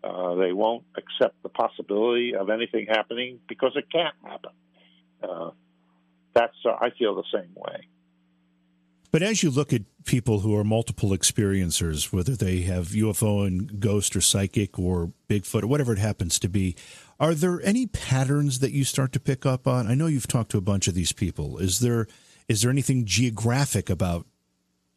Uh, 0.04 0.34
they 0.34 0.52
won't 0.52 0.84
accept 0.96 1.42
the 1.42 1.48
possibility 1.48 2.34
of 2.34 2.50
anything 2.50 2.86
happening 2.88 3.38
because 3.48 3.72
it 3.76 3.86
can't 3.90 4.14
happen. 4.22 4.50
Uh, 5.22 5.50
that's 6.34 6.56
uh, 6.64 6.70
I 6.70 6.90
feel 6.98 7.14
the 7.14 7.24
same 7.32 7.52
way. 7.54 7.86
But 9.12 9.22
as 9.22 9.42
you 9.42 9.50
look 9.50 9.74
at 9.74 9.82
people 10.06 10.40
who 10.40 10.56
are 10.56 10.64
multiple 10.64 11.10
experiencers, 11.10 12.14
whether 12.14 12.34
they 12.34 12.62
have 12.62 12.88
UFO 12.88 13.46
and 13.46 13.78
ghost 13.78 14.16
or 14.16 14.22
psychic 14.22 14.78
or 14.78 15.12
Bigfoot 15.28 15.62
or 15.62 15.66
whatever 15.66 15.92
it 15.92 15.98
happens 15.98 16.38
to 16.38 16.48
be, 16.48 16.74
are 17.20 17.34
there 17.34 17.60
any 17.62 17.86
patterns 17.86 18.60
that 18.60 18.72
you 18.72 18.84
start 18.84 19.12
to 19.12 19.20
pick 19.20 19.44
up 19.44 19.68
on? 19.68 19.86
I 19.86 19.94
know 19.94 20.06
you've 20.06 20.26
talked 20.26 20.50
to 20.52 20.58
a 20.58 20.62
bunch 20.62 20.88
of 20.88 20.94
these 20.94 21.12
people. 21.12 21.58
Is 21.58 21.80
there 21.80 22.08
is 22.48 22.62
there 22.62 22.70
anything 22.70 23.04
geographic 23.04 23.90
about 23.90 24.26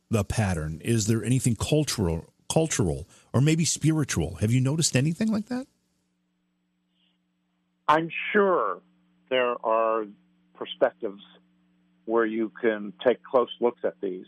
the 0.09 0.24
pattern? 0.24 0.82
Is 0.84 1.07
there 1.07 1.24
anything 1.24 1.57
cultural 1.57 2.34
cultural 2.49 3.09
or 3.34 3.41
maybe 3.41 3.66
spiritual? 3.66 4.36
Have 4.36 4.51
you 4.51 4.61
noticed 4.61 4.95
anything 4.95 5.30
like 5.30 5.47
that? 5.47 5.68
I'm 7.89 8.09
sure 8.32 8.82
there 9.30 9.55
are 9.66 10.05
perspectives 10.53 11.22
where 12.06 12.26
you 12.26 12.51
can 12.62 12.93
take 13.06 13.24
close 13.24 13.49
looks 13.60 13.82
at 13.84 13.95
these. 14.01 14.26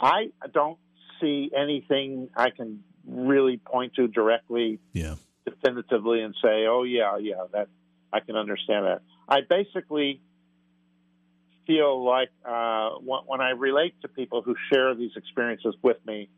I 0.00 0.30
don't 0.52 0.78
see 1.20 1.50
anything 1.56 2.30
I 2.36 2.50
can 2.50 2.82
really 3.06 3.56
point 3.56 3.94
to 3.94 4.06
directly 4.06 4.80
yeah 4.92 5.14
definitively 5.44 6.22
and 6.22 6.34
say, 6.42 6.66
"Oh 6.66 6.82
yeah, 6.82 7.16
yeah, 7.18 7.46
that 7.52 7.68
I 8.12 8.20
can 8.20 8.36
understand 8.36 8.86
that." 8.86 9.02
I 9.28 9.40
basically 9.48 10.20
feel 11.66 12.02
like 12.04 12.30
uh, 12.44 12.90
when 13.00 13.40
I 13.40 13.50
relate 13.50 13.94
to 14.02 14.08
people 14.08 14.42
who 14.42 14.56
share 14.72 14.94
these 14.94 15.12
experiences 15.16 15.74
with 15.82 15.98
me, 16.06 16.30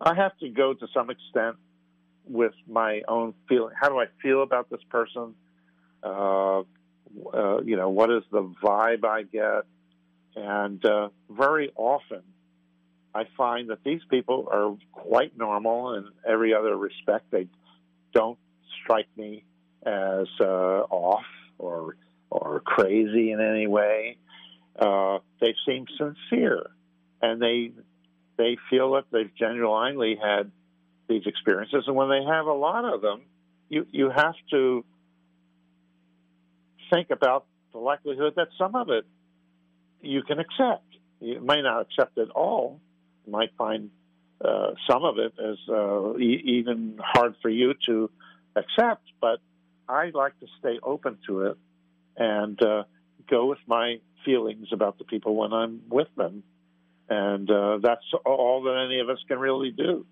I 0.00 0.14
have 0.14 0.36
to 0.38 0.48
go 0.48 0.74
to 0.74 0.86
some 0.92 1.10
extent 1.10 1.56
with 2.26 2.52
my 2.66 3.02
own 3.08 3.34
feeling. 3.48 3.74
How 3.80 3.88
do 3.88 3.98
I 3.98 4.06
feel 4.20 4.42
about 4.42 4.68
this 4.70 4.82
person? 4.90 5.34
Uh, 6.02 6.62
uh, 7.32 7.60
you 7.62 7.76
know, 7.76 7.90
what 7.90 8.10
is 8.10 8.22
the 8.32 8.42
vibe 8.62 9.04
I 9.04 9.22
get? 9.22 9.64
And 10.34 10.84
uh, 10.84 11.08
very 11.30 11.72
often, 11.76 12.22
I 13.14 13.24
find 13.36 13.70
that 13.70 13.84
these 13.84 14.00
people 14.08 14.48
are 14.50 14.74
quite 14.92 15.36
normal 15.36 15.94
in 15.94 16.08
every 16.26 16.54
other 16.54 16.76
respect. 16.76 17.30
They 17.30 17.48
don't 18.14 18.38
strike 18.82 19.08
me 19.16 19.44
as 19.84 20.26
uh, 20.40 20.44
off 20.44 21.24
or 21.58 21.96
or 22.30 22.60
crazy 22.60 23.30
in 23.32 23.40
any 23.40 23.66
way. 23.66 24.16
Uh, 24.78 25.18
they 25.40 25.54
seem 25.66 25.84
sincere, 25.98 26.70
and 27.20 27.42
they 27.42 27.72
they 28.38 28.56
feel 28.70 28.92
that 28.92 29.04
they've 29.12 29.34
genuinely 29.34 30.16
had 30.22 30.50
these 31.08 31.26
experiences. 31.26 31.84
And 31.86 31.94
when 31.94 32.08
they 32.08 32.24
have 32.24 32.46
a 32.46 32.54
lot 32.54 32.86
of 32.86 33.02
them, 33.02 33.22
you 33.68 33.86
you 33.90 34.10
have 34.10 34.34
to 34.50 34.84
think 36.90 37.10
about 37.10 37.44
the 37.72 37.78
likelihood 37.78 38.34
that 38.36 38.48
some 38.58 38.74
of 38.74 38.88
it 38.88 39.04
you 40.02 40.22
can 40.22 40.38
accept. 40.38 40.84
You 41.20 41.40
may 41.40 41.62
not 41.62 41.82
accept 41.82 42.18
it 42.18 42.30
all. 42.30 42.80
You 43.24 43.32
might 43.32 43.50
find 43.56 43.90
uh, 44.44 44.72
some 44.90 45.04
of 45.04 45.18
it 45.18 45.32
as 45.38 45.56
uh, 45.68 46.18
e- 46.18 46.42
even 46.58 46.98
hard 47.02 47.36
for 47.40 47.48
you 47.48 47.74
to 47.86 48.10
accept, 48.56 49.04
but 49.20 49.40
I 49.88 50.10
like 50.12 50.38
to 50.40 50.46
stay 50.58 50.78
open 50.82 51.18
to 51.26 51.42
it 51.42 51.58
and 52.16 52.60
uh, 52.62 52.84
go 53.30 53.46
with 53.46 53.60
my 53.66 53.96
feelings 54.24 54.68
about 54.72 54.98
the 54.98 55.04
people 55.04 55.34
when 55.36 55.52
I'm 55.52 55.82
with 55.88 56.08
them. 56.16 56.42
And 57.08 57.50
uh, 57.50 57.78
that's 57.82 58.04
all 58.24 58.62
that 58.64 58.86
any 58.86 59.00
of 59.00 59.08
us 59.10 59.18
can 59.28 59.38
really 59.38 59.70
do. 59.70 60.06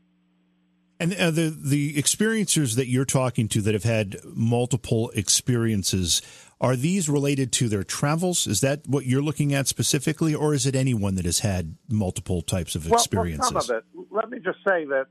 And 0.99 1.15
uh, 1.15 1.31
the 1.31 1.49
the 1.49 1.95
experiencers 1.95 2.77
that 2.77 2.87
you're 2.87 3.07
talking 3.07 3.49
to 3.49 3.63
that 3.63 3.73
have 3.73 3.85
had 3.85 4.19
multiple 4.25 5.11
experiences 5.15 6.21
are 6.61 6.77
these 6.77 7.09
related 7.09 7.53
to 7.53 7.69
their 7.69 7.83
travels? 7.83 8.47
Is 8.47 8.61
that 8.61 8.87
what 8.87 9.07
you're 9.07 9.23
looking 9.23 9.55
at 9.55 9.67
specifically, 9.67 10.35
or 10.35 10.53
is 10.53 10.67
it 10.67 10.77
anyone 10.77 11.15
that 11.15 11.25
has 11.25 11.41
had 11.41 11.77
multiple 11.89 12.43
types 12.43 12.75
of 12.75 12.87
experiences? 12.87 13.53
Well, 13.53 13.63
some 13.63 13.77
of 13.77 13.83
it. 13.83 14.07
Let 14.11 14.29
me 14.29 14.39
just 14.39 14.59
say 14.59 14.85
that 14.87 15.07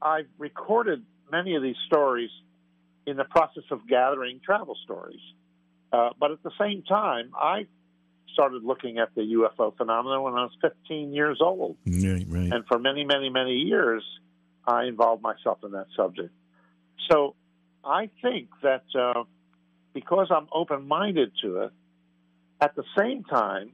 I've 0.00 0.28
recorded 0.38 1.02
many 1.30 1.56
of 1.56 1.62
these 1.62 1.76
stories 1.86 2.30
in 3.06 3.16
the 3.16 3.24
process 3.24 3.64
of 3.70 3.86
gathering 3.86 4.40
travel 4.44 4.76
stories. 4.84 5.20
Uh, 5.92 6.10
but 6.18 6.30
at 6.30 6.42
the 6.42 6.52
same 6.58 6.82
time, 6.82 7.32
I 7.36 7.66
started 8.32 8.64
looking 8.64 8.98
at 8.98 9.14
the 9.14 9.20
UFO 9.20 9.76
phenomenon 9.76 10.22
when 10.22 10.34
I 10.34 10.44
was 10.44 10.52
15 10.62 11.12
years 11.12 11.38
old. 11.40 11.76
Right, 11.86 12.24
right. 12.28 12.52
And 12.52 12.64
for 12.66 12.78
many, 12.78 13.04
many, 13.04 13.28
many 13.28 13.56
years, 13.56 14.02
I 14.66 14.84
involved 14.84 15.22
myself 15.22 15.58
in 15.64 15.72
that 15.72 15.86
subject. 15.94 16.30
So 17.10 17.34
I 17.84 18.08
think 18.22 18.48
that 18.62 18.84
uh, 18.98 19.24
because 19.94 20.28
I'm 20.30 20.48
open 20.52 20.86
minded 20.86 21.32
to 21.42 21.62
it, 21.62 21.72
at 22.60 22.74
the 22.76 22.84
same 22.96 23.24
time, 23.24 23.70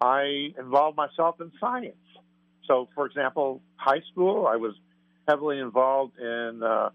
I 0.00 0.54
involve 0.58 0.96
myself 0.96 1.40
in 1.40 1.52
science. 1.60 1.96
So, 2.66 2.88
for 2.94 3.06
example, 3.06 3.60
high 3.76 4.02
school, 4.12 4.46
I 4.46 4.56
was 4.56 4.74
heavily 5.26 5.58
involved 5.58 6.18
in 6.18 6.62
uh, 6.62 6.90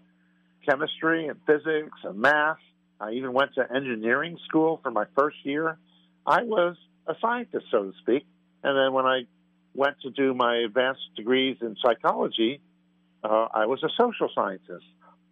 chemistry 0.66 1.28
and 1.28 1.38
physics 1.46 1.98
and 2.02 2.18
math. 2.18 2.58
I 3.00 3.12
even 3.12 3.32
went 3.32 3.54
to 3.54 3.66
engineering 3.74 4.38
school 4.46 4.80
for 4.82 4.90
my 4.90 5.04
first 5.16 5.36
year. 5.44 5.78
I 6.26 6.42
was 6.42 6.76
a 7.06 7.14
scientist, 7.20 7.66
so 7.70 7.84
to 7.84 7.92
speak. 8.00 8.24
And 8.62 8.76
then 8.76 8.92
when 8.92 9.04
I 9.04 9.22
went 9.74 10.00
to 10.02 10.10
do 10.10 10.32
my 10.34 10.58
advanced 10.58 11.02
degrees 11.16 11.58
in 11.60 11.76
psychology, 11.84 12.60
uh, 13.22 13.48
I 13.52 13.66
was 13.66 13.82
a 13.82 13.90
social 13.98 14.30
scientist. 14.34 14.84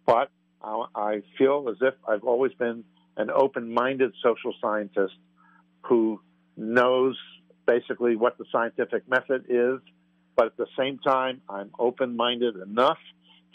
But 0.05 0.29
I, 0.61 0.85
I 0.95 1.21
feel 1.37 1.67
as 1.69 1.77
if 1.81 1.93
I've 2.07 2.23
always 2.23 2.53
been 2.53 2.83
an 3.17 3.29
open 3.29 3.73
minded 3.73 4.13
social 4.23 4.53
scientist 4.61 5.13
who 5.83 6.19
knows 6.57 7.17
basically 7.65 8.15
what 8.15 8.37
the 8.37 8.45
scientific 8.51 9.07
method 9.07 9.45
is, 9.49 9.79
but 10.35 10.47
at 10.47 10.57
the 10.57 10.67
same 10.77 10.99
time, 10.99 11.41
I'm 11.49 11.71
open 11.77 12.15
minded 12.15 12.55
enough 12.55 12.97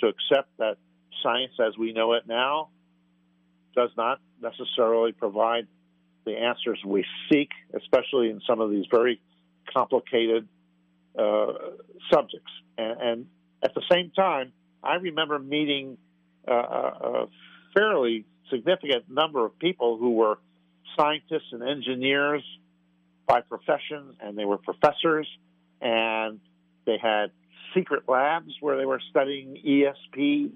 to 0.01 0.07
accept 0.07 0.57
that 0.59 0.77
science 1.23 1.53
as 1.61 1.77
we 1.77 1.93
know 1.93 2.13
it 2.15 2.25
now 2.27 2.69
does 3.75 3.91
not 3.97 4.21
necessarily 4.41 5.13
provide 5.13 5.67
the 6.25 6.33
answers 6.33 6.79
we 6.85 7.05
seek, 7.31 7.51
especially 7.75 8.31
in 8.31 8.41
some 8.47 8.61
of 8.61 8.71
these 8.71 8.85
very 8.91 9.21
complicated 9.73 10.47
uh, 11.19 11.53
subjects. 12.13 12.51
And, 12.77 13.01
and, 13.01 13.27
at 13.61 13.75
the 13.75 13.83
same 13.91 14.13
time, 14.15 14.53
I 14.85 14.95
remember 14.95 15.37
meeting 15.37 15.99
uh, 16.47 16.53
a 16.53 17.27
fairly 17.75 18.25
significant 18.51 19.11
number 19.11 19.45
of 19.45 19.59
people 19.59 19.99
who 19.99 20.13
were 20.13 20.39
scientists 20.97 21.53
and 21.53 21.63
engineers 21.63 22.43
by 23.27 23.41
profession, 23.43 24.17
and 24.21 24.37
they 24.37 24.45
were 24.45 24.59
professors, 24.59 25.29
and 25.81 26.41
they 26.87 26.99
had 27.01 27.31
secret 27.75 28.09
labs 28.09 28.53
where 28.61 28.77
they 28.77 28.87
were 28.87 29.01
studying 29.11 29.61
ESP. 29.67 30.51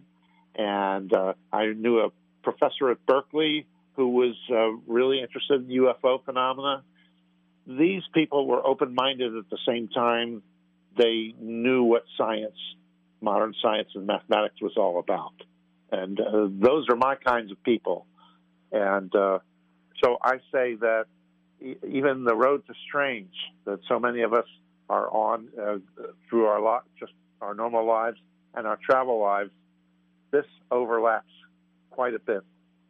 And 0.55 1.13
uh, 1.13 1.35
I 1.53 1.67
knew 1.67 2.01
a 2.01 2.11
professor 2.43 2.91
at 2.91 3.05
Berkeley 3.07 3.67
who 3.95 4.09
was 4.09 4.35
uh, 4.51 4.71
really 4.87 5.21
interested 5.21 5.69
in 5.69 5.83
UFO 5.83 6.25
phenomena. 6.25 6.83
These 7.67 8.03
people 8.15 8.47
were 8.47 8.67
open 8.67 8.95
minded 8.95 9.37
at 9.37 9.51
the 9.51 9.59
same 9.67 9.89
time. 9.89 10.43
They 10.97 11.35
knew 11.39 11.85
what 11.85 12.05
science, 12.17 12.57
modern 13.21 13.55
science 13.63 13.89
and 13.95 14.07
mathematics 14.07 14.61
was 14.61 14.73
all 14.77 14.99
about. 14.99 15.35
And 15.93 16.19
uh, 16.19 16.49
those 16.51 16.89
are 16.89 16.97
my 16.97 17.15
kinds 17.17 17.53
of 17.53 17.63
people. 17.63 18.07
And 18.73 19.15
uh, 19.15 19.41
so 20.03 20.17
I 20.23 20.39
say 20.51 20.75
that 20.77 21.05
even 21.87 22.25
the 22.25 22.35
road 22.35 22.67
to 22.67 22.75
strange 22.89 23.35
that 23.67 23.81
so 23.89 24.01
many 24.01 24.23
of 24.23 24.33
us 24.33 24.47
are 24.89 25.09
on 25.11 25.49
uh, 25.61 25.77
through 26.29 26.47
our 26.47 26.61
lot, 26.61 26.85
just 26.99 27.13
our 27.41 27.55
normal 27.55 27.87
lives 27.87 28.19
and 28.55 28.67
our 28.67 28.79
travel 28.85 29.21
lives, 29.21 29.51
this 30.31 30.47
overlaps 30.71 31.31
quite 31.91 32.15
a 32.15 32.19
bit 32.19 32.43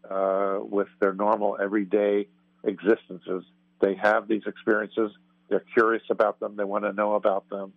uh, 0.08 0.58
with 0.60 0.88
their 1.00 1.12
normal 1.12 1.58
everyday 1.60 2.28
existences. 2.64 3.44
They 3.80 3.94
have 3.96 4.28
these 4.28 4.42
experiences. 4.46 5.10
They're 5.48 5.64
curious 5.74 6.04
about 6.08 6.38
them. 6.40 6.56
They 6.56 6.64
want 6.64 6.84
to 6.84 6.92
know 6.92 7.14
about 7.14 7.50
them. 7.50 7.72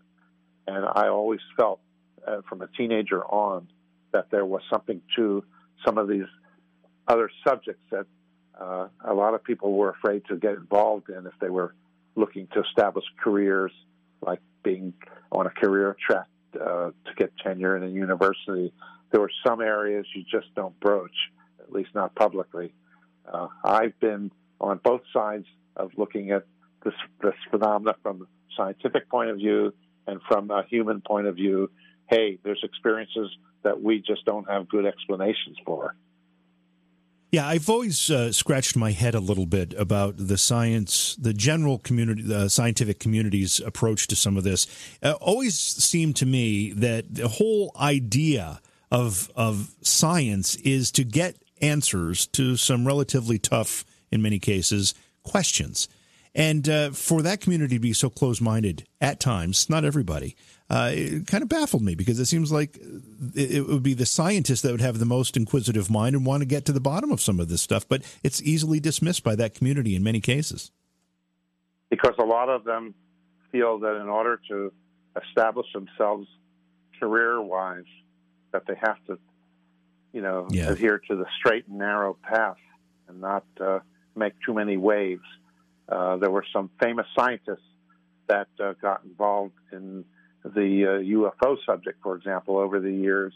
And 0.67 0.85
I 0.85 1.07
always 1.07 1.41
felt 1.57 1.79
uh, 2.25 2.41
from 2.47 2.61
a 2.61 2.67
teenager 2.67 3.23
on 3.25 3.67
that 4.11 4.29
there 4.31 4.45
was 4.45 4.61
something 4.69 5.01
to 5.15 5.43
some 5.85 5.97
of 5.97 6.07
these 6.07 6.25
other 7.07 7.29
subjects 7.47 7.81
that 7.91 8.05
uh, 8.59 8.87
a 9.03 9.13
lot 9.13 9.33
of 9.33 9.43
people 9.43 9.73
were 9.73 9.89
afraid 9.89 10.23
to 10.29 10.37
get 10.37 10.53
involved 10.53 11.09
in 11.09 11.25
if 11.25 11.33
they 11.39 11.49
were 11.49 11.75
looking 12.15 12.47
to 12.53 12.61
establish 12.61 13.05
careers, 13.21 13.71
like 14.21 14.39
being 14.63 14.93
on 15.31 15.45
a 15.45 15.49
career 15.49 15.95
track 16.05 16.27
uh, 16.59 16.91
to 17.05 17.13
get 17.17 17.31
tenure 17.43 17.75
in 17.75 17.83
a 17.83 17.87
university. 17.87 18.73
There 19.11 19.19
were 19.19 19.31
some 19.45 19.61
areas 19.61 20.05
you 20.15 20.23
just 20.23 20.53
don't 20.55 20.77
broach 20.79 21.11
at 21.59 21.71
least 21.71 21.89
not 21.93 22.15
publicly. 22.15 22.73
Uh, 23.31 23.47
I've 23.63 23.99
been 23.99 24.31
on 24.61 24.79
both 24.83 25.01
sides 25.13 25.45
of 25.75 25.91
looking 25.97 26.31
at 26.31 26.45
this, 26.83 26.93
this 27.21 27.33
phenomena 27.49 27.95
from 28.01 28.21
a 28.21 28.25
scientific 28.55 29.09
point 29.09 29.29
of 29.29 29.37
view 29.37 29.73
and 30.07 30.21
from 30.27 30.51
a 30.51 30.63
human 30.69 31.01
point 31.01 31.27
of 31.27 31.35
view. 31.35 31.69
Hey, 32.07 32.37
there's 32.43 32.61
experiences 32.63 33.29
that 33.63 33.81
we 33.81 33.99
just 33.99 34.25
don't 34.25 34.49
have 34.49 34.69
good 34.69 34.85
explanations 34.85 35.57
for. 35.65 35.95
Yeah, 37.31 37.47
I've 37.47 37.69
always 37.69 38.09
uh, 38.09 38.31
scratched 38.31 38.77
my 38.77 38.91
head 38.91 39.13
a 39.13 39.19
little 39.19 39.45
bit 39.45 39.73
about 39.73 40.15
the 40.15 40.37
science, 40.37 41.17
the 41.19 41.33
general 41.33 41.79
community, 41.79 42.21
the 42.21 42.47
scientific 42.49 42.99
community's 42.99 43.59
approach 43.59 44.07
to 44.07 44.15
some 44.15 44.37
of 44.37 44.45
this. 44.45 44.67
Uh, 45.03 45.13
always 45.19 45.57
seemed 45.57 46.15
to 46.17 46.25
me 46.25 46.71
that 46.71 47.13
the 47.13 47.27
whole 47.27 47.71
idea 47.77 48.61
of 48.89 49.29
of 49.35 49.75
science 49.81 50.55
is 50.57 50.91
to 50.91 51.03
get 51.03 51.35
answers 51.61 52.27
to 52.27 52.55
some 52.55 52.87
relatively 52.87 53.39
tough, 53.39 53.83
in 54.11 54.21
many 54.21 54.39
cases, 54.39 54.93
questions. 55.23 55.89
And 56.33 56.67
uh, 56.69 56.91
for 56.91 57.21
that 57.21 57.41
community 57.41 57.75
to 57.75 57.81
be 57.81 57.93
so 57.93 58.09
close 58.09 58.39
minded 58.39 58.85
at 59.01 59.19
times, 59.19 59.69
not 59.69 59.85
everybody, 59.85 60.35
uh, 60.69 60.91
it 60.93 61.27
kind 61.27 61.43
of 61.43 61.49
baffled 61.49 61.83
me 61.83 61.95
because 61.95 62.19
it 62.19 62.25
seems 62.25 62.51
like 62.51 62.77
it, 63.35 63.67
would 63.67 63.83
be 63.83 63.93
the 63.93 64.05
scientists 64.05 64.61
that 64.61 64.71
would 64.71 64.81
have 64.81 64.99
the 64.99 65.05
most 65.05 65.37
inquisitive 65.37 65.89
mind 65.89 66.15
and 66.15 66.25
want 66.25 66.41
to 66.41 66.45
get 66.45 66.65
to 66.65 66.71
the 66.71 66.79
bottom 66.79 67.11
of 67.11 67.21
some 67.21 67.39
of 67.39 67.49
this 67.49 67.61
stuff, 67.61 67.87
but 67.87 68.01
it's 68.23 68.41
easily 68.41 68.79
dismissed 68.79 69.23
by 69.23 69.35
that 69.35 69.53
community 69.53 69.95
in 69.95 70.03
many 70.03 70.19
cases. 70.19 70.71
Because 71.89 72.15
a 72.17 72.25
lot 72.25 72.49
of 72.49 72.63
them 72.63 72.95
feel 73.51 73.79
that 73.79 74.01
in 74.01 74.09
order 74.09 74.41
to 74.49 74.73
establish 75.23 75.67
themselves 75.73 76.27
career 76.99 77.41
wise, 77.41 77.83
that 78.51 78.65
they 78.67 78.75
have 78.81 78.97
to 79.05 79.19
you 80.15 80.21
know, 80.21 80.47
yeah. 80.49 80.69
adhere 80.69 80.97
to 80.97 81.15
the 81.17 81.25
straight 81.37 81.67
and 81.67 81.77
narrow 81.77 82.15
path 82.23 82.55
and 83.09 83.19
not 83.19 83.43
uh, 83.59 83.79
make 84.15 84.31
too 84.45 84.53
many 84.53 84.77
waves. 84.77 85.25
Uh, 85.89 86.15
there 86.15 86.31
were 86.31 86.45
some 86.53 86.69
famous 86.81 87.05
scientists 87.19 87.67
that 88.27 88.47
uh, 88.63 88.71
got 88.81 89.03
involved 89.03 89.53
in 89.73 90.05
the 90.53 91.31
UFO 91.41 91.53
uh, 91.53 91.55
subject, 91.65 92.01
for 92.03 92.15
example, 92.15 92.57
over 92.57 92.79
the 92.79 92.91
years, 92.91 93.33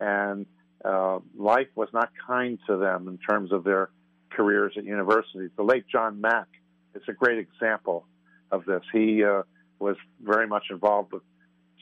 and 0.00 0.46
uh, 0.84 1.18
life 1.36 1.68
was 1.74 1.88
not 1.92 2.10
kind 2.26 2.58
to 2.66 2.76
them 2.76 3.08
in 3.08 3.18
terms 3.18 3.52
of 3.52 3.64
their 3.64 3.90
careers 4.30 4.72
at 4.76 4.84
universities. 4.84 5.50
The 5.56 5.62
late 5.62 5.86
John 5.90 6.20
Mack 6.20 6.46
is 6.94 7.02
a 7.08 7.12
great 7.12 7.38
example 7.38 8.06
of 8.50 8.64
this. 8.64 8.82
He 8.92 9.24
uh, 9.24 9.42
was 9.78 9.96
very 10.20 10.46
much 10.46 10.66
involved 10.70 11.12
with 11.12 11.22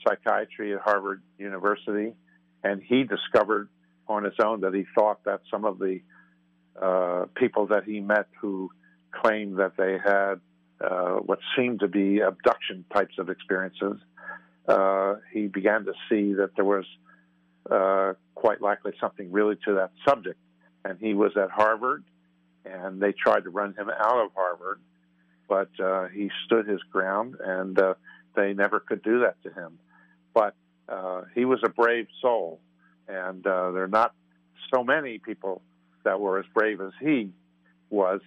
psychiatry 0.05 0.73
at 0.73 0.81
Harvard 0.81 1.21
University, 1.37 2.13
and 2.63 2.81
he 2.81 3.03
discovered 3.03 3.69
on 4.07 4.23
his 4.23 4.33
own 4.43 4.61
that 4.61 4.73
he 4.73 4.85
thought 4.95 5.23
that 5.25 5.41
some 5.51 5.65
of 5.65 5.79
the 5.79 5.99
uh, 6.81 7.25
people 7.35 7.67
that 7.67 7.83
he 7.83 7.99
met 7.99 8.27
who 8.39 8.69
claimed 9.11 9.57
that 9.57 9.73
they 9.77 9.97
had 9.97 10.39
uh, 10.79 11.15
what 11.15 11.39
seemed 11.55 11.79
to 11.79 11.87
be 11.87 12.19
abduction 12.19 12.85
types 12.93 13.15
of 13.17 13.29
experiences, 13.29 13.99
uh, 14.67 15.15
he 15.31 15.47
began 15.47 15.85
to 15.85 15.93
see 16.09 16.33
that 16.33 16.51
there 16.55 16.65
was 16.65 16.85
uh, 17.69 18.13
quite 18.35 18.61
likely 18.61 18.93
something 18.99 19.31
really 19.31 19.55
to 19.65 19.75
that 19.75 19.91
subject. 20.07 20.39
And 20.83 20.97
he 20.99 21.13
was 21.13 21.31
at 21.35 21.49
Harvard, 21.49 22.03
and 22.65 23.01
they 23.01 23.11
tried 23.11 23.43
to 23.43 23.49
run 23.49 23.73
him 23.73 23.89
out 23.89 24.23
of 24.23 24.31
Harvard, 24.35 24.79
but 25.47 25.69
uh, 25.79 26.07
he 26.07 26.29
stood 26.45 26.67
his 26.67 26.81
ground, 26.91 27.35
and 27.43 27.79
uh, 27.79 27.93
they 28.35 28.53
never 28.53 28.79
could 28.79 29.01
do 29.03 29.21
that 29.21 29.41
to 29.43 29.49
him. 29.51 29.79
But 30.33 30.55
uh, 30.87 31.23
he 31.35 31.45
was 31.45 31.59
a 31.63 31.69
brave 31.69 32.07
soul, 32.21 32.59
and 33.07 33.45
uh, 33.45 33.71
there 33.71 33.83
are 33.83 33.89
not 33.89 34.13
so 34.73 34.83
many 34.83 35.17
people 35.17 35.61
that 36.03 36.19
were 36.19 36.39
as 36.39 36.45
brave 36.53 36.79
as 36.79 36.91
he 37.01 37.31
was, 37.89 38.21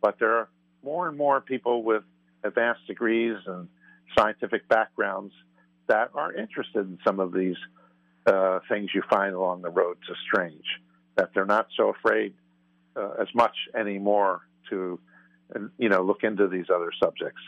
but 0.00 0.18
there 0.18 0.36
are 0.36 0.48
more 0.84 1.08
and 1.08 1.16
more 1.16 1.40
people 1.40 1.82
with 1.82 2.02
advanced 2.44 2.86
degrees 2.86 3.36
and 3.46 3.68
scientific 4.16 4.68
backgrounds 4.68 5.32
that 5.86 6.10
are 6.14 6.32
interested 6.32 6.80
in 6.80 6.98
some 7.06 7.20
of 7.20 7.32
these 7.32 7.56
uh, 8.26 8.60
things 8.68 8.90
you 8.94 9.02
find 9.10 9.34
along 9.34 9.62
the 9.62 9.70
road 9.70 9.98
to 10.08 10.14
strange. 10.26 10.64
That 11.16 11.30
they're 11.34 11.46
not 11.46 11.68
so 11.76 11.90
afraid 11.90 12.34
uh, 12.96 13.10
as 13.20 13.28
much 13.34 13.56
anymore 13.78 14.42
to, 14.70 14.98
you 15.78 15.88
know, 15.88 16.02
look 16.02 16.24
into 16.24 16.48
these 16.48 16.66
other 16.74 16.90
subjects. 17.02 17.40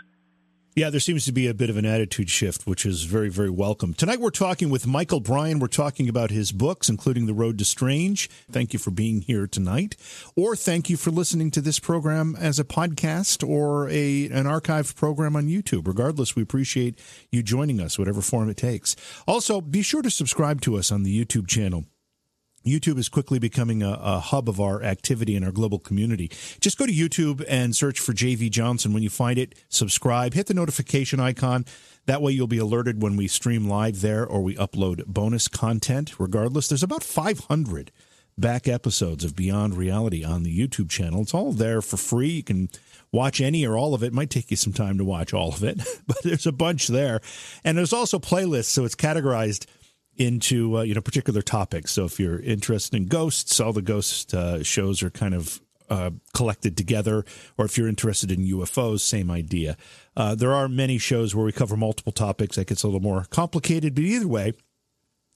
Yeah, 0.77 0.91
there 0.91 1.01
seems 1.01 1.24
to 1.24 1.33
be 1.33 1.47
a 1.47 1.55
bit 1.55 1.70
of 1.70 1.79
an 1.79 1.87
attitude 1.87 2.29
shift, 2.29 2.66
which 2.66 2.85
is 2.85 3.05
very, 3.05 3.31
very 3.31 3.49
welcome. 3.49 3.95
Tonight 3.95 4.20
we're 4.20 4.29
talking 4.29 4.68
with 4.68 4.87
Michael 4.87 5.20
Brein. 5.20 5.59
We're 5.59 5.68
talking 5.68 6.07
about 6.07 6.31
his 6.31 6.53
books, 6.53 6.91
including 6.91 7.24
The 7.24 7.33
Road 7.33 7.57
to 7.61 7.64
Strange. 7.64 8.29
Thank 8.51 8.74
you 8.74 8.79
for 8.79 8.91
being 8.91 9.22
here 9.22 9.47
tonight. 9.47 9.97
Or 10.37 10.55
thank 10.55 10.91
you 10.91 10.99
for 10.99 11.11
listening 11.11 11.51
to 11.53 11.62
this 11.62 11.79
program 11.79 12.37
as 12.39 12.59
a 12.59 12.64
podcast 12.64 13.43
or 13.43 13.89
a 13.89 14.27
an 14.27 14.45
archived 14.45 14.97
program 14.97 15.35
on 15.35 15.49
YouTube. 15.49 15.87
Regardless, 15.87 16.37
we 16.37 16.43
appreciate 16.43 16.99
you 17.33 17.43
joining 17.43 17.81
us, 17.81 17.99
whatever 17.99 18.20
form 18.20 18.51
it 18.51 18.59
takes. 18.59 18.97
Also, 19.27 19.62
be 19.62 19.81
sure 19.81 20.03
to 20.03 20.11
subscribe 20.11 20.61
to 20.61 20.77
us 20.77 20.93
on 20.93 21.05
the 21.05 21.24
YouTube 21.24 21.49
channel. 21.49 21.87
YouTube 22.67 22.99
is 22.99 23.09
quickly 23.09 23.39
becoming 23.39 23.83
a, 23.83 23.99
a, 24.01 24.19
hub 24.19 24.49
of 24.49 24.61
our 24.61 24.83
activity 24.83 25.37
in 25.37 25.45
our 25.45 25.53
global 25.53 25.79
community. 25.79 26.31
Just 26.61 26.79
go 26.79 26.87
to 26.87 26.93
YouTube 26.93 27.45
and 27.49 27.75
search 27.75 28.01
for 28.01 28.12
JV 28.12 28.51
Johnson. 28.51 28.93
When 28.93 29.03
you 29.03 29.11
find 29.11 29.39
it, 29.39 29.55
subscribe, 29.69 30.35
hit 30.35 30.47
the 30.47 30.55
notification 30.55 31.21
icon. 31.21 31.64
That 32.07 32.23
way 32.23 32.33
you'll 32.33 32.47
be 32.47 32.59
alerted 32.59 33.03
when 33.03 33.17
we 33.17 33.29
stream 33.29 33.69
live 33.69 34.01
there 34.01 34.27
or 34.27 34.43
we 34.43 34.57
upload 34.57 35.07
bonus 35.07 35.49
content. 35.49 36.19
Regardless, 36.19 36.69
there's 36.69 36.83
about 36.83 37.03
500 37.03 37.93
back 38.39 38.69
episodes 38.69 39.25
of 39.25 39.35
Beyond 39.35 39.77
Reality 39.77 40.25
on 40.25 40.43
the 40.43 40.57
YouTube 40.57 40.91
channel. 40.91 41.23
It's 41.23 41.35
all 41.35 41.53
there 41.53 41.81
for 41.81 41.97
free. 41.97 42.29
You 42.29 42.43
can 42.43 42.69
watch 43.12 43.41
any 43.41 43.67
or 43.67 43.77
all 43.77 43.95
of 43.95 44.03
it. 44.03 44.09
it 44.09 44.12
might 44.12 44.31
take 44.31 44.51
you 44.51 44.57
some 44.57 44.73
time 44.73 44.99
to 44.99 45.05
watch 45.05 45.33
all 45.33 45.49
of 45.49 45.64
it, 45.64 45.81
but 46.07 46.23
there's 46.23 46.47
a 46.47 46.53
bunch 46.53 46.89
there. 46.89 47.21
And 47.64 47.79
there's 47.79 47.93
also 47.93 48.19
playlists, 48.19 48.67
so 48.67 48.85
it's 48.85 48.95
categorized 48.95 49.67
into 50.17 50.79
uh, 50.79 50.83
you 50.83 50.95
know 50.95 51.01
particular 51.01 51.43
topics. 51.43 51.93
So 51.93 52.05
if 52.05 52.19
you're 52.19 52.41
interested 52.41 52.97
in 52.97 53.07
ghosts, 53.07 53.61
all 53.61 53.73
the 53.73 53.83
ghost 53.83 54.35
uh, 54.35 54.62
shows 54.62 55.03
are 55.03 55.11
kind 55.11 55.35
of 55.35 55.61
uh, 55.89 56.11
collected 56.35 56.77
together, 56.77 57.25
or 57.57 57.64
if 57.64 57.79
you're 57.79 57.89
interested 57.89 58.31
in 58.31 58.41
UFOs, 58.41 59.01
same 59.01 59.31
idea. 59.31 59.77
Uh, 60.17 60.35
there 60.35 60.53
are 60.53 60.69
many 60.69 60.99
shows 60.99 61.35
where 61.35 61.45
we 61.45 61.53
cover 61.53 61.77
multiple 61.77 62.12
topics. 62.12 62.57
That 62.57 62.67
gets 62.67 62.83
a 62.83 62.87
little 62.87 63.01
more 63.01 63.27
complicated, 63.31 63.95
but 63.95 64.05
either 64.05 64.29
way, 64.29 64.53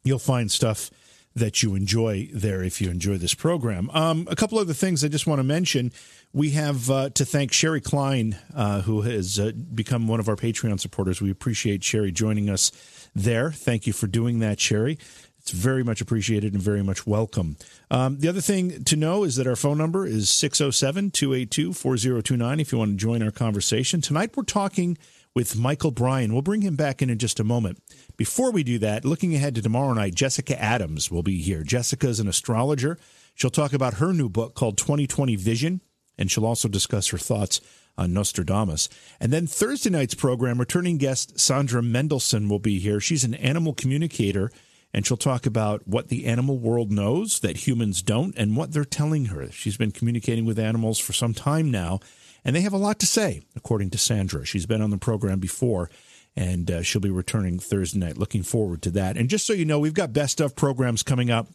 you'll 0.02 0.18
find 0.18 0.50
stuff 0.50 0.90
that 1.34 1.62
you 1.62 1.76
enjoy 1.76 2.28
there 2.34 2.62
if 2.62 2.80
you 2.80 2.90
enjoy 2.90 3.16
this 3.16 3.34
program. 3.34 3.88
Um, 3.92 4.26
a 4.28 4.34
couple 4.34 4.58
other 4.58 4.72
things 4.72 5.04
I 5.04 5.08
just 5.08 5.26
want 5.26 5.38
to 5.38 5.44
mention. 5.44 5.92
We 6.32 6.50
have 6.50 6.90
uh, 6.90 7.10
to 7.10 7.24
thank 7.24 7.52
Sherry 7.52 7.80
Klein, 7.80 8.36
uh, 8.54 8.82
who 8.82 9.02
has 9.02 9.38
uh, 9.38 9.52
become 9.74 10.08
one 10.08 10.18
of 10.18 10.28
our 10.28 10.36
Patreon 10.36 10.80
supporters. 10.80 11.20
We 11.20 11.30
appreciate 11.30 11.84
Sherry 11.84 12.10
joining 12.10 12.50
us 12.50 12.72
there. 13.14 13.50
Thank 13.50 13.86
you 13.86 13.92
for 13.92 14.06
doing 14.06 14.38
that, 14.40 14.60
Sherry. 14.60 14.98
It's 15.38 15.52
very 15.52 15.82
much 15.82 16.00
appreciated 16.00 16.52
and 16.52 16.62
very 16.62 16.82
much 16.82 17.06
welcome. 17.06 17.56
Um, 17.90 18.18
the 18.18 18.28
other 18.28 18.42
thing 18.42 18.84
to 18.84 18.96
know 18.96 19.24
is 19.24 19.36
that 19.36 19.46
our 19.46 19.56
phone 19.56 19.78
number 19.78 20.06
is 20.06 20.28
607 20.28 21.10
282 21.12 21.72
4029 21.72 22.60
if 22.60 22.72
you 22.72 22.78
want 22.78 22.90
to 22.90 22.96
join 22.96 23.22
our 23.22 23.30
conversation. 23.30 24.00
Tonight 24.02 24.36
we're 24.36 24.42
talking 24.42 24.98
with 25.34 25.58
Michael 25.58 25.92
Brein. 25.92 26.32
We'll 26.32 26.42
bring 26.42 26.60
him 26.60 26.76
back 26.76 27.00
in 27.00 27.08
in 27.08 27.18
just 27.18 27.40
a 27.40 27.44
moment. 27.44 27.78
Before 28.16 28.50
we 28.50 28.62
do 28.62 28.78
that, 28.80 29.04
looking 29.04 29.34
ahead 29.34 29.54
to 29.54 29.62
tomorrow 29.62 29.94
night, 29.94 30.14
Jessica 30.14 30.60
Adams 30.60 31.10
will 31.10 31.22
be 31.22 31.40
here. 31.40 31.62
Jessica 31.62 32.08
is 32.08 32.20
an 32.20 32.28
astrologer. 32.28 32.98
She'll 33.34 33.50
talk 33.50 33.72
about 33.72 33.94
her 33.94 34.12
new 34.12 34.28
book 34.28 34.54
called 34.54 34.76
2020 34.76 35.36
Vision, 35.36 35.80
and 36.18 36.30
she'll 36.30 36.46
also 36.46 36.68
discuss 36.68 37.08
her 37.08 37.18
thoughts 37.18 37.60
on 37.96 38.12
Nostradamus. 38.12 38.88
And 39.20 39.32
then 39.32 39.46
Thursday 39.46 39.90
night's 39.90 40.14
program, 40.14 40.58
returning 40.58 40.96
guest 40.96 41.38
Sandra 41.38 41.82
Mendelson 41.82 42.48
will 42.48 42.58
be 42.58 42.78
here. 42.78 43.00
She's 43.00 43.24
an 43.24 43.34
animal 43.34 43.74
communicator, 43.74 44.50
and 44.92 45.06
she'll 45.06 45.16
talk 45.16 45.46
about 45.46 45.86
what 45.86 46.08
the 46.08 46.26
animal 46.26 46.58
world 46.58 46.90
knows 46.90 47.40
that 47.40 47.66
humans 47.66 48.02
don't 48.02 48.36
and 48.36 48.56
what 48.56 48.72
they're 48.72 48.84
telling 48.84 49.26
her. 49.26 49.50
She's 49.50 49.76
been 49.76 49.92
communicating 49.92 50.44
with 50.44 50.58
animals 50.58 50.98
for 50.98 51.12
some 51.12 51.34
time 51.34 51.70
now, 51.70 52.00
and 52.44 52.56
they 52.56 52.62
have 52.62 52.72
a 52.72 52.78
lot 52.78 52.98
to 53.00 53.06
say, 53.06 53.42
according 53.54 53.90
to 53.90 53.98
Sandra. 53.98 54.44
She's 54.44 54.66
been 54.66 54.82
on 54.82 54.90
the 54.90 54.98
program 54.98 55.38
before. 55.38 55.90
And 56.36 56.70
uh, 56.70 56.82
she'll 56.82 57.00
be 57.00 57.10
returning 57.10 57.58
Thursday 57.58 57.98
night. 57.98 58.16
Looking 58.16 58.44
forward 58.44 58.82
to 58.82 58.90
that. 58.92 59.16
And 59.16 59.28
just 59.28 59.44
so 59.44 59.52
you 59.52 59.64
know, 59.64 59.80
we've 59.80 59.92
got 59.92 60.12
best 60.12 60.40
of 60.40 60.54
programs 60.54 61.02
coming 61.02 61.28
up 61.28 61.48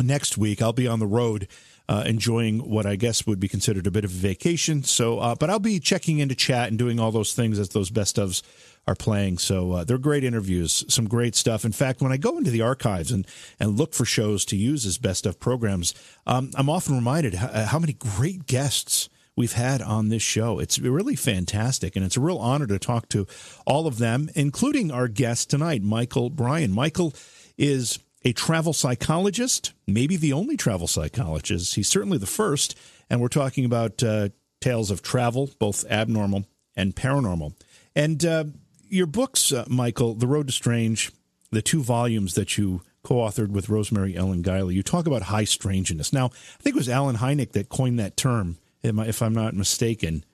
next 0.00 0.38
week. 0.38 0.62
I'll 0.62 0.72
be 0.72 0.88
on 0.88 0.98
the 0.98 1.06
road 1.06 1.48
uh, 1.90 2.04
enjoying 2.06 2.60
what 2.60 2.86
I 2.86 2.94
guess 2.94 3.26
would 3.26 3.40
be 3.40 3.48
considered 3.48 3.84
a 3.84 3.90
bit 3.90 4.04
of 4.04 4.12
a 4.12 4.14
vacation. 4.14 4.84
So, 4.84 5.18
uh, 5.18 5.34
but 5.34 5.50
I'll 5.50 5.58
be 5.58 5.80
checking 5.80 6.20
into 6.20 6.36
chat 6.36 6.68
and 6.68 6.78
doing 6.78 7.00
all 7.00 7.10
those 7.10 7.34
things 7.34 7.58
as 7.58 7.70
those 7.70 7.90
best 7.90 8.14
ofs 8.14 8.42
are 8.86 8.94
playing. 8.94 9.38
So 9.38 9.72
uh, 9.72 9.84
they're 9.84 9.98
great 9.98 10.22
interviews, 10.22 10.84
some 10.86 11.08
great 11.08 11.34
stuff. 11.34 11.64
In 11.64 11.72
fact, 11.72 12.00
when 12.00 12.12
I 12.12 12.16
go 12.16 12.38
into 12.38 12.52
the 12.52 12.62
archives 12.62 13.10
and 13.10 13.26
and 13.58 13.76
look 13.76 13.92
for 13.92 14.04
shows 14.04 14.44
to 14.46 14.56
use 14.56 14.86
as 14.86 14.98
best 14.98 15.26
of 15.26 15.40
programs, 15.40 15.92
um, 16.28 16.52
I'm 16.54 16.70
often 16.70 16.94
reminded 16.94 17.34
how, 17.34 17.64
how 17.64 17.78
many 17.80 17.94
great 17.94 18.46
guests 18.46 19.08
we've 19.36 19.54
had 19.54 19.82
on 19.82 20.10
this 20.10 20.22
show. 20.22 20.60
It's 20.60 20.78
really 20.78 21.16
fantastic, 21.16 21.96
and 21.96 22.04
it's 22.04 22.16
a 22.16 22.20
real 22.20 22.38
honor 22.38 22.68
to 22.68 22.78
talk 22.78 23.08
to 23.08 23.26
all 23.66 23.88
of 23.88 23.98
them, 23.98 24.30
including 24.36 24.92
our 24.92 25.08
guest 25.08 25.50
tonight, 25.50 25.82
Michael 25.82 26.30
Brein. 26.30 26.70
Michael 26.70 27.14
is 27.58 27.98
a 28.24 28.32
travel 28.32 28.72
psychologist, 28.72 29.72
maybe 29.86 30.16
the 30.16 30.32
only 30.32 30.56
travel 30.56 30.86
psychologist. 30.86 31.74
He's 31.74 31.88
certainly 31.88 32.18
the 32.18 32.26
first. 32.26 32.78
And 33.08 33.20
we're 33.20 33.28
talking 33.28 33.64
about 33.64 34.02
uh, 34.02 34.28
tales 34.60 34.90
of 34.90 35.02
travel, 35.02 35.50
both 35.58 35.84
abnormal 35.90 36.46
and 36.76 36.94
paranormal. 36.94 37.54
And 37.96 38.24
uh, 38.24 38.44
your 38.88 39.06
books, 39.06 39.52
uh, 39.52 39.64
Michael, 39.68 40.14
The 40.14 40.26
Road 40.26 40.46
to 40.48 40.52
Strange, 40.52 41.10
the 41.50 41.62
two 41.62 41.82
volumes 41.82 42.34
that 42.34 42.58
you 42.58 42.82
co 43.02 43.16
authored 43.16 43.48
with 43.48 43.68
Rosemary 43.68 44.16
Ellen 44.16 44.42
Guiley, 44.42 44.74
you 44.74 44.82
talk 44.82 45.06
about 45.06 45.22
high 45.22 45.44
strangeness. 45.44 46.12
Now, 46.12 46.26
I 46.26 46.62
think 46.62 46.76
it 46.76 46.78
was 46.78 46.88
Allen 46.88 47.16
Hynek 47.16 47.52
that 47.52 47.68
coined 47.68 47.98
that 47.98 48.16
term, 48.16 48.58
if 48.82 49.22
I'm 49.22 49.34
not 49.34 49.54
mistaken. 49.54 50.24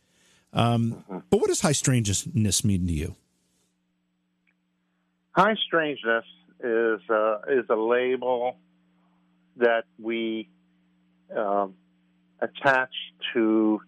Um, 0.53 0.93
mm-hmm. 0.93 1.19
But 1.31 1.39
what 1.39 1.49
does 1.49 1.61
high 1.61 1.73
strangeness 1.73 2.65
mean 2.65 2.87
to 2.87 2.93
you? 2.93 3.15
High 5.33 5.55
strangeness 5.67 6.25
is 6.63 7.01
uh, 7.11 7.39
is 7.49 7.65
a 7.69 7.77
label 7.77 8.57
that 9.57 9.85
we 9.99 10.49
um, 11.35 11.75
attach 12.41 12.93
to 13.33 13.81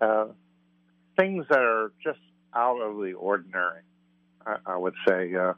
uh, 0.00 0.26
things 1.16 1.46
that 1.48 1.58
are 1.58 1.92
just 2.02 2.18
out 2.54 2.80
of 2.80 2.96
the 2.96 3.12
ordinary. 3.12 3.80
I, 4.44 4.56
I 4.66 4.76
would 4.76 4.94
say, 5.06 5.34
uh, 5.34 5.54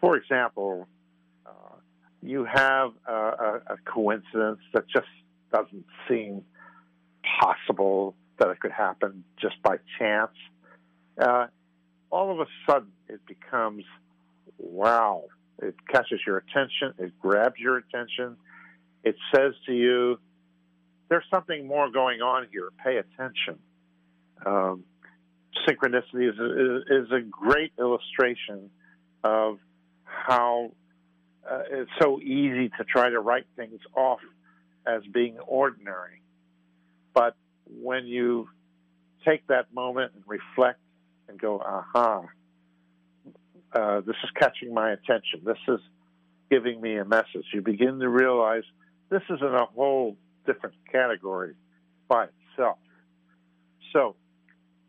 for 0.00 0.16
example, 0.16 0.88
uh, 1.46 1.76
you 2.22 2.44
have 2.44 2.92
a, 3.06 3.60
a, 3.66 3.76
coincidence 3.84 4.60
that 4.72 4.88
just 4.88 5.06
doesn't 5.52 5.84
seem 6.08 6.42
possible 7.40 8.14
that 8.38 8.48
it 8.48 8.60
could 8.60 8.72
happen 8.72 9.24
just 9.40 9.60
by 9.62 9.76
chance. 9.98 10.32
Uh, 11.20 11.46
all 12.10 12.32
of 12.32 12.40
a 12.40 12.46
sudden, 12.66 12.92
it 13.08 13.20
becomes 13.26 13.84
wow, 14.58 15.24
it 15.62 15.74
catches 15.88 16.20
your 16.26 16.38
attention. 16.38 16.94
It 16.98 17.12
grabs 17.20 17.58
your 17.58 17.78
attention. 17.78 18.36
It 19.02 19.16
says 19.34 19.52
to 19.66 19.72
you, 19.72 20.18
there's 21.08 21.24
something 21.30 21.66
more 21.66 21.90
going 21.90 22.22
on 22.22 22.46
here. 22.50 22.70
Pay 22.82 22.96
attention. 22.96 23.58
Um, 24.44 24.84
synchronicity 25.68 26.28
is, 26.28 26.38
is, 26.38 27.06
is, 27.06 27.12
a 27.12 27.20
great 27.20 27.72
illustration 27.78 28.70
of 29.22 29.58
how 30.04 30.72
uh, 31.48 31.62
it's 31.70 31.90
so 32.00 32.20
easy 32.20 32.70
to 32.70 32.84
try 32.84 33.10
to 33.10 33.20
write 33.20 33.46
things 33.56 33.80
off 33.94 34.20
as 34.86 35.02
being 35.12 35.38
ordinary. 35.38 36.22
But 37.14 37.36
when 37.66 38.06
you 38.06 38.48
take 39.24 39.46
that 39.46 39.72
moment 39.72 40.12
and 40.14 40.24
reflect 40.26 40.80
and 41.28 41.38
go, 41.38 41.60
aha, 41.60 42.22
uh, 43.74 44.00
this 44.00 44.16
is 44.22 44.30
catching 44.38 44.72
my 44.72 44.92
attention. 44.92 45.40
This 45.44 45.58
is 45.68 45.80
giving 46.50 46.80
me 46.80 46.96
a 46.96 47.04
message. 47.04 47.46
You 47.52 47.62
begin 47.62 47.98
to 48.00 48.08
realize 48.08 48.62
this 49.10 49.22
is 49.30 49.40
in 49.40 49.54
a 49.54 49.66
whole 49.66 50.16
different 50.46 50.76
category 50.90 51.54
by 52.08 52.26
itself. 52.52 52.78
So, 53.92 54.16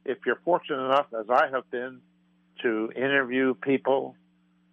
if 0.03 0.19
you're 0.25 0.39
fortunate 0.43 0.85
enough, 0.85 1.07
as 1.19 1.25
I 1.29 1.47
have 1.51 1.69
been, 1.71 2.01
to 2.61 2.91
interview 2.95 3.53
people 3.53 4.15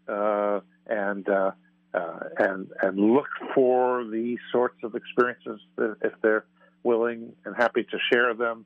uh, 0.08 0.60
and 0.86 1.28
uh, 1.28 1.52
uh, 1.94 2.18
and 2.38 2.68
and 2.80 2.98
look 2.98 3.28
for 3.54 4.04
these 4.04 4.38
sorts 4.50 4.76
of 4.82 4.94
experiences 4.94 5.60
if 5.78 6.12
they're 6.22 6.44
willing 6.82 7.32
and 7.44 7.54
happy 7.56 7.84
to 7.84 7.98
share 8.12 8.34
them. 8.34 8.64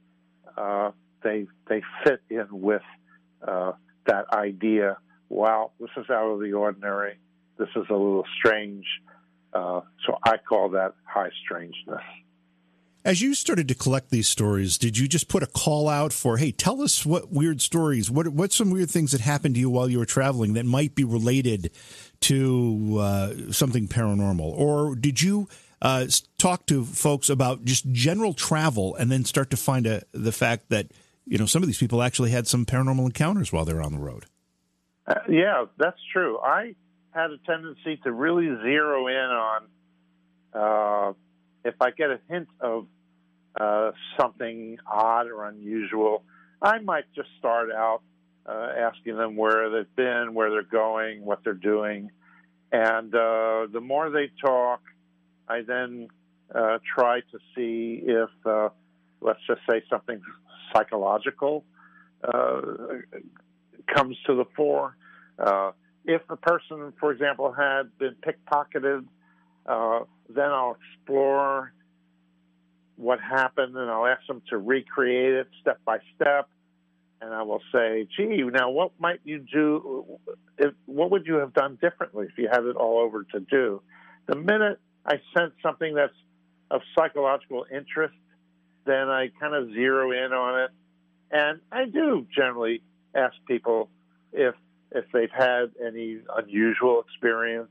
Uh, 0.56 0.90
they 1.22 1.46
they 1.68 1.82
fit 2.04 2.20
in 2.30 2.46
with 2.50 2.82
uh, 3.46 3.72
that 4.06 4.26
idea. 4.32 4.98
Wow, 5.28 5.72
this 5.80 5.90
is 5.96 6.08
out 6.10 6.30
of 6.30 6.40
the 6.40 6.52
ordinary. 6.52 7.18
This 7.58 7.68
is 7.74 7.84
a 7.88 7.92
little 7.92 8.24
strange. 8.38 8.84
Uh, 9.52 9.80
so 10.06 10.18
I 10.22 10.36
call 10.36 10.70
that 10.70 10.94
high 11.04 11.30
strangeness. 11.44 12.02
As 13.04 13.22
you 13.22 13.34
started 13.34 13.68
to 13.68 13.74
collect 13.74 14.10
these 14.10 14.28
stories, 14.28 14.78
did 14.78 14.98
you 14.98 15.06
just 15.06 15.28
put 15.28 15.44
a 15.44 15.46
call 15.46 15.88
out 15.88 16.12
for, 16.12 16.38
hey, 16.38 16.50
tell 16.50 16.82
us 16.82 17.06
what 17.06 17.30
weird 17.30 17.60
stories, 17.60 18.10
what 18.10 18.26
what's 18.28 18.56
some 18.56 18.70
weird 18.70 18.90
things 18.90 19.12
that 19.12 19.20
happened 19.20 19.54
to 19.54 19.60
you 19.60 19.70
while 19.70 19.88
you 19.88 19.98
were 19.98 20.04
traveling 20.04 20.54
that 20.54 20.66
might 20.66 20.96
be 20.96 21.04
related 21.04 21.70
to 22.22 22.98
uh, 22.98 23.52
something 23.52 23.86
paranormal? 23.86 24.40
Or 24.40 24.96
did 24.96 25.22
you 25.22 25.48
uh, 25.80 26.06
talk 26.36 26.66
to 26.66 26.84
folks 26.84 27.30
about 27.30 27.64
just 27.64 27.90
general 27.92 28.34
travel 28.34 28.96
and 28.96 29.10
then 29.10 29.24
start 29.24 29.50
to 29.50 29.56
find 29.56 29.86
a, 29.86 30.02
the 30.10 30.32
fact 30.32 30.68
that, 30.70 30.88
you 31.24 31.38
know, 31.38 31.46
some 31.46 31.62
of 31.62 31.68
these 31.68 31.78
people 31.78 32.02
actually 32.02 32.32
had 32.32 32.48
some 32.48 32.66
paranormal 32.66 33.06
encounters 33.06 33.52
while 33.52 33.64
they 33.64 33.74
were 33.74 33.82
on 33.82 33.92
the 33.92 34.00
road? 34.00 34.26
Uh, 35.06 35.14
yeah, 35.28 35.64
that's 35.78 36.00
true. 36.12 36.38
I 36.38 36.74
had 37.12 37.30
a 37.30 37.38
tendency 37.46 37.98
to 38.04 38.12
really 38.12 38.46
zero 38.62 39.06
in 39.06 39.14
on 39.14 39.62
uh, 40.52 41.12
if 41.64 41.74
I 41.80 41.90
get 41.90 42.10
a 42.10 42.20
hint 42.28 42.48
of 42.60 42.86
uh, 43.60 43.92
something 44.18 44.78
odd 44.86 45.26
or 45.26 45.46
unusual, 45.46 46.24
I 46.62 46.78
might 46.78 47.04
just 47.14 47.28
start 47.38 47.70
out 47.70 48.02
uh, 48.46 48.72
asking 48.78 49.16
them 49.16 49.36
where 49.36 49.70
they've 49.70 49.96
been, 49.96 50.34
where 50.34 50.50
they're 50.50 50.62
going, 50.62 51.24
what 51.24 51.40
they're 51.44 51.54
doing. 51.54 52.10
And 52.72 53.14
uh, 53.14 53.66
the 53.72 53.80
more 53.82 54.10
they 54.10 54.30
talk, 54.40 54.80
I 55.48 55.62
then 55.62 56.08
uh, 56.54 56.78
try 56.94 57.20
to 57.20 57.38
see 57.54 58.02
if, 58.04 58.30
uh, 58.44 58.68
let's 59.20 59.40
just 59.46 59.60
say, 59.68 59.82
something 59.90 60.20
psychological 60.72 61.64
uh, 62.24 62.60
comes 63.86 64.16
to 64.26 64.34
the 64.34 64.44
fore. 64.56 64.96
Uh, 65.38 65.72
if 66.04 66.26
the 66.28 66.36
person, 66.36 66.92
for 67.00 67.12
example, 67.12 67.52
had 67.52 67.96
been 67.98 68.14
pickpocketed, 68.14 69.04
uh, 69.66 70.00
then 70.28 70.50
I'll 70.50 70.76
explore 70.76 71.72
what 72.96 73.20
happened, 73.20 73.76
and 73.76 73.90
I'll 73.90 74.06
ask 74.06 74.26
them 74.26 74.42
to 74.50 74.56
recreate 74.56 75.34
it 75.34 75.48
step 75.60 75.80
by 75.84 75.98
step. 76.14 76.48
And 77.20 77.32
I 77.34 77.42
will 77.42 77.62
say, 77.72 78.06
"Gee, 78.16 78.42
now 78.44 78.70
what 78.70 78.92
might 78.98 79.20
you 79.24 79.38
do? 79.38 80.18
If, 80.58 80.74
what 80.84 81.10
would 81.10 81.26
you 81.26 81.36
have 81.36 81.52
done 81.52 81.78
differently 81.80 82.26
if 82.26 82.38
you 82.38 82.48
had 82.48 82.64
it 82.64 82.76
all 82.76 82.98
over 83.00 83.24
to 83.24 83.40
do?" 83.40 83.82
The 84.26 84.36
minute 84.36 84.78
I 85.04 85.20
sense 85.36 85.52
something 85.62 85.94
that's 85.94 86.14
of 86.70 86.82
psychological 86.96 87.66
interest, 87.72 88.14
then 88.84 89.08
I 89.08 89.28
kind 89.40 89.54
of 89.54 89.72
zero 89.72 90.12
in 90.12 90.32
on 90.32 90.60
it, 90.64 90.70
and 91.30 91.60
I 91.72 91.86
do 91.86 92.26
generally 92.34 92.82
ask 93.16 93.34
people 93.46 93.88
if 94.32 94.54
if 94.92 95.04
they've 95.12 95.30
had 95.30 95.72
any 95.84 96.18
unusual 96.36 97.02
experience 97.02 97.70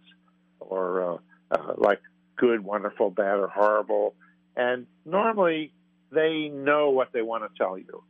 or 0.59 1.13
uh, 1.13 1.17
uh, 1.51 1.73
like 1.77 2.01
good, 2.35 2.63
wonderful, 2.63 3.09
bad, 3.09 3.39
or 3.39 3.47
horrible 3.47 4.15
and 4.55 4.87
normally 5.05 5.71
they 6.11 6.49
know 6.49 6.89
what 6.89 7.11
they 7.13 7.21
want 7.21 7.43
to 7.43 7.57
tell 7.57 7.77
you. 7.77 8.03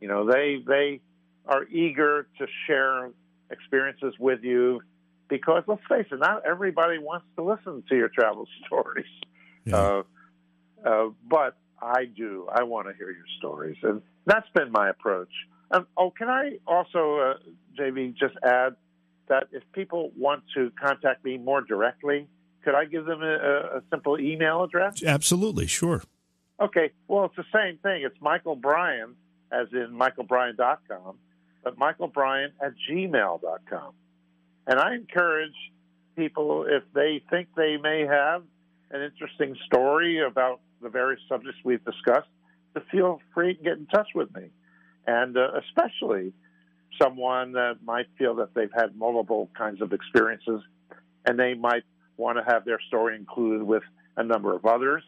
You 0.00 0.08
know, 0.08 0.30
they 0.30 0.62
they 0.66 1.00
are 1.46 1.64
eager 1.64 2.28
to 2.38 2.46
share 2.66 3.10
experiences 3.50 4.14
with 4.18 4.42
you 4.42 4.82
because 5.28 5.62
let's 5.66 5.82
face 5.88 6.06
it, 6.10 6.18
not 6.18 6.44
everybody 6.44 6.98
wants 6.98 7.26
to 7.36 7.42
listen 7.42 7.82
to 7.88 7.96
your 7.96 8.08
travel 8.08 8.46
stories. 8.66 9.06
Yeah. 9.64 9.76
Uh, 9.76 10.02
uh, 10.84 11.08
but 11.28 11.56
I 11.80 12.04
do. 12.04 12.48
I 12.52 12.64
want 12.64 12.88
to 12.88 12.94
hear 12.94 13.10
your 13.10 13.26
stories, 13.38 13.76
and 13.82 14.02
that's 14.26 14.48
been 14.54 14.70
my 14.70 14.90
approach. 14.90 15.32
Um, 15.70 15.86
oh, 15.96 16.10
can 16.10 16.28
I 16.28 16.58
also, 16.66 17.18
uh, 17.18 17.34
JV, 17.78 18.14
just 18.14 18.34
add 18.42 18.76
that 19.28 19.48
if 19.52 19.62
people 19.72 20.12
want 20.16 20.44
to 20.54 20.70
contact 20.80 21.24
me 21.24 21.38
more 21.38 21.60
directly, 21.60 22.28
could 22.64 22.74
I 22.74 22.84
give 22.84 23.04
them 23.04 23.22
a, 23.22 23.78
a 23.78 23.82
simple 23.90 24.18
email 24.18 24.62
address? 24.64 25.02
Absolutely, 25.02 25.66
sure. 25.66 26.02
Okay, 26.60 26.90
well, 27.08 27.26
it's 27.26 27.36
the 27.36 27.44
same 27.52 27.78
thing. 27.78 28.02
It's 28.04 28.16
Michael 28.20 28.56
Brein, 28.56 29.14
as 29.52 29.68
in 29.72 29.88
michaelbrein.com, 29.92 31.18
but 31.62 31.78
michaelbrein 31.78 32.48
at 32.62 32.72
gmail.com. 32.90 33.92
And 34.66 34.80
I 34.80 34.94
encourage 34.94 35.54
people, 36.16 36.66
if 36.68 36.82
they 36.94 37.22
think 37.30 37.48
they 37.56 37.76
may 37.76 38.06
have 38.06 38.42
an 38.90 39.02
interesting 39.02 39.56
story 39.66 40.20
about 40.24 40.60
the 40.80 40.88
various 40.88 41.20
subjects 41.28 41.58
we've 41.64 41.84
discussed, 41.84 42.28
to 42.74 42.82
feel 42.90 43.20
free 43.34 43.54
to 43.54 43.62
get 43.62 43.74
in 43.74 43.86
touch 43.86 44.08
with 44.14 44.34
me. 44.34 44.48
And 45.06 45.36
uh, 45.36 45.48
especially 45.66 46.32
someone 47.00 47.52
that 47.52 47.78
might 47.84 48.06
feel 48.18 48.36
that 48.36 48.54
they've 48.54 48.72
had 48.74 48.96
multiple 48.96 49.50
kinds 49.56 49.80
of 49.82 49.92
experiences 49.92 50.62
and 51.24 51.38
they 51.38 51.54
might 51.54 51.84
want 52.16 52.38
to 52.38 52.44
have 52.44 52.64
their 52.64 52.80
story 52.88 53.16
included 53.16 53.62
with 53.62 53.82
a 54.16 54.24
number 54.24 54.54
of 54.54 54.64
others, 54.64 55.02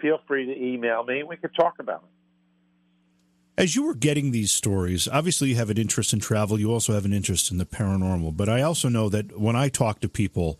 feel 0.00 0.18
free 0.26 0.46
to 0.46 0.56
email 0.56 1.04
me. 1.04 1.22
We 1.22 1.36
could 1.36 1.54
talk 1.54 1.74
about 1.78 2.02
it. 2.02 3.62
As 3.62 3.76
you 3.76 3.84
were 3.84 3.94
getting 3.94 4.30
these 4.30 4.52
stories, 4.52 5.06
obviously 5.06 5.50
you 5.50 5.56
have 5.56 5.70
an 5.70 5.76
interest 5.76 6.12
in 6.12 6.20
travel. 6.20 6.58
You 6.58 6.72
also 6.72 6.94
have 6.94 7.04
an 7.04 7.12
interest 7.12 7.50
in 7.50 7.58
the 7.58 7.66
paranormal. 7.66 8.36
But 8.36 8.48
I 8.48 8.62
also 8.62 8.88
know 8.88 9.08
that 9.10 9.38
when 9.38 9.54
I 9.54 9.68
talk 9.68 10.00
to 10.00 10.08
people 10.08 10.58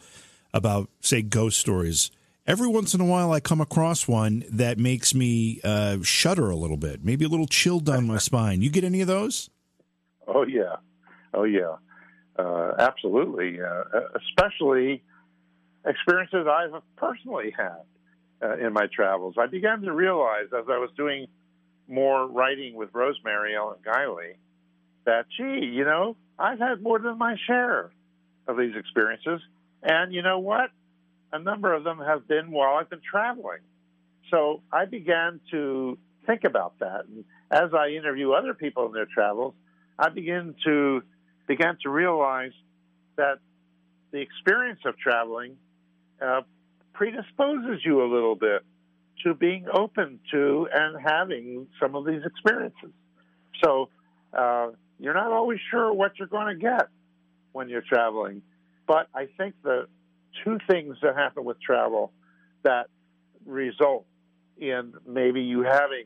about, 0.53 0.91
say, 1.01 1.23
ghost 1.23 1.59
stories, 1.59 2.11
every 2.47 2.69
once 2.69 2.95
in 2.95 3.01
a 3.01 3.05
while 3.05 3.33
I 3.33 3.41
come 3.41 3.61
across 3.61 4.09
one 4.09 4.45
that 4.51 4.79
makes 4.79 5.15
me 5.15 5.61
uh, 5.65 5.99
shudder 6.03 6.51
a 6.51 6.57
little 6.57 6.77
bit, 6.77 7.05
maybe 7.05 7.25
a 7.25 7.29
little 7.29 7.47
chill 7.47 7.81
down 7.81 8.07
my 8.07 8.19
spine. 8.19 8.63
You 8.63 8.71
get 8.71 8.85
any 8.85 9.01
of 9.01 9.07
those? 9.07 9.51
Oh, 10.27 10.45
yeah. 10.45 10.77
Oh, 11.35 11.45
yeah. 11.45 11.77
Uh, 12.39 12.73
absolutely. 12.79 13.61
Uh, 13.61 13.83
especially 14.17 15.03
experiences 15.85 16.47
I've 16.47 16.83
personally 16.97 17.55
had 17.57 17.83
uh, 18.43 18.57
in 18.59 18.73
my 18.73 18.87
travels. 18.95 19.35
I 19.39 19.47
began 19.47 19.83
to 19.83 19.93
realize 19.93 20.47
as 20.57 20.65
I 20.69 20.79
was 20.79 20.91
doing 20.97 21.27
more 21.89 22.27
writing 22.27 22.75
with 22.75 22.91
Rosemary 22.93 23.57
Ellen 23.57 23.79
Guiley 23.85 24.35
that, 25.05 25.27
gee, 25.37 25.67
you 25.67 25.85
know, 25.85 26.17
I've 26.39 26.59
had 26.59 26.83
more 26.83 26.99
than 26.99 27.19
my 27.19 27.37
share 27.47 27.91
of 28.47 28.57
these 28.57 28.75
experiences. 28.77 29.41
And 29.83 30.13
you 30.13 30.23
know 30.23 30.39
what? 30.39 30.71
A 31.33 31.39
number 31.39 31.73
of 31.73 31.85
them 31.85 31.99
have 31.99 32.27
been 32.27 32.51
while 32.51 32.77
I've 32.77 32.91
been 32.91 33.03
traveling. 33.09 33.61
So 34.31 34.63
I 34.73 34.85
began 34.85 35.41
to 35.51 35.99
think 36.27 36.45
about 36.45 36.79
that. 36.81 37.07
And 37.07 37.25
as 37.51 37.75
I 37.75 37.89
interview 37.91 38.33
other 38.33 38.55
people 38.55 38.87
in 38.87 38.93
their 38.93 39.07
travels, 39.07 39.55
I 39.99 40.09
begin 40.09 40.55
to 40.65 41.03
began 41.47 41.77
to 41.83 41.91
realize 41.91 42.53
that 43.17 43.39
the 44.13 44.21
experience 44.21 44.81
of 44.85 44.97
traveling 44.99 45.57
uh, 46.23 46.43
predisposes 46.93 47.85
you 47.85 48.03
a 48.03 48.09
little 48.13 48.37
bit 48.37 48.63
to 49.25 49.35
being 49.35 49.67
open 49.73 50.21
to 50.31 50.69
and 50.73 50.97
having 51.05 51.67
some 51.81 51.95
of 51.95 52.07
these 52.07 52.23
experiences. 52.25 52.93
So 53.65 53.89
uh, 54.33 54.69
you're 54.99 55.15
not 55.15 55.33
always 55.33 55.59
sure 55.71 55.93
what 55.93 56.13
you're 56.19 56.29
going 56.29 56.55
to 56.57 56.61
get 56.61 56.89
when 57.53 57.69
you're 57.69 57.83
traveling. 57.83 58.43
But 58.87 59.09
I 59.15 59.27
think 59.37 59.55
the 59.63 59.89
two 60.45 60.59
things 60.69 60.97
that 61.03 61.17
happen 61.17 61.45
with 61.45 61.61
travel 61.61 62.13
that 62.63 62.87
result 63.47 64.07
in 64.59 64.93
maybe 65.07 65.41
you 65.41 65.63
having 65.63 66.05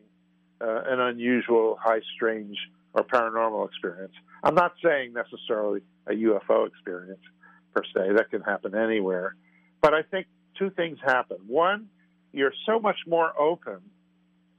uh, 0.60 0.82
an 0.86 1.00
unusual, 1.00 1.76
high, 1.80 2.00
strange, 2.14 2.56
or 2.92 3.02
paranormal 3.02 3.68
experience. 3.68 4.14
I'm 4.42 4.54
not 4.54 4.74
saying 4.82 5.12
necessarily 5.12 5.80
a 6.06 6.12
UFO 6.12 6.66
experience 6.68 7.20
per 7.74 7.82
se, 7.82 8.12
that 8.16 8.30
can 8.30 8.40
happen 8.42 8.74
anywhere. 8.74 9.34
But 9.80 9.94
I 9.94 10.02
think 10.02 10.26
two 10.58 10.70
things 10.70 10.98
happen. 11.04 11.38
One, 11.46 11.88
you're 12.32 12.52
so 12.66 12.78
much 12.78 12.98
more 13.06 13.32
open 13.38 13.80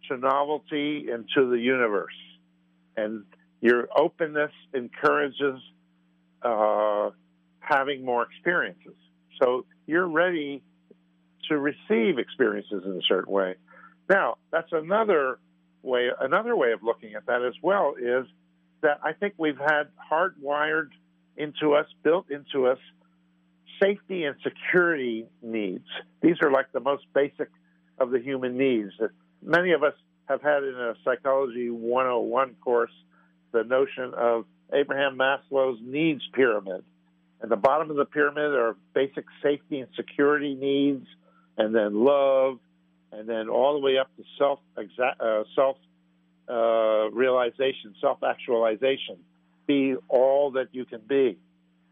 to 0.10 0.18
novelty 0.18 1.08
and 1.12 1.28
to 1.36 1.50
the 1.50 1.58
universe. 1.58 2.14
And 2.98 3.24
your 3.62 3.88
openness 3.96 4.52
encourages 4.74 5.60
uh, 6.42 7.10
having 7.60 8.06
more 8.06 8.24
experiences. 8.24 8.96
So 9.42 9.66
you're 9.86 10.08
ready 10.08 10.64
to 11.50 11.58
receive 11.58 12.18
experiences 12.18 12.84
in 12.86 12.92
a 12.92 13.02
certain 13.08 13.32
way. 13.32 13.56
Now, 14.10 14.36
that's 14.52 14.72
another 14.72 15.40
way. 15.82 16.10
Another 16.20 16.56
way 16.56 16.72
of 16.72 16.84
looking 16.84 17.16
at 17.16 17.26
that 17.28 17.44
as 17.44 17.54
well 17.62 17.96
is 18.00 18.26
that 18.82 19.00
I 19.04 19.14
think 19.14 19.36
we've 19.38 19.58
had 19.58 19.86
hardwired 20.12 20.90
into 21.38 21.74
us, 21.74 21.88
built 22.04 22.30
into 22.30 22.68
us, 22.68 22.80
safety 23.82 24.24
and 24.24 24.36
security 24.44 25.26
needs. 25.42 25.86
These 26.22 26.38
are 26.42 26.52
like 26.52 26.72
the 26.72 26.80
most 26.80 27.06
basic 27.14 27.50
of 27.98 28.12
the 28.12 28.20
human 28.20 28.58
needs. 28.58 28.92
that 29.00 29.10
Many 29.42 29.74
of 29.74 29.84
us 29.84 29.94
have 30.28 30.42
had 30.42 30.64
in 30.64 30.76
a 30.76 30.96
Psychology 31.04 31.70
101 31.70 32.56
course 32.62 32.92
the 33.52 33.64
notion 33.64 34.14
of 34.16 34.46
Abraham 34.74 35.18
Maslow's 35.18 35.80
needs 35.82 36.22
pyramid. 36.34 36.84
At 37.42 37.50
the 37.50 37.56
bottom 37.56 37.90
of 37.90 37.98
the 37.98 38.06
pyramid 38.06 38.54
are 38.54 38.76
basic 38.94 39.26
safety 39.44 39.80
and 39.80 39.90
security 39.96 40.56
needs, 40.56 41.06
and 41.58 41.76
then 41.76 42.04
love, 42.04 42.60
and 43.12 43.28
then 43.28 43.50
all 43.50 43.74
the 43.74 43.80
way 43.80 43.98
up 43.98 44.10
to 44.18 44.24
self 44.38 44.60
uh, 44.78 45.44
self 45.56 45.78
uh, 46.50 47.10
realization, 47.12 47.96
self 48.02 48.24
actualization. 48.24 49.18
Be 49.68 49.96
all 50.08 50.52
that 50.52 50.70
you 50.72 50.86
can 50.86 51.02
be. 51.02 51.38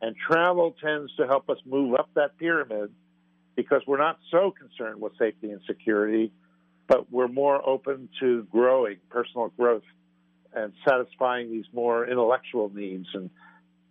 And 0.01 0.15
travel 0.17 0.75
tends 0.83 1.15
to 1.15 1.25
help 1.27 1.49
us 1.49 1.57
move 1.65 1.95
up 1.95 2.09
that 2.15 2.37
pyramid 2.37 2.91
because 3.55 3.81
we're 3.87 3.97
not 3.97 4.19
so 4.31 4.51
concerned 4.51 4.99
with 4.99 5.13
safety 5.17 5.49
and 5.49 5.61
security, 5.65 6.31
but 6.87 7.11
we're 7.11 7.27
more 7.27 7.67
open 7.67 8.09
to 8.19 8.43
growing, 8.51 8.97
personal 9.09 9.47
growth, 9.49 9.83
and 10.53 10.73
satisfying 10.87 11.51
these 11.51 11.65
more 11.73 12.05
intellectual 12.07 12.69
needs. 12.73 13.07
And 13.13 13.29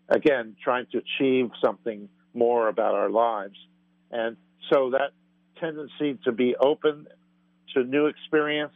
again, 0.09 0.57
trying 0.62 0.86
to 0.92 0.98
achieve 0.98 1.50
something 1.64 2.09
more 2.34 2.68
about 2.68 2.94
our 2.94 3.11
lives. 3.11 3.57
And 4.11 4.36
so 4.70 4.90
that 4.90 5.12
tendency 5.59 6.18
to 6.24 6.32
be 6.32 6.55
open 6.57 7.07
to 7.74 7.84
new 7.84 8.07
experience 8.07 8.74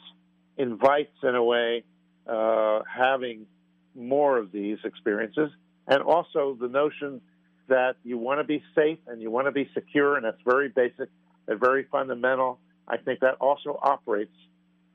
invites, 0.56 1.16
in 1.22 1.34
a 1.34 1.42
way, 1.42 1.84
uh, 2.26 2.80
having 2.92 3.46
more 3.94 4.38
of 4.38 4.52
these 4.52 4.78
experiences. 4.84 5.50
And 5.86 6.02
also 6.02 6.56
the 6.58 6.68
notion 6.68 7.20
that 7.68 7.96
you 8.04 8.18
want 8.18 8.40
to 8.40 8.44
be 8.44 8.62
safe 8.74 8.98
and 9.06 9.20
you 9.20 9.30
want 9.30 9.46
to 9.46 9.52
be 9.52 9.68
secure, 9.74 10.16
and 10.16 10.24
that's 10.24 10.40
very 10.44 10.68
basic 10.68 11.08
and 11.46 11.60
very 11.60 11.84
fundamental. 11.90 12.58
I 12.88 12.96
think 12.96 13.20
that 13.20 13.34
also 13.40 13.78
operates 13.82 14.34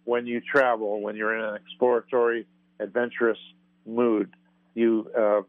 when 0.05 0.25
you 0.25 0.41
travel, 0.41 1.01
when 1.01 1.15
you're 1.15 1.37
in 1.37 1.43
an 1.43 1.55
exploratory, 1.55 2.47
adventurous 2.79 3.37
mood. 3.85 4.31
You 4.73 5.09
uh, 5.17 5.41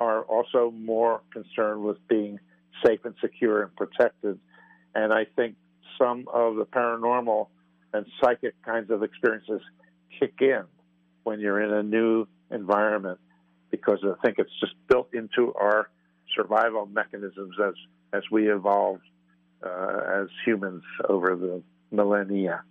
are 0.00 0.22
also 0.22 0.70
more 0.70 1.20
concerned 1.32 1.82
with 1.84 1.96
being 2.08 2.38
safe 2.84 3.00
and 3.04 3.14
secure 3.20 3.62
and 3.62 3.76
protected. 3.76 4.38
And 4.94 5.12
I 5.12 5.26
think 5.36 5.56
some 5.98 6.26
of 6.32 6.56
the 6.56 6.64
paranormal 6.64 7.48
and 7.92 8.06
psychic 8.20 8.60
kinds 8.62 8.90
of 8.90 9.02
experiences 9.02 9.60
kick 10.18 10.34
in 10.40 10.64
when 11.24 11.40
you're 11.40 11.60
in 11.60 11.72
a 11.72 11.82
new 11.82 12.26
environment 12.50 13.20
because 13.70 13.98
I 14.02 14.14
think 14.24 14.38
it's 14.38 14.50
just 14.58 14.74
built 14.88 15.14
into 15.14 15.52
our 15.54 15.90
survival 16.34 16.86
mechanisms 16.86 17.54
as 17.64 17.74
as 18.12 18.22
we 18.30 18.50
evolved 18.50 19.02
uh, 19.64 20.22
as 20.22 20.28
humans 20.44 20.82
over 21.08 21.36
the 21.36 21.62
millennia. 21.92 22.62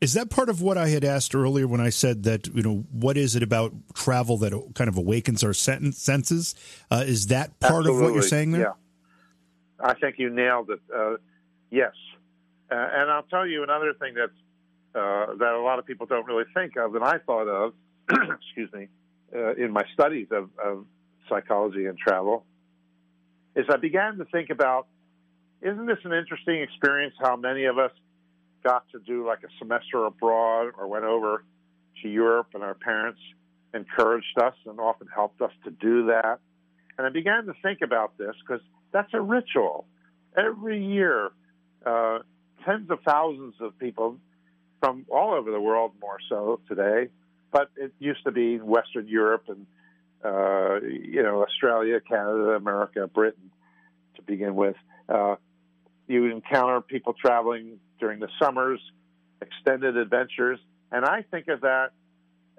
Is 0.00 0.14
that 0.14 0.30
part 0.30 0.48
of 0.48 0.62
what 0.62 0.78
I 0.78 0.88
had 0.88 1.04
asked 1.04 1.34
earlier 1.34 1.66
when 1.66 1.80
I 1.80 1.90
said 1.90 2.22
that 2.22 2.46
you 2.54 2.62
know 2.62 2.84
what 2.92 3.16
is 3.16 3.34
it 3.34 3.42
about 3.42 3.72
travel 3.94 4.36
that 4.38 4.52
kind 4.74 4.88
of 4.88 4.96
awakens 4.96 5.42
our 5.42 5.52
senses? 5.52 6.54
Uh, 6.90 7.04
is 7.06 7.28
that 7.28 7.58
part 7.58 7.80
Absolutely. 7.80 7.96
of 7.96 8.02
what 8.02 8.14
you're 8.14 8.22
saying 8.22 8.52
there? 8.52 8.60
Yeah, 8.60 8.72
I 9.80 9.94
think 9.94 10.16
you 10.18 10.30
nailed 10.30 10.70
it. 10.70 10.80
Uh, 10.94 11.16
yes, 11.70 11.92
uh, 12.70 12.74
and 12.74 13.10
I'll 13.10 13.24
tell 13.24 13.46
you 13.46 13.64
another 13.64 13.92
thing 13.94 14.14
that's 14.14 14.32
uh, 14.94 15.34
that 15.34 15.54
a 15.54 15.60
lot 15.60 15.78
of 15.78 15.86
people 15.86 16.06
don't 16.06 16.26
really 16.26 16.44
think 16.54 16.76
of, 16.76 16.94
and 16.94 17.04
I 17.04 17.18
thought 17.18 17.48
of, 17.48 17.74
excuse 18.10 18.72
me, 18.72 18.88
uh, 19.34 19.54
in 19.54 19.72
my 19.72 19.84
studies 19.94 20.28
of, 20.30 20.50
of 20.62 20.86
psychology 21.28 21.86
and 21.86 21.98
travel, 21.98 22.44
is 23.54 23.66
I 23.68 23.76
began 23.76 24.16
to 24.18 24.24
think 24.26 24.50
about, 24.50 24.86
isn't 25.60 25.86
this 25.86 25.98
an 26.04 26.12
interesting 26.12 26.62
experience? 26.62 27.14
How 27.20 27.36
many 27.36 27.64
of 27.64 27.78
us 27.78 27.90
got 28.68 28.84
to 28.90 28.98
do 28.98 29.26
like 29.26 29.42
a 29.44 29.48
semester 29.58 30.04
abroad 30.04 30.72
or 30.78 30.86
went 30.88 31.04
over 31.04 31.42
to 32.02 32.08
Europe, 32.08 32.48
and 32.52 32.62
our 32.62 32.74
parents 32.74 33.20
encouraged 33.72 34.38
us 34.38 34.54
and 34.66 34.78
often 34.78 35.08
helped 35.14 35.40
us 35.40 35.52
to 35.64 35.70
do 35.70 36.06
that. 36.06 36.38
And 36.98 37.06
I 37.06 37.10
began 37.10 37.46
to 37.46 37.54
think 37.62 37.78
about 37.82 38.18
this 38.18 38.34
because 38.40 38.60
that's 38.92 39.12
a 39.14 39.22
ritual. 39.22 39.86
Every 40.36 40.84
year, 40.84 41.30
uh, 41.86 42.18
tens 42.66 42.90
of 42.90 42.98
thousands 43.06 43.54
of 43.60 43.78
people 43.78 44.18
from 44.80 45.06
all 45.08 45.32
over 45.32 45.50
the 45.50 45.60
world, 45.60 45.92
more 46.00 46.18
so 46.28 46.60
today, 46.68 47.08
but 47.50 47.70
it 47.76 47.92
used 47.98 48.22
to 48.24 48.32
be 48.32 48.58
Western 48.58 49.08
Europe 49.08 49.44
and 49.48 49.66
uh, 50.22 50.80
you 50.82 51.22
know 51.22 51.42
Australia, 51.42 52.00
Canada, 52.00 52.50
America, 52.50 53.06
Britain 53.06 53.50
to 54.16 54.22
begin 54.22 54.54
with. 54.54 54.76
Uh, 55.08 55.36
you 56.08 56.26
encounter 56.26 56.80
people 56.80 57.14
traveling 57.14 57.78
during 58.00 58.20
the 58.20 58.28
summers, 58.40 58.80
extended 59.40 59.96
adventures, 59.96 60.58
and 60.90 61.04
I 61.04 61.22
think 61.30 61.48
of 61.48 61.60
that 61.62 61.90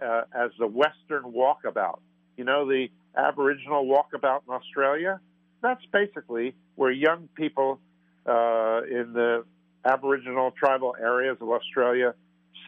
uh, 0.02 0.22
as 0.34 0.52
the 0.60 0.68
Western 0.68 1.24
walkabout. 1.24 2.00
You 2.38 2.46
know, 2.46 2.68
the 2.68 2.88
Aboriginal 3.16 3.86
walkabout 3.86 4.42
in 4.48 4.54
Australia. 4.54 5.20
That's 5.62 5.84
basically 5.92 6.56
where 6.76 6.92
young 6.92 7.28
people 7.36 7.80
uh, 8.26 8.82
in 8.90 9.14
the 9.14 9.44
Aboriginal 9.84 10.52
tribal 10.52 10.96
areas 11.00 11.38
of 11.42 11.50
Australia 11.50 12.14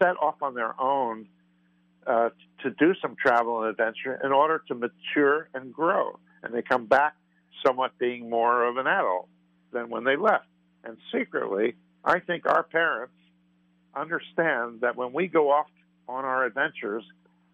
set 0.01 0.17
off 0.21 0.41
on 0.41 0.55
their 0.55 0.79
own 0.79 1.27
uh, 2.07 2.29
to 2.63 2.71
do 2.71 2.93
some 3.01 3.15
travel 3.15 3.61
and 3.61 3.69
adventure 3.69 4.19
in 4.23 4.31
order 4.31 4.63
to 4.67 4.75
mature 4.75 5.49
and 5.53 5.73
grow. 5.73 6.19
And 6.43 6.53
they 6.53 6.61
come 6.61 6.87
back 6.87 7.15
somewhat 7.65 7.97
being 7.99 8.29
more 8.29 8.65
of 8.65 8.77
an 8.77 8.87
adult 8.87 9.29
than 9.71 9.89
when 9.89 10.03
they 10.03 10.15
left. 10.15 10.45
And 10.83 10.97
secretly, 11.11 11.75
I 12.03 12.19
think 12.19 12.45
our 12.45 12.63
parents 12.63 13.13
understand 13.95 14.81
that 14.81 14.95
when 14.95 15.13
we 15.13 15.27
go 15.27 15.51
off 15.51 15.67
on 16.07 16.25
our 16.25 16.45
adventures, 16.45 17.03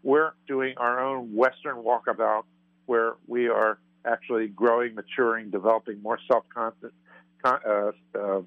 we're 0.03 0.32
doing 0.47 0.75
our 0.78 1.03
own 1.03 1.36
Western 1.36 1.78
walkabout 1.78 2.43
where 2.86 3.15
we 3.28 3.49
are 3.49 3.78
actually 4.05 4.47
growing, 4.47 4.95
maturing, 4.95 5.49
developing 5.49 6.01
more 6.01 6.19
self 6.28 6.45
uh, 6.55 7.91
uh, 8.17 8.41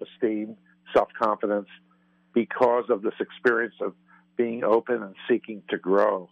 esteem, 0.00 0.56
self 0.92 1.08
confidence 1.20 1.68
because 2.32 2.84
of 2.90 3.02
this 3.02 3.14
experience 3.20 3.74
of 3.80 3.94
being 4.36 4.64
open 4.64 5.02
and 5.02 5.14
seeking 5.28 5.62
to 5.68 5.76
grow. 5.76 6.28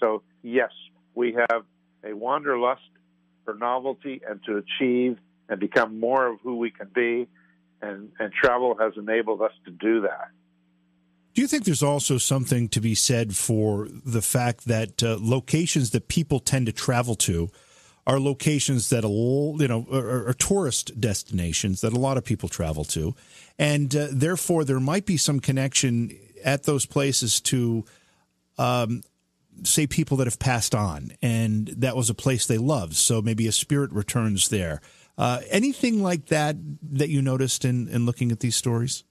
So, 0.00 0.22
yes, 0.42 0.70
we 1.14 1.36
have 1.50 1.64
a 2.04 2.14
wanderlust 2.14 2.82
for 3.44 3.54
novelty 3.54 4.20
and 4.28 4.40
to 4.44 4.58
achieve 4.58 5.18
and 5.48 5.60
become 5.60 5.98
more 6.00 6.26
of 6.26 6.40
who 6.42 6.56
we 6.56 6.70
can 6.70 6.88
be 6.94 7.28
and, 7.82 8.10
and 8.18 8.32
travel 8.32 8.76
has 8.78 8.92
enabled 8.96 9.42
us 9.42 9.52
to 9.64 9.70
do 9.70 10.02
that. 10.02 10.28
Do 11.34 11.42
you 11.42 11.48
think 11.48 11.64
there's 11.64 11.82
also 11.82 12.16
something 12.16 12.68
to 12.70 12.80
be 12.80 12.94
said 12.94 13.36
for 13.36 13.88
the 13.90 14.22
fact 14.22 14.66
that 14.66 15.02
uh, 15.02 15.18
locations 15.20 15.90
that 15.90 16.08
people 16.08 16.40
tend 16.40 16.66
to 16.66 16.72
travel 16.72 17.14
to 17.16 17.50
are 18.06 18.20
locations 18.20 18.88
that 18.90 19.04
a 19.04 19.08
you 19.08 19.68
know 19.68 19.86
are, 19.92 20.28
are, 20.28 20.32
tourist 20.32 20.98
destinations 20.98 21.80
that 21.80 21.92
a 21.92 21.98
lot 21.98 22.16
of 22.16 22.24
people 22.24 22.48
travel 22.48 22.84
to, 22.84 23.14
and 23.58 23.94
uh, 23.94 24.06
therefore 24.12 24.64
there 24.64 24.80
might 24.80 25.04
be 25.04 25.16
some 25.16 25.40
connection 25.40 26.16
at 26.44 26.62
those 26.62 26.86
places 26.86 27.40
to, 27.40 27.84
um, 28.58 29.02
say, 29.64 29.86
people 29.86 30.16
that 30.18 30.26
have 30.26 30.38
passed 30.38 30.74
on, 30.74 31.12
and 31.20 31.66
that 31.68 31.96
was 31.96 32.08
a 32.08 32.14
place 32.14 32.46
they 32.46 32.58
loved. 32.58 32.94
So 32.94 33.20
maybe 33.20 33.48
a 33.48 33.52
spirit 33.52 33.90
returns 33.92 34.48
there. 34.48 34.80
Uh, 35.18 35.40
anything 35.50 36.02
like 36.02 36.26
that 36.26 36.56
that 36.82 37.08
you 37.08 37.22
noticed 37.22 37.64
in, 37.64 37.88
in 37.88 38.04
looking 38.04 38.30
at 38.30 38.40
these 38.40 38.56
stories? 38.56 39.04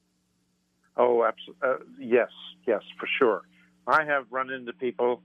Oh, 0.98 1.24
absolutely. 1.24 1.68
Uh, 1.68 1.76
yes, 2.00 2.30
yes, 2.68 2.82
for 3.00 3.08
sure. 3.20 3.42
I 3.88 4.06
have 4.06 4.26
run 4.30 4.50
into 4.52 4.74
people 4.74 5.22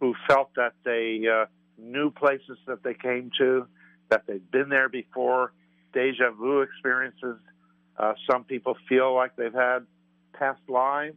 who 0.00 0.14
felt 0.28 0.50
that 0.56 0.72
they 0.84 1.22
uh, 1.28 1.46
knew 1.78 2.10
places 2.10 2.58
that 2.66 2.82
they 2.82 2.94
came 2.94 3.30
to, 3.38 3.66
that 4.10 4.24
they'd 4.26 4.50
been 4.50 4.68
there 4.68 4.88
before, 4.88 5.52
deja 5.92 6.30
vu 6.32 6.60
experiences. 6.60 7.36
Uh, 7.96 8.14
some 8.30 8.44
people 8.44 8.76
feel 8.88 9.14
like 9.14 9.36
they've 9.36 9.52
had 9.52 9.86
past 10.32 10.60
lives, 10.68 11.16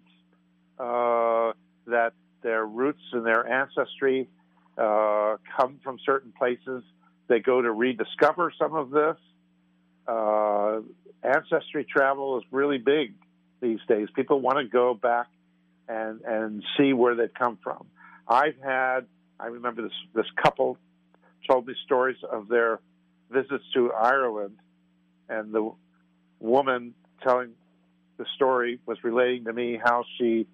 uh, 0.80 1.54
that 1.88 2.14
their 2.42 2.66
roots 2.66 3.02
and 3.12 3.26
their 3.26 3.48
ancestry 3.48 4.30
uh, 4.78 5.38
come 5.58 5.80
from 5.84 5.98
certain 6.06 6.32
places 6.38 6.84
they 7.28 7.40
go 7.40 7.62
to 7.62 7.72
rediscover 7.72 8.52
some 8.58 8.76
of 8.76 8.90
this. 8.90 9.18
Uh, 10.08 10.82
ancestry 11.24 11.86
travel 11.86 12.38
is 12.38 12.44
really 12.52 12.78
big 12.78 13.14
these 13.62 13.80
days. 13.88 14.10
People 14.16 14.42
want 14.42 14.58
to 14.58 14.66
go 14.66 14.94
back 14.94 15.28
and 15.88 16.22
and 16.22 16.64
see 16.78 16.94
where 16.94 17.16
they've 17.16 17.34
come 17.34 17.58
from. 17.64 17.86
I've 18.28 18.58
had 18.64 19.02
I 19.40 19.48
remember 19.48 19.84
this 19.84 19.92
this 20.14 20.26
couple 20.42 20.78
told 21.50 21.68
me 21.68 21.74
stories 21.86 22.18
of 22.30 22.48
their 22.48 22.80
visits 23.30 23.64
to 23.74 23.92
Ireland, 23.92 24.58
and 25.28 25.54
the 25.54 25.72
woman 26.40 26.94
telling 27.22 27.52
the 28.18 28.26
story 28.36 28.80
was 28.86 28.98
relating 29.04 29.46
to 29.46 29.54
me 29.54 29.80
how 29.84 30.04
she 30.18 30.48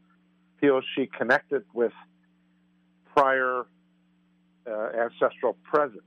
feels 0.62 0.84
she 0.96 1.08
connected 1.08 1.64
with 1.74 1.92
prior 3.16 3.66
uh, 4.68 4.90
ancestral 4.98 5.54
presence 5.64 6.04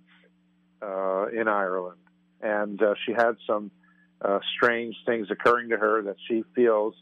uh, 0.83 1.26
in 1.28 1.49
Ireland, 1.49 1.99
and 2.41 2.83
uh, 2.83 2.95
she 3.07 3.12
had 3.12 3.37
some 3.47 3.70
uh, 4.20 4.41
strange 4.57 4.97
things 5.07 5.28
occurring 5.30 5.70
to 5.70 5.76
her 5.76 6.03
that 6.03 6.16
she 6.28 6.45
feels 6.55 6.95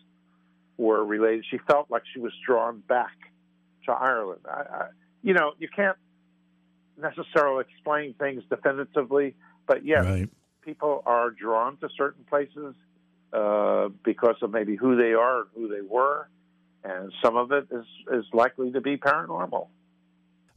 were 0.76 1.04
related. 1.04 1.44
She 1.50 1.58
felt 1.58 1.90
like 1.90 2.02
she 2.12 2.20
was 2.20 2.32
drawn 2.46 2.80
back 2.88 3.16
to 3.86 3.92
Ireland. 3.92 4.40
I, 4.48 4.60
I, 4.60 4.86
you 5.22 5.34
know, 5.34 5.52
you 5.58 5.68
can't 5.74 5.98
necessarily 7.00 7.64
explain 7.68 8.14
things 8.14 8.42
definitively, 8.50 9.34
But 9.66 9.84
yes, 9.84 10.04
Right. 10.04 10.28
people 10.62 11.02
are 11.06 11.30
drawn 11.30 11.76
to 11.78 11.88
certain 11.96 12.24
places 12.24 12.74
uh, 13.32 13.88
because 14.04 14.36
of 14.42 14.50
maybe 14.50 14.76
who 14.76 14.96
they 14.96 15.12
are 15.12 15.40
and 15.42 15.48
who 15.54 15.68
they 15.68 15.80
were, 15.80 16.28
and 16.82 17.12
some 17.22 17.36
of 17.36 17.52
it 17.52 17.68
is 17.70 17.86
is 18.12 18.24
likely 18.32 18.72
to 18.72 18.80
be 18.80 18.96
paranormal. 18.96 19.68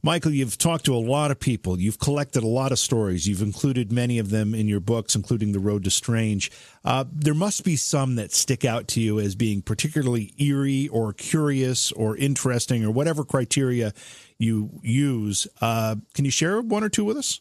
Michael, 0.04 0.32
you've 0.32 0.58
talked 0.58 0.84
to 0.84 0.94
a 0.94 1.00
lot 1.00 1.30
of 1.30 1.40
people. 1.40 1.80
You've 1.80 1.98
collected 1.98 2.42
a 2.42 2.46
lot 2.46 2.72
of 2.72 2.78
stories. 2.78 3.26
You've 3.26 3.40
included 3.40 3.90
many 3.90 4.18
of 4.18 4.28
them 4.28 4.54
in 4.54 4.68
your 4.68 4.78
books, 4.78 5.14
including 5.14 5.52
The 5.52 5.58
Road 5.58 5.84
to 5.84 5.90
Strange. 5.90 6.50
Uh, 6.84 7.06
there 7.10 7.32
must 7.32 7.64
be 7.64 7.74
some 7.76 8.16
that 8.16 8.30
stick 8.30 8.66
out 8.66 8.86
to 8.88 9.00
you 9.00 9.18
as 9.18 9.34
being 9.34 9.62
particularly 9.62 10.34
eerie 10.36 10.88
or 10.88 11.14
curious 11.14 11.90
or 11.92 12.18
interesting 12.18 12.84
or 12.84 12.90
whatever 12.90 13.24
criteria 13.24 13.94
you 14.38 14.78
use. 14.82 15.46
Uh, 15.62 15.96
can 16.12 16.26
you 16.26 16.30
share 16.30 16.60
one 16.60 16.84
or 16.84 16.90
two 16.90 17.06
with 17.06 17.16
us? 17.16 17.40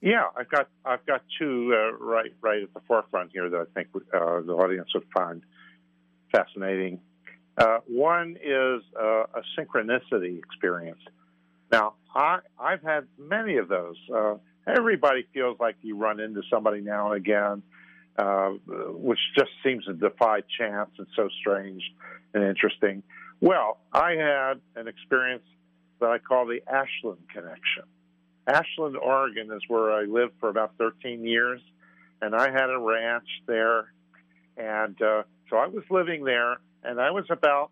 Yeah, 0.00 0.26
I've 0.36 0.48
got 0.50 0.68
I've 0.84 1.04
got 1.04 1.22
two 1.36 1.74
uh, 1.74 1.96
right 1.98 2.32
right 2.40 2.62
at 2.62 2.72
the 2.74 2.80
forefront 2.86 3.32
here 3.32 3.50
that 3.50 3.60
I 3.60 3.64
think 3.74 3.88
uh, 3.94 4.40
the 4.42 4.52
audience 4.52 4.88
would 4.94 5.06
find 5.12 5.42
fascinating. 6.30 7.00
Uh, 7.58 7.78
one 7.88 8.36
is 8.40 8.82
uh, 8.96 9.24
a 9.34 9.42
synchronicity 9.58 10.38
experience. 10.38 11.00
Now, 11.72 11.94
I 12.14 12.40
I've 12.58 12.82
had 12.82 13.08
many 13.18 13.56
of 13.56 13.68
those. 13.68 13.96
Uh, 14.14 14.34
everybody 14.66 15.26
feels 15.32 15.58
like 15.58 15.76
you 15.80 15.96
run 15.96 16.20
into 16.20 16.42
somebody 16.50 16.82
now 16.82 17.12
and 17.12 17.16
again, 17.16 17.62
uh, 18.18 18.50
which 18.68 19.18
just 19.36 19.50
seems 19.64 19.86
to 19.86 19.94
defy 19.94 20.42
chance. 20.58 20.90
It's 20.98 21.10
so 21.16 21.30
strange 21.40 21.82
and 22.34 22.44
interesting. 22.44 23.02
Well, 23.40 23.78
I 23.92 24.12
had 24.12 24.60
an 24.76 24.86
experience 24.86 25.44
that 26.00 26.10
I 26.10 26.18
call 26.18 26.46
the 26.46 26.60
Ashland 26.68 27.26
connection. 27.32 27.84
Ashland, 28.46 28.96
Oregon 28.96 29.50
is 29.52 29.62
where 29.68 29.92
I 29.92 30.02
lived 30.02 30.34
for 30.40 30.48
about 30.48 30.72
13 30.76 31.24
years, 31.24 31.60
and 32.20 32.34
I 32.34 32.50
had 32.50 32.70
a 32.70 32.78
ranch 32.78 33.28
there. 33.46 33.92
And 34.56 35.00
uh, 35.00 35.22
so 35.48 35.56
I 35.56 35.68
was 35.68 35.84
living 35.90 36.24
there, 36.24 36.58
and 36.84 37.00
I 37.00 37.12
was 37.12 37.24
about 37.30 37.70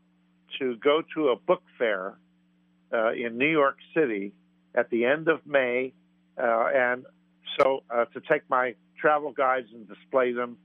to 0.58 0.76
go 0.76 1.02
to 1.14 1.28
a 1.28 1.36
book 1.36 1.62
fair 1.78 2.14
uh, 2.92 3.12
in 3.12 3.38
New 3.38 3.50
York 3.50 3.76
City 3.94 4.32
at 4.74 4.90
the 4.90 5.04
end 5.04 5.28
of 5.28 5.46
May. 5.46 5.92
Uh, 6.38 6.66
and 6.74 7.04
so 7.58 7.82
uh, 7.90 8.04
to 8.06 8.20
take 8.20 8.42
my 8.48 8.74
travel 8.98 9.32
guides 9.32 9.68
and 9.72 9.88
display 9.88 10.32
them 10.32 10.56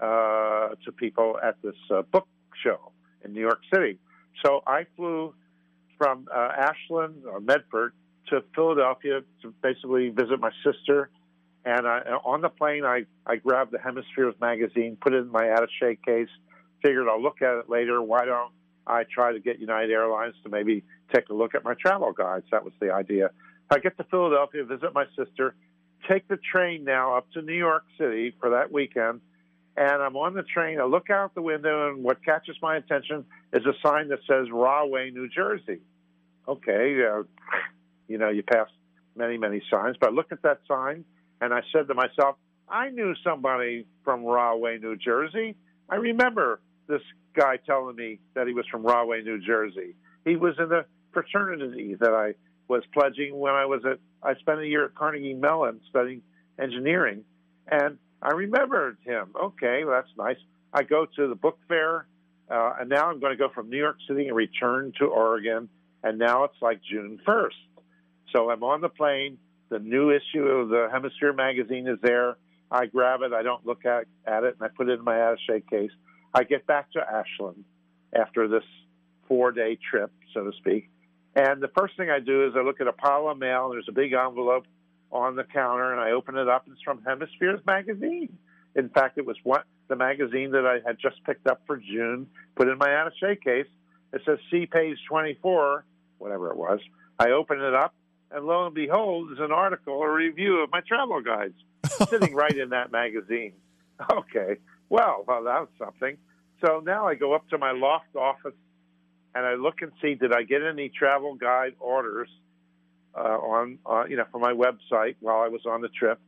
uh, 0.00 0.68
to 0.84 0.92
people 0.92 1.38
at 1.42 1.60
this 1.62 1.74
book 2.12 2.28
show 2.62 2.92
in 3.24 3.32
New 3.32 3.40
York 3.40 3.60
City. 3.72 3.98
So 4.44 4.62
I 4.66 4.86
flew 4.96 5.34
from 5.96 6.26
Ashland 6.32 7.24
or 7.26 7.40
Medford 7.40 7.92
to 8.30 8.42
Philadelphia 8.54 9.20
to 9.42 9.54
basically 9.62 10.10
visit 10.10 10.38
my 10.38 10.52
sister. 10.64 11.10
And 11.64 11.86
I, 11.86 11.98
on 12.24 12.40
the 12.40 12.48
plane, 12.48 12.84
I, 12.84 13.04
I 13.26 13.36
grabbed 13.36 13.72
the 13.72 13.78
Hemispheres 13.78 14.34
magazine, 14.40 14.96
put 15.00 15.12
it 15.12 15.18
in 15.18 15.32
my 15.32 15.44
attaché 15.44 15.98
case, 16.04 16.28
figured 16.82 17.08
I'll 17.08 17.22
look 17.22 17.42
at 17.42 17.56
it 17.58 17.68
later. 17.68 18.00
Why 18.00 18.24
don't 18.24 18.52
I 18.88 19.04
try 19.04 19.32
to 19.32 19.40
get 19.40 19.58
United 19.58 19.90
Airlines 19.92 20.34
to 20.42 20.48
maybe 20.48 20.84
take 21.14 21.28
a 21.28 21.34
look 21.34 21.54
at 21.54 21.64
my 21.64 21.74
travel 21.74 22.12
guides? 22.12 22.46
That 22.50 22.64
was 22.64 22.72
the 22.80 22.92
idea. 22.92 23.30
I 23.70 23.78
get 23.78 23.96
to 23.98 24.04
Philadelphia, 24.04 24.64
visit 24.64 24.94
my 24.94 25.04
sister, 25.16 25.54
take 26.08 26.26
the 26.28 26.38
train 26.38 26.84
now 26.84 27.16
up 27.16 27.30
to 27.32 27.42
New 27.42 27.54
York 27.54 27.84
City 27.98 28.34
for 28.40 28.50
that 28.50 28.72
weekend. 28.72 29.20
And 29.76 30.02
I'm 30.02 30.16
on 30.16 30.34
the 30.34 30.42
train. 30.42 30.80
I 30.80 30.84
look 30.84 31.08
out 31.10 31.34
the 31.34 31.42
window, 31.42 31.90
and 31.90 32.02
what 32.02 32.24
catches 32.24 32.56
my 32.60 32.76
attention 32.76 33.24
is 33.52 33.64
a 33.64 33.74
sign 33.86 34.08
that 34.08 34.18
says 34.28 34.46
Rahway, 34.50 35.10
New 35.10 35.28
Jersey. 35.28 35.80
Okay, 36.48 37.00
uh, 37.04 37.22
you 38.08 38.18
know, 38.18 38.30
you 38.30 38.42
pass 38.42 38.68
many, 39.14 39.36
many 39.36 39.62
signs, 39.70 39.96
but 40.00 40.10
I 40.10 40.12
looked 40.12 40.32
at 40.32 40.42
that 40.42 40.60
sign 40.66 41.04
and 41.40 41.52
I 41.52 41.60
said 41.72 41.88
to 41.88 41.94
myself, 41.94 42.36
I 42.68 42.90
knew 42.90 43.14
somebody 43.22 43.86
from 44.04 44.24
Rahway, 44.24 44.78
New 44.78 44.96
Jersey. 44.96 45.56
I 45.88 45.96
remember 45.96 46.60
this 46.86 47.02
guy 47.38 47.56
telling 47.64 47.96
me 47.96 48.18
that 48.34 48.46
he 48.46 48.54
was 48.54 48.66
from 48.70 48.82
Rahway, 48.82 49.22
New 49.22 49.40
Jersey. 49.40 49.94
He 50.24 50.36
was 50.36 50.54
in 50.58 50.68
the 50.68 50.84
fraternity 51.12 51.94
that 52.00 52.10
I 52.10 52.34
was 52.68 52.82
pledging 52.92 53.38
when 53.38 53.54
I 53.54 53.64
was 53.66 53.82
at, 53.84 53.98
I 54.22 54.34
spent 54.36 54.60
a 54.60 54.66
year 54.66 54.84
at 54.84 54.94
Carnegie 54.94 55.34
Mellon 55.34 55.80
studying 55.88 56.22
engineering. 56.58 57.24
And 57.70 57.98
I 58.20 58.32
remembered 58.32 58.98
him. 59.04 59.30
Okay, 59.40 59.84
well, 59.84 59.94
that's 59.94 60.16
nice. 60.18 60.36
I 60.72 60.82
go 60.82 61.06
to 61.16 61.28
the 61.28 61.34
book 61.34 61.58
fair, 61.68 62.06
uh, 62.50 62.74
and 62.80 62.88
now 62.88 63.10
I'm 63.10 63.20
going 63.20 63.32
to 63.32 63.38
go 63.38 63.48
from 63.54 63.70
New 63.70 63.78
York 63.78 63.96
City 64.08 64.26
and 64.28 64.36
return 64.36 64.92
to 64.98 65.06
Oregon. 65.06 65.68
And 66.02 66.18
now 66.18 66.44
it's 66.44 66.60
like 66.60 66.80
June 66.88 67.20
1st. 67.26 67.50
So 68.34 68.50
I'm 68.50 68.62
on 68.62 68.80
the 68.80 68.88
plane. 68.88 69.38
The 69.70 69.78
new 69.78 70.10
issue 70.10 70.44
of 70.44 70.68
the 70.68 70.88
Hemisphere 70.90 71.32
magazine 71.32 71.86
is 71.86 71.98
there. 72.02 72.36
I 72.70 72.86
grab 72.86 73.22
it. 73.22 73.32
I 73.32 73.42
don't 73.42 73.64
look 73.66 73.84
at, 73.86 74.04
at 74.26 74.44
it, 74.44 74.56
and 74.58 74.62
I 74.62 74.68
put 74.68 74.88
it 74.88 74.98
in 74.98 75.04
my 75.04 75.14
attaché 75.14 75.68
case. 75.68 75.90
I 76.34 76.44
get 76.44 76.66
back 76.66 76.92
to 76.92 77.00
Ashland 77.00 77.64
after 78.12 78.48
this 78.48 78.64
four 79.26 79.52
day 79.52 79.78
trip, 79.90 80.10
so 80.34 80.44
to 80.44 80.52
speak. 80.58 80.90
And 81.34 81.62
the 81.62 81.68
first 81.68 81.96
thing 81.96 82.10
I 82.10 82.20
do 82.20 82.46
is 82.46 82.54
I 82.56 82.62
look 82.62 82.80
at 82.80 82.88
a 82.88 82.92
pile 82.92 83.28
of 83.28 83.38
mail, 83.38 83.66
and 83.66 83.74
there's 83.74 83.88
a 83.88 83.92
big 83.92 84.12
envelope 84.12 84.66
on 85.12 85.36
the 85.36 85.44
counter, 85.44 85.92
and 85.92 86.00
I 86.00 86.10
open 86.10 86.36
it 86.36 86.48
up, 86.48 86.66
and 86.66 86.74
it's 86.74 86.82
from 86.82 87.02
Hemispheres 87.04 87.60
magazine. 87.66 88.36
In 88.74 88.88
fact, 88.88 89.18
it 89.18 89.26
was 89.26 89.36
what 89.42 89.64
the 89.88 89.96
magazine 89.96 90.52
that 90.52 90.66
I 90.66 90.86
had 90.86 90.98
just 91.00 91.22
picked 91.24 91.46
up 91.46 91.62
for 91.66 91.76
June, 91.76 92.26
put 92.56 92.68
in 92.68 92.78
my 92.78 92.88
attaché 92.88 93.40
case. 93.42 93.66
It 94.12 94.22
says 94.24 94.38
see 94.50 94.66
page 94.66 94.98
24, 95.08 95.84
whatever 96.18 96.50
it 96.50 96.56
was. 96.56 96.80
I 97.18 97.30
open 97.30 97.60
it 97.60 97.74
up, 97.74 97.94
and 98.30 98.44
lo 98.44 98.66
and 98.66 98.74
behold, 98.74 99.28
there's 99.30 99.40
an 99.40 99.52
article, 99.52 100.02
a 100.02 100.10
review 100.10 100.62
of 100.62 100.70
my 100.70 100.80
travel 100.80 101.20
guides 101.20 101.54
sitting 102.08 102.34
right 102.34 102.56
in 102.56 102.70
that 102.70 102.92
magazine. 102.92 103.52
Okay, 104.12 104.58
well, 104.88 105.24
well, 105.26 105.44
that 105.44 105.60
was 105.60 105.68
something. 105.78 106.16
So 106.64 106.80
now 106.84 107.06
I 107.06 107.14
go 107.14 107.34
up 107.34 107.48
to 107.50 107.58
my 107.58 107.72
loft 107.72 108.16
office 108.16 108.54
and 109.34 109.46
I 109.46 109.54
look 109.54 109.82
and 109.82 109.92
see 110.02 110.14
did 110.14 110.32
I 110.32 110.42
get 110.42 110.62
any 110.62 110.88
travel 110.88 111.34
guide 111.34 111.74
orders 111.78 112.28
uh, 113.14 113.20
on, 113.20 113.78
uh, 113.86 114.04
you 114.08 114.16
know, 114.16 114.24
for 114.32 114.38
my 114.38 114.52
website 114.52 115.16
while 115.20 115.40
I 115.40 115.48
was 115.48 115.62
on 115.66 115.80
the 115.80 115.88
trip. 115.88 116.20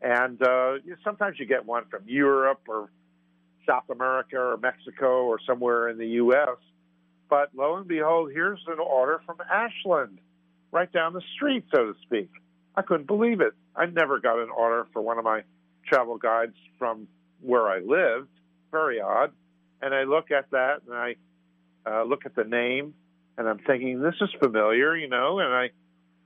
And 0.00 0.40
uh, 0.42 0.74
you 0.84 0.90
know, 0.90 0.96
sometimes 1.02 1.38
you 1.38 1.46
get 1.46 1.64
one 1.64 1.84
from 1.90 2.02
Europe 2.06 2.60
or 2.68 2.90
South 3.66 3.88
America 3.90 4.36
or 4.36 4.56
Mexico 4.58 5.24
or 5.24 5.38
somewhere 5.46 5.88
in 5.88 5.98
the 5.98 6.08
U.S. 6.08 6.58
But 7.30 7.50
lo 7.54 7.76
and 7.76 7.88
behold, 7.88 8.30
here's 8.32 8.60
an 8.66 8.78
order 8.78 9.20
from 9.24 9.38
Ashland, 9.50 10.18
right 10.72 10.92
down 10.92 11.14
the 11.14 11.22
street, 11.34 11.64
so 11.74 11.86
to 11.86 11.94
speak. 12.02 12.30
I 12.76 12.82
couldn't 12.82 13.06
believe 13.06 13.40
it. 13.40 13.54
I 13.74 13.86
never 13.86 14.20
got 14.20 14.38
an 14.38 14.50
order 14.50 14.86
for 14.92 15.00
one 15.00 15.18
of 15.18 15.24
my 15.24 15.42
travel 15.88 16.18
guides 16.18 16.56
from 16.78 17.08
where 17.44 17.68
I 17.68 17.78
lived. 17.78 18.28
Very 18.70 19.00
odd. 19.00 19.32
And 19.82 19.94
I 19.94 20.04
look 20.04 20.30
at 20.30 20.50
that 20.50 20.82
and 20.86 20.94
I 20.94 21.16
uh, 21.86 22.04
look 22.04 22.26
at 22.26 22.34
the 22.34 22.44
name 22.44 22.94
and 23.36 23.48
I'm 23.48 23.58
thinking, 23.58 24.00
this 24.00 24.14
is 24.20 24.30
familiar, 24.38 24.96
you 24.96 25.08
know, 25.08 25.38
and 25.40 25.52
I, 25.52 25.70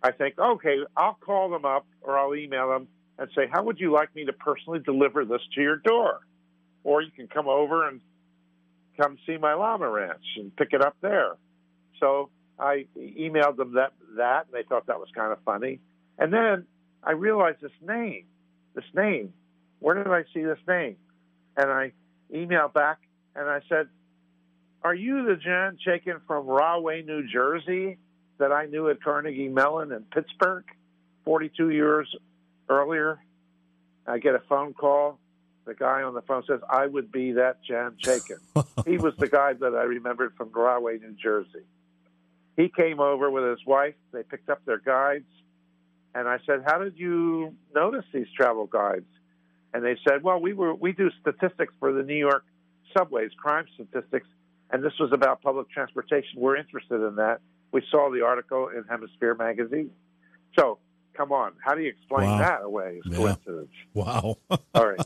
I 0.03 0.13
think, 0.13 0.39
okay, 0.39 0.77
I'll 0.97 1.19
call 1.21 1.51
them 1.51 1.65
up 1.65 1.87
or 2.01 2.19
I'll 2.19 2.35
email 2.35 2.69
them 2.69 2.89
and 3.19 3.29
say, 3.35 3.49
how 3.51 3.65
would 3.65 3.81
you 3.81 3.93
like 3.93 4.15
me 4.15 4.25
to 4.27 4.33
personally 4.33 4.79
deliver 4.79 5.25
this 5.25 5.41
to 5.55 5.61
your 5.61 5.77
door? 5.77 6.21
Or 6.85 7.03
you 7.03 7.11
can 7.11 7.27
come 7.27 7.49
over 7.49 7.89
and 7.89 8.01
come 9.01 9.19
see 9.27 9.37
my 9.37 9.55
llama 9.55 9.89
ranch 9.89 10.25
and 10.37 10.55
pick 10.55 10.69
it 10.73 10.83
up 10.83 10.97
there. 11.01 11.37
So 11.99 12.31
I 12.59 12.87
emailed 12.97 13.57
them 13.57 13.75
that, 13.75 13.93
that 14.17 14.47
and 14.47 14.53
they 14.53 14.63
thought 14.69 14.87
that 14.87 14.99
was 14.99 15.09
kind 15.15 15.33
of 15.33 15.39
funny. 15.45 15.81
And 16.19 16.33
then 16.33 16.67
I 17.03 17.13
realized 17.13 17.61
this 17.61 17.73
name, 17.83 18.25
this 18.75 18.85
name. 18.95 19.33
Where 19.81 19.95
did 19.95 20.09
I 20.09 20.25
see 20.35 20.43
this 20.43 20.59
name? 20.67 20.97
And 21.59 21.71
I 21.71 21.93
emailed 22.33 22.73
back 22.73 22.99
and 23.35 23.49
I 23.51 23.61
said, 23.69 23.89
Are 24.83 24.95
you 24.95 25.27
the 25.27 25.35
Jan 25.35 25.77
Chaiken 25.85 26.21
from 26.27 26.47
Rahway, 26.47 27.03
New 27.03 27.29
Jersey 27.29 27.99
that 28.39 28.53
I 28.53 28.67
knew 28.67 28.89
at 28.89 29.03
Carnegie 29.03 29.49
Mellon 29.49 29.91
in 29.91 30.05
Pittsburgh 30.05 30.65
42 31.25 31.71
years 31.71 32.15
earlier? 32.69 33.19
I 34.07 34.19
get 34.19 34.37
a 34.37 34.43
phone 34.49 34.73
call. 34.73 35.19
The 35.67 35.75
guy 35.75 36.03
on 36.03 36.15
the 36.15 36.23
phone 36.23 36.45
says, 36.47 36.61
I 36.71 36.87
would 36.87 37.13
be 37.13 37.33
that 37.33 37.63
Jan 37.63 37.97
Chaiken. 38.03 38.39
he 38.87 38.97
was 38.97 39.15
the 39.19 39.29
guy 39.29 39.53
that 39.53 39.75
I 39.75 39.83
remembered 39.83 40.35
from 40.37 40.51
Rahway, 40.51 40.99
New 40.99 41.15
Jersey. 41.21 41.67
He 42.57 42.69
came 42.69 43.01
over 43.01 43.31
with 43.31 43.45
his 43.45 43.67
wife. 43.67 43.95
They 44.13 44.23
picked 44.23 44.49
up 44.49 44.65
their 44.65 44.79
guides. 44.79 45.27
And 46.15 46.27
I 46.27 46.39
said, 46.47 46.63
How 46.65 46.79
did 46.79 46.97
you 46.97 47.55
notice 47.75 48.05
these 48.15 48.29
travel 48.35 48.67
guides? 48.67 49.05
And 49.75 49.85
they 49.85 49.97
said, 50.09 50.23
Well, 50.23 50.41
we 50.41 50.53
were 50.55 50.75
we 50.75 50.93
do 50.93 51.11
statistics 51.21 51.73
for 51.79 51.93
the 51.93 52.03
New 52.03 52.17
York 52.17 52.45
subways, 52.97 53.31
crime 53.37 53.67
statistics, 53.75 54.27
and 54.71 54.83
this 54.83 54.95
was 54.99 55.13
about 55.13 55.43
public 55.43 55.71
transportation. 55.71 56.41
We're 56.41 56.57
interested 56.57 57.07
in 57.07 57.17
that. 57.17 57.41
We 57.73 57.83
saw 57.91 58.11
the 58.11 58.23
article 58.25 58.69
in 58.69 58.85
Hemisphere 58.89 59.35
magazine. 59.35 59.91
So, 60.59 60.79
come 61.15 61.33
on, 61.33 61.53
how 61.63 61.75
do 61.75 61.83
you 61.83 61.91
explain 61.91 62.31
Wow. 62.31 62.39
that 62.39 62.63
away 62.63 63.01
as 63.05 63.11
Yeah. 63.13 63.17
coincidence? 63.19 63.73
Wow. 63.93 64.39
All 64.75 64.87
right. 64.89 65.05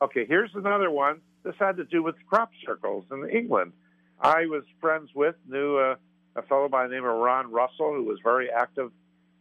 Okay, 0.00 0.26
here's 0.26 0.50
another 0.54 0.90
one. 0.90 1.20
This 1.44 1.54
had 1.58 1.76
to 1.76 1.84
do 1.84 2.02
with 2.02 2.16
crop 2.28 2.50
circles 2.66 3.04
in 3.12 3.28
England. 3.30 3.72
I 4.20 4.46
was 4.46 4.64
friends 4.80 5.10
with, 5.14 5.36
knew 5.48 5.78
a, 5.78 5.96
a 6.34 6.42
fellow 6.42 6.68
by 6.68 6.86
the 6.88 6.94
name 6.94 7.04
of 7.04 7.16
Ron 7.16 7.50
Russell, 7.52 7.94
who 7.94 8.04
was 8.04 8.18
very 8.24 8.50
active 8.50 8.90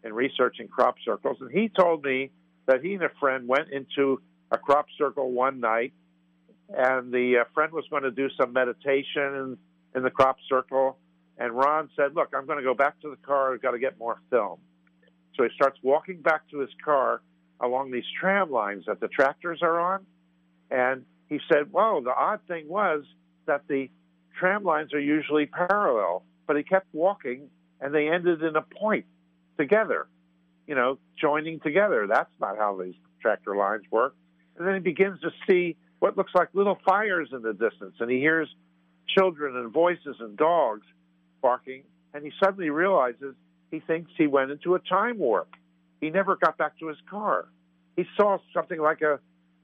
in 0.03 0.13
researching 0.13 0.67
crop 0.67 0.95
circles, 1.03 1.37
and 1.41 1.51
he 1.51 1.69
told 1.69 2.03
me 2.03 2.29
that 2.65 2.83
he 2.83 2.93
and 2.93 3.03
a 3.03 3.11
friend 3.19 3.47
went 3.47 3.69
into 3.69 4.21
a 4.51 4.57
crop 4.57 4.87
circle 4.97 5.31
one 5.31 5.59
night, 5.59 5.93
and 6.69 7.11
the 7.11 7.39
uh, 7.39 7.43
friend 7.53 7.73
was 7.73 7.85
going 7.89 8.03
to 8.03 8.11
do 8.11 8.29
some 8.39 8.53
meditation 8.53 9.07
in, 9.15 9.57
in 9.95 10.03
the 10.03 10.09
crop 10.09 10.37
circle. 10.47 10.97
And 11.37 11.53
Ron 11.53 11.89
said, 11.95 12.15
Look, 12.15 12.29
I'm 12.35 12.45
going 12.45 12.59
to 12.59 12.63
go 12.63 12.73
back 12.73 12.99
to 13.01 13.09
the 13.09 13.17
car. 13.17 13.53
I've 13.53 13.61
got 13.61 13.71
to 13.71 13.79
get 13.79 13.97
more 13.97 14.19
film. 14.29 14.59
So 15.35 15.43
he 15.43 15.49
starts 15.55 15.79
walking 15.81 16.21
back 16.21 16.49
to 16.51 16.59
his 16.59 16.69
car 16.83 17.21
along 17.59 17.91
these 17.91 18.05
tram 18.19 18.51
lines 18.51 18.85
that 18.87 18.99
the 18.99 19.07
tractors 19.07 19.59
are 19.61 19.79
on. 19.79 20.05
And 20.69 21.05
he 21.27 21.39
said, 21.51 21.71
Well, 21.71 22.01
the 22.01 22.13
odd 22.13 22.41
thing 22.47 22.67
was 22.67 23.03
that 23.45 23.67
the 23.67 23.89
tram 24.37 24.63
lines 24.63 24.93
are 24.93 24.99
usually 24.99 25.45
parallel, 25.45 26.23
but 26.47 26.57
he 26.57 26.63
kept 26.63 26.87
walking 26.93 27.49
and 27.79 27.93
they 27.93 28.07
ended 28.09 28.43
in 28.43 28.55
a 28.55 28.61
point 28.61 29.05
together, 29.57 30.07
you 30.67 30.75
know, 30.75 30.97
joining 31.19 31.59
together. 31.59 32.07
That's 32.07 32.31
not 32.39 32.57
how 32.57 32.79
these 32.81 32.95
tractor 33.21 33.55
lines 33.55 33.83
work. 33.91 34.15
And 34.57 34.67
then 34.67 34.75
he 34.75 34.79
begins 34.79 35.19
to 35.21 35.31
see 35.47 35.75
what 35.99 36.17
looks 36.17 36.31
like 36.33 36.49
little 36.53 36.77
fires 36.85 37.29
in 37.31 37.41
the 37.41 37.53
distance, 37.53 37.95
and 37.99 38.09
he 38.09 38.17
hears 38.17 38.47
children 39.07 39.55
and 39.55 39.71
voices 39.71 40.15
and 40.19 40.37
dogs 40.37 40.85
barking, 41.41 41.83
and 42.13 42.23
he 42.23 42.31
suddenly 42.43 42.69
realizes 42.69 43.35
he 43.69 43.79
thinks 43.79 44.11
he 44.17 44.27
went 44.27 44.51
into 44.51 44.75
a 44.75 44.79
time 44.79 45.17
warp. 45.17 45.55
He 45.99 46.09
never 46.09 46.35
got 46.35 46.57
back 46.57 46.77
to 46.79 46.87
his 46.87 46.97
car. 47.09 47.47
He 47.95 48.05
saw 48.17 48.39
something 48.53 48.79
like 48.79 49.01
a 49.01 49.19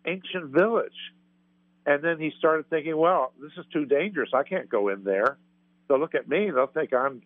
ancient 0.06 0.52
village. 0.52 1.14
And 1.86 2.04
then 2.04 2.20
he 2.20 2.32
started 2.38 2.70
thinking, 2.70 2.98
well, 2.98 3.34
this 3.41 3.52
is 3.58 3.66
too 3.72 3.86
dangerous. 3.86 4.30
I 4.34 4.43
can't 4.43 4.70
go 4.70 4.89
in 4.89 5.04
there. 5.04 5.38
They'll 5.88 6.00
look 6.00 6.16
at 6.16 6.28
me. 6.28 6.52
They'll 6.52 6.68
think 6.68 6.93
I'm 6.93 7.22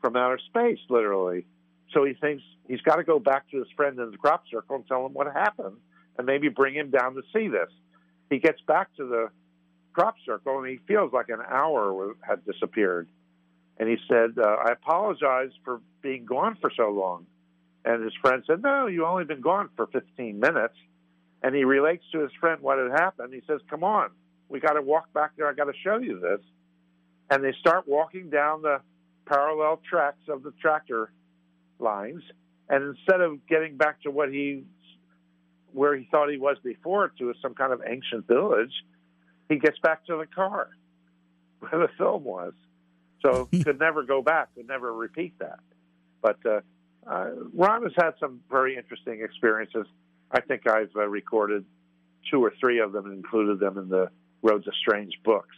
from 0.00 0.16
outer 0.16 0.38
space, 0.38 0.78
literally. 0.88 1.46
So 1.92 2.04
he 2.04 2.14
thinks 2.14 2.42
he's 2.68 2.80
got 2.80 2.96
to 2.96 3.04
go 3.04 3.18
back 3.18 3.50
to 3.50 3.58
his 3.58 3.68
friend 3.76 3.98
in 3.98 4.10
the 4.10 4.16
crop 4.16 4.44
circle 4.50 4.76
and 4.76 4.86
tell 4.86 5.04
him 5.06 5.12
what 5.12 5.26
happened 5.32 5.76
and 6.16 6.26
maybe 6.26 6.48
bring 6.48 6.74
him 6.74 6.90
down 6.90 7.14
to 7.14 7.22
see 7.32 7.48
this. 7.48 7.70
He 8.30 8.38
gets 8.38 8.60
back 8.62 8.94
to 8.96 9.06
the 9.06 9.30
crop 9.92 10.14
circle 10.24 10.58
and 10.58 10.68
he 10.68 10.78
feels 10.88 11.12
like 11.12 11.28
an 11.28 11.40
hour 11.46 12.14
had 12.26 12.44
disappeared. 12.44 13.08
And 13.78 13.88
he 13.88 13.96
said, 14.08 14.38
uh, 14.38 14.48
I 14.48 14.72
apologize 14.72 15.50
for 15.64 15.80
being 16.02 16.24
gone 16.24 16.56
for 16.60 16.70
so 16.76 16.90
long. 16.90 17.26
And 17.84 18.04
his 18.04 18.12
friend 18.20 18.42
said, 18.46 18.62
No, 18.62 18.86
you've 18.86 19.04
only 19.04 19.24
been 19.24 19.40
gone 19.40 19.68
for 19.76 19.86
15 19.86 20.38
minutes. 20.38 20.74
And 21.42 21.54
he 21.54 21.64
relates 21.64 22.04
to 22.12 22.20
his 22.20 22.30
friend 22.38 22.60
what 22.60 22.78
had 22.78 22.92
happened. 22.92 23.34
He 23.34 23.42
says, 23.46 23.60
Come 23.68 23.82
on, 23.82 24.10
we 24.48 24.60
got 24.60 24.74
to 24.74 24.82
walk 24.82 25.12
back 25.12 25.32
there. 25.36 25.48
I 25.48 25.54
got 25.54 25.64
to 25.64 25.72
show 25.82 25.98
you 25.98 26.20
this. 26.20 26.40
And 27.30 27.42
they 27.42 27.52
start 27.58 27.88
walking 27.88 28.30
down 28.30 28.62
the 28.62 28.80
parallel 29.26 29.80
tracks 29.88 30.28
of 30.28 30.42
the 30.42 30.52
tractor 30.60 31.10
lines. 31.82 32.22
And 32.68 32.96
instead 32.96 33.20
of 33.20 33.46
getting 33.46 33.76
back 33.76 34.02
to 34.02 34.10
what 34.10 34.30
he, 34.30 34.64
where 35.72 35.96
he 35.96 36.08
thought 36.10 36.30
he 36.30 36.38
was 36.38 36.56
before, 36.64 37.12
to 37.18 37.34
some 37.42 37.54
kind 37.54 37.72
of 37.72 37.82
ancient 37.86 38.26
village, 38.26 38.72
he 39.48 39.58
gets 39.58 39.78
back 39.80 40.06
to 40.06 40.16
the 40.16 40.26
car 40.26 40.70
where 41.60 41.86
the 41.86 41.88
film 41.98 42.24
was. 42.24 42.52
So 43.24 43.48
could 43.64 43.78
never 43.78 44.02
go 44.02 44.22
back, 44.22 44.54
could 44.54 44.68
never 44.68 44.92
repeat 44.92 45.38
that. 45.38 45.60
But 46.20 46.38
uh, 46.46 46.60
uh, 47.06 47.30
Ron 47.54 47.82
has 47.82 47.92
had 47.96 48.12
some 48.20 48.40
very 48.50 48.76
interesting 48.76 49.22
experiences. 49.22 49.86
I 50.30 50.40
think 50.40 50.68
I've 50.68 50.94
uh, 50.96 51.06
recorded 51.06 51.64
two 52.30 52.42
or 52.42 52.52
three 52.60 52.80
of 52.80 52.92
them 52.92 53.06
and 53.06 53.14
included 53.14 53.60
them 53.60 53.76
in 53.76 53.88
the 53.88 54.08
Roads 54.42 54.66
of 54.66 54.74
Strange 54.80 55.12
books. 55.24 55.54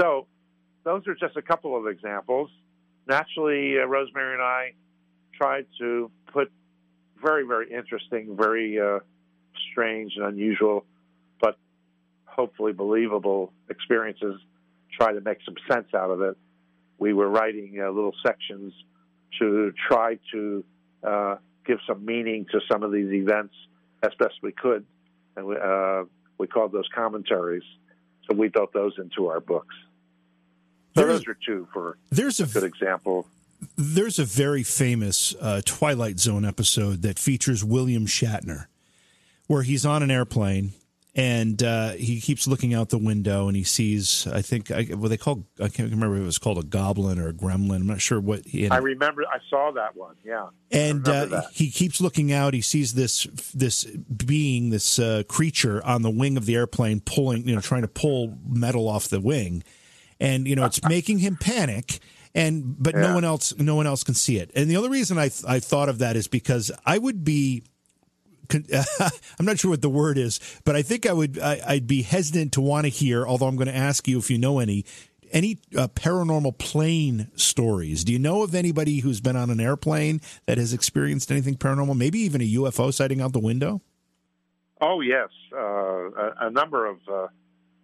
So 0.00 0.26
those 0.84 1.06
are 1.06 1.14
just 1.14 1.36
a 1.36 1.42
couple 1.42 1.76
of 1.76 1.86
examples. 1.86 2.50
Naturally, 3.06 3.78
uh, 3.78 3.86
Rosemary 3.86 4.34
and 4.34 4.42
I 4.42 4.72
tried 5.42 5.66
to 5.76 6.08
put 6.32 6.52
very, 7.20 7.44
very 7.44 7.72
interesting, 7.72 8.36
very 8.36 8.80
uh, 8.80 9.00
strange 9.72 10.12
and 10.16 10.24
unusual, 10.24 10.84
but 11.40 11.56
hopefully 12.26 12.72
believable 12.72 13.52
experiences, 13.68 14.40
try 14.96 15.12
to 15.12 15.20
make 15.20 15.38
some 15.44 15.56
sense 15.68 15.88
out 15.94 16.10
of 16.10 16.20
it. 16.20 16.36
We 16.98 17.12
were 17.12 17.28
writing 17.28 17.76
uh, 17.82 17.90
little 17.90 18.14
sections 18.24 18.72
to 19.40 19.72
try 19.88 20.18
to 20.30 20.64
uh, 21.02 21.36
give 21.66 21.78
some 21.88 22.04
meaning 22.04 22.46
to 22.52 22.60
some 22.70 22.84
of 22.84 22.92
these 22.92 23.12
events 23.12 23.54
as 24.02 24.12
best 24.20 24.34
we 24.42 24.52
could, 24.52 24.84
and 25.36 25.46
we, 25.46 25.56
uh, 25.56 26.04
we 26.38 26.46
called 26.46 26.70
those 26.70 26.88
commentaries. 26.94 27.64
So 28.28 28.36
we 28.36 28.46
built 28.46 28.72
those 28.72 28.92
into 28.98 29.26
our 29.26 29.40
books. 29.40 29.74
So 30.94 31.00
there's, 31.00 31.20
those 31.20 31.28
are 31.28 31.38
two 31.44 31.66
for 31.72 31.96
there's 32.10 32.38
a, 32.38 32.44
a 32.44 32.46
good 32.46 32.62
example. 32.62 33.26
There's 33.76 34.18
a 34.18 34.24
very 34.24 34.62
famous 34.62 35.34
uh, 35.40 35.62
Twilight 35.64 36.18
Zone 36.18 36.44
episode 36.44 37.02
that 37.02 37.18
features 37.18 37.64
William 37.64 38.06
Shatner, 38.06 38.66
where 39.46 39.62
he's 39.62 39.86
on 39.86 40.02
an 40.02 40.10
airplane 40.10 40.72
and 41.14 41.62
uh, 41.62 41.90
he 41.90 42.20
keeps 42.20 42.46
looking 42.46 42.72
out 42.72 42.88
the 42.88 42.98
window 42.98 43.46
and 43.46 43.56
he 43.56 43.64
sees 43.64 44.26
i 44.28 44.40
think 44.40 44.70
I, 44.70 44.84
what 44.84 45.08
they 45.08 45.18
call 45.18 45.44
i 45.60 45.68
can't 45.68 45.90
remember 45.90 46.16
if 46.16 46.22
it 46.22 46.26
was 46.26 46.38
called 46.38 46.58
a 46.58 46.62
goblin 46.62 47.18
or 47.18 47.28
a 47.28 47.32
gremlin. 47.32 47.76
I'm 47.76 47.86
not 47.86 48.00
sure 48.00 48.18
what 48.18 48.46
he 48.46 48.68
i 48.70 48.78
remember 48.78 49.22
i 49.30 49.38
saw 49.50 49.72
that 49.72 49.94
one 49.94 50.16
yeah. 50.24 50.48
And 50.70 51.06
uh, 51.06 51.42
he 51.52 51.70
keeps 51.70 52.00
looking 52.00 52.32
out. 52.32 52.54
He 52.54 52.62
sees 52.62 52.94
this 52.94 53.24
this 53.54 53.84
being 53.84 54.70
this 54.70 54.98
uh, 54.98 55.22
creature 55.28 55.84
on 55.84 56.00
the 56.00 56.10
wing 56.10 56.38
of 56.38 56.46
the 56.46 56.54
airplane 56.54 57.00
pulling 57.00 57.46
you 57.46 57.54
know 57.54 57.60
trying 57.60 57.82
to 57.82 57.88
pull 57.88 58.38
metal 58.48 58.88
off 58.88 59.08
the 59.08 59.20
wing. 59.20 59.62
And 60.18 60.46
you 60.46 60.56
know 60.56 60.64
it's 60.64 60.82
making 60.88 61.18
him 61.18 61.36
panic 61.36 61.98
and 62.34 62.76
but 62.82 62.94
yeah. 62.94 63.00
no 63.00 63.14
one 63.14 63.24
else 63.24 63.56
no 63.58 63.74
one 63.74 63.86
else 63.86 64.02
can 64.04 64.14
see 64.14 64.38
it 64.38 64.50
and 64.54 64.70
the 64.70 64.76
only 64.76 64.88
reason 64.88 65.18
i 65.18 65.30
i 65.46 65.60
thought 65.60 65.88
of 65.88 65.98
that 65.98 66.16
is 66.16 66.28
because 66.28 66.70
i 66.86 66.98
would 66.98 67.24
be 67.24 67.62
I'm 68.52 69.46
not 69.46 69.58
sure 69.58 69.70
what 69.70 69.80
the 69.80 69.88
word 69.88 70.18
is, 70.18 70.38
but 70.64 70.76
I 70.76 70.82
think 70.82 71.06
I 71.06 71.12
would 71.14 71.38
I, 71.38 71.60
would 71.70 71.86
be 71.86 72.02
hesitant 72.02 72.52
to 72.52 72.60
want 72.60 72.84
to 72.84 72.90
hear. 72.90 73.26
Although 73.26 73.46
I'm 73.46 73.56
going 73.56 73.68
to 73.68 73.76
ask 73.76 74.06
you 74.06 74.18
if 74.18 74.30
you 74.30 74.36
know 74.36 74.58
any 74.58 74.84
any 75.32 75.58
uh, 75.76 75.88
paranormal 75.88 76.58
plane 76.58 77.30
stories. 77.34 78.04
Do 78.04 78.12
you 78.12 78.18
know 78.18 78.42
of 78.42 78.54
anybody 78.54 79.00
who's 79.00 79.20
been 79.20 79.36
on 79.36 79.50
an 79.50 79.60
airplane 79.60 80.20
that 80.46 80.58
has 80.58 80.72
experienced 80.72 81.30
anything 81.30 81.56
paranormal? 81.56 81.96
Maybe 81.96 82.20
even 82.20 82.40
a 82.40 82.52
UFO 82.54 82.92
sighting 82.92 83.20
out 83.20 83.32
the 83.32 83.40
window. 83.40 83.80
Oh 84.80 85.00
yes, 85.00 85.28
uh, 85.54 85.58
a, 85.58 86.34
a, 86.40 86.50
number 86.50 86.86
of 86.86 86.98
uh, 87.08 87.28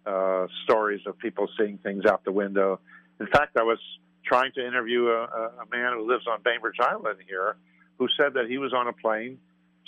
uh, 0.05 0.47
stories 0.63 1.01
of 1.05 1.17
people 1.17 1.47
seeing 1.57 1.77
things 1.77 2.05
out 2.05 2.23
the 2.25 2.31
window. 2.31 2.79
In 3.19 3.27
fact, 3.27 3.57
I 3.57 3.63
was 3.63 3.79
trying 4.25 4.51
to 4.53 4.65
interview 4.65 5.07
a, 5.07 5.23
a 5.23 5.65
man 5.71 5.93
who 5.93 6.07
lives 6.07 6.25
on 6.27 6.41
Bainbridge 6.43 6.79
Island 6.79 7.19
here, 7.27 7.55
who 7.97 8.07
said 8.17 8.33
that 8.33 8.47
he 8.47 8.57
was 8.57 8.73
on 8.73 8.87
a 8.87 8.93
plane 8.93 9.39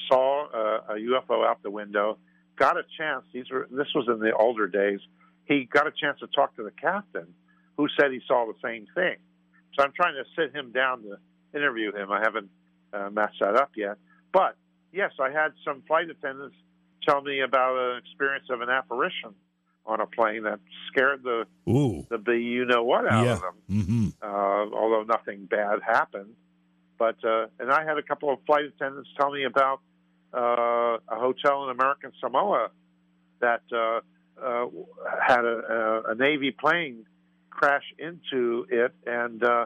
saw 0.10 0.48
a, 0.54 0.94
a 0.94 0.96
UFO 0.96 1.46
out 1.46 1.62
the 1.64 1.72
window, 1.72 2.18
got 2.58 2.78
a 2.78 2.84
chance. 2.98 3.24
These 3.34 3.50
were 3.52 3.68
this 3.72 3.88
was 3.96 4.08
in 4.08 4.20
the 4.20 4.34
older 4.34 4.68
days. 4.68 5.00
He 5.46 5.66
got 5.66 5.88
a 5.88 5.92
chance 5.92 6.20
to 6.20 6.28
talk 6.28 6.56
to 6.56 6.64
the 6.64 6.72
captain, 6.72 7.28
who 7.78 7.88
said 8.00 8.12
he 8.12 8.22
saw 8.28 8.46
the 8.46 8.58
same 8.64 8.88
thing. 8.96 9.18
So 9.76 9.84
I'm 9.84 9.92
trying 9.94 10.16
to 10.16 10.24
sit 10.36 10.56
him 10.56 10.72
down 10.72 11.04
to 11.04 11.18
interview 11.54 11.94
him. 11.96 12.12
I 12.12 12.20
haven't 12.22 12.50
uh, 12.94 13.10
matched 13.10 13.40
that 13.40 13.56
up 13.56 13.72
yet, 13.76 13.98
but 14.32 14.56
yes, 14.92 15.12
I 15.20 15.32
had 15.32 15.54
some 15.66 15.84
flight 15.88 16.10
attendants 16.10 16.56
tell 17.08 17.22
me 17.22 17.42
about 17.42 17.78
an 17.78 17.98
experience 17.98 18.46
of 18.50 18.62
an 18.62 18.70
apparition 18.70 19.34
on 19.86 20.00
a 20.00 20.06
plane 20.06 20.44
that 20.44 20.60
scared 20.88 21.24
the 21.24 21.46
Ooh. 21.70 22.06
the 22.10 22.18
be 22.18 22.40
you 22.44 22.66
know 22.66 22.84
what 22.84 23.12
out 23.12 23.26
yeah. 23.26 23.34
of 23.34 23.42
them. 23.42 23.54
Mm-hmm. 23.70 24.08
Uh, 24.22 24.76
although 24.78 25.04
nothing 25.04 25.46
bad 25.46 25.80
happened, 25.86 26.36
but 26.98 27.18
uh, 27.24 27.48
and 27.60 27.72
I 27.72 27.84
had 27.84 27.98
a 27.98 28.04
couple 28.04 28.32
of 28.32 28.40
flight 28.46 28.66
attendants 28.66 29.10
tell 29.18 29.32
me 29.32 29.44
about 29.44 29.82
uh, 30.34 30.98
a 31.10 31.20
hotel 31.20 31.66
in 31.66 31.72
American 31.72 32.12
Samoa 32.22 32.70
that 33.42 33.64
uh, 33.72 34.00
uh, 34.42 34.68
had 35.28 35.44
a, 35.44 36.04
a, 36.10 36.16
Navy 36.16 36.52
plane 36.52 37.06
crash 37.50 37.84
into 38.00 38.66
it, 38.70 38.94
and 39.06 39.44
uh, 39.44 39.66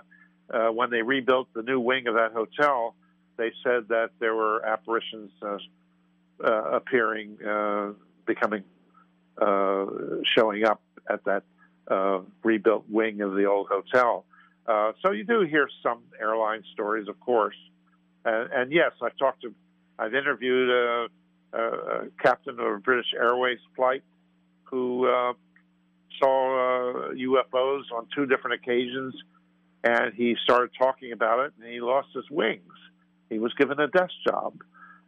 uh, 0.49 0.67
when 0.69 0.89
they 0.89 1.01
rebuilt 1.01 1.47
the 1.53 1.61
new 1.61 1.79
wing 1.79 2.07
of 2.07 2.15
that 2.15 2.31
hotel, 2.33 2.95
they 3.37 3.51
said 3.63 3.89
that 3.89 4.09
there 4.19 4.33
were 4.33 4.65
apparitions 4.65 5.31
uh, 5.43 5.57
appearing, 6.43 7.37
becoming, 8.25 8.63
showing 9.39 10.65
up 10.65 10.81
at 11.09 11.23
that 11.25 11.43
rebuilt 12.43 12.85
wing 12.89 13.21
of 13.21 13.33
the 13.33 13.45
old 13.45 13.67
hotel. 13.67 14.25
so 15.01 15.11
you 15.11 15.23
do 15.23 15.41
hear 15.41 15.67
some 15.83 15.99
airline 16.19 16.63
stories, 16.73 17.07
of 17.07 17.19
course, 17.19 17.55
and, 18.25 18.51
and 18.51 18.71
yes, 18.71 18.91
I've 19.01 19.17
talked 19.17 19.41
to 19.43 19.53
I've 19.97 20.13
interviewed 20.13 20.69
a, 20.69 21.07
a, 21.53 22.07
captain 22.21 22.59
of 22.59 22.65
a 22.65 22.77
British 22.79 23.13
Airways 23.15 23.59
flight 23.75 24.03
who 24.63 25.07
uh, 25.07 25.33
saw 26.19 27.09
uh, 27.09 27.13
UFOs 27.13 27.83
on 27.93 28.07
two 28.13 28.25
different 28.25 28.61
occasions, 28.61 29.15
and 29.83 30.13
he 30.13 30.35
started 30.43 30.71
talking 30.77 31.11
about 31.11 31.45
it, 31.45 31.53
and 31.59 31.71
he 31.71 31.79
lost 31.79 32.09
his 32.13 32.25
wings. 32.29 32.61
He 33.29 33.39
was 33.39 33.53
given 33.53 33.79
a 33.79 33.87
desk 33.87 34.13
job. 34.27 34.61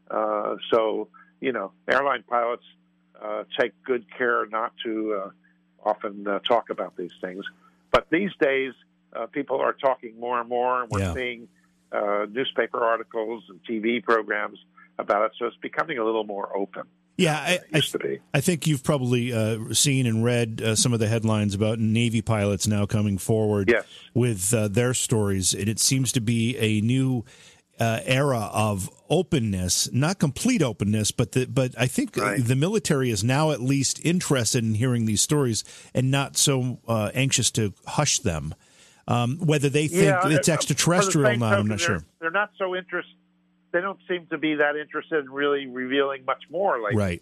Uh, 0.10 0.56
so, 0.72 1.10
you 1.42 1.52
know, 1.52 1.72
airline 1.90 2.24
pilots 2.28 2.64
uh, 3.22 3.44
take 3.60 3.72
good 3.84 4.06
care 4.18 4.46
not 4.48 4.74
to 4.84 5.22
uh, 5.26 5.30
often 5.88 6.28
uh, 6.28 6.40
talk 6.40 6.70
about 6.70 6.96
these 6.98 7.14
things. 7.22 7.46
But 7.92 8.08
these 8.10 8.32
days, 8.40 8.74
people 9.32 9.60
are 9.60 9.74
talking 9.74 10.20
more 10.20 10.40
and 10.40 10.50
more, 10.50 10.84
and 10.84 10.92
we're 10.92 11.00
yeah. 11.00 11.14
seeing 11.14 11.48
newspaper 12.30 12.84
articles 12.84 13.44
and 13.50 13.60
TV 13.64 14.04
programs 14.04 14.60
about 15.00 15.26
it. 15.26 15.32
So 15.40 15.46
it's 15.46 15.58
becoming 15.58 15.98
a 15.98 16.04
little 16.04 16.24
more 16.24 16.56
open. 16.56 16.84
Yeah, 17.18 17.36
I, 17.36 17.60
I, 17.74 18.20
I, 18.36 18.42
think 18.42 18.68
you've 18.68 18.84
probably 18.84 19.34
uh, 19.34 19.74
seen 19.74 20.06
and 20.06 20.24
read 20.24 20.62
uh, 20.62 20.76
some 20.76 20.94
of 20.94 21.00
the 21.00 21.08
headlines 21.08 21.56
about 21.56 21.80
Navy 21.80 22.22
pilots 22.22 22.68
now 22.68 22.86
coming 22.86 23.18
forward 23.18 23.72
yes. 23.72 23.86
with 24.14 24.54
uh, 24.54 24.68
their 24.68 24.94
stories, 24.94 25.56
and 25.56 25.68
it 25.68 25.80
seems 25.80 26.12
to 26.12 26.22
be 26.22 26.56
a 26.58 26.80
new 26.82 27.26
uh, 27.80 28.00
era 28.06 28.50
of 28.54 28.90
openness, 29.10 29.92
not 29.94 30.20
complete 30.20 30.62
openness, 30.62 31.12
but 31.12 31.32
the, 31.34 31.46
but 31.46 31.74
I 31.78 31.88
think 31.88 32.18
right. 32.18 32.44
the 32.44 32.56
military 32.56 33.10
is 33.10 33.24
now 33.24 33.52
at 33.52 33.62
least 33.62 34.04
interested 34.06 34.64
in 34.64 34.76
hearing 34.76 35.06
these 35.06 35.22
stories 35.22 35.64
and 35.94 36.12
not 36.12 36.38
so 36.38 36.80
uh, 36.88 37.12
anxious 37.14 37.52
to 37.52 37.74
hush 37.86 38.20
them. 38.20 38.56
Um, 39.08 39.38
whether 39.38 39.70
they 39.70 39.88
think 39.88 40.04
yeah, 40.04 40.28
it's 40.28 40.50
extraterrestrial 40.50 41.30
or 41.30 41.38
not, 41.38 41.54
I'm 41.54 41.68
not 41.68 41.80
sure. 41.80 42.04
They're 42.20 42.30
not 42.30 42.52
so 42.58 42.76
interested. 42.76 43.16
They 43.72 43.80
don't 43.80 44.00
seem 44.08 44.28
to 44.28 44.38
be 44.38 44.56
that 44.56 44.76
interested 44.76 45.24
in 45.24 45.32
really 45.32 45.68
revealing 45.68 46.26
much 46.26 46.44
more, 46.50 46.80
like 46.80 46.96
right. 46.96 47.22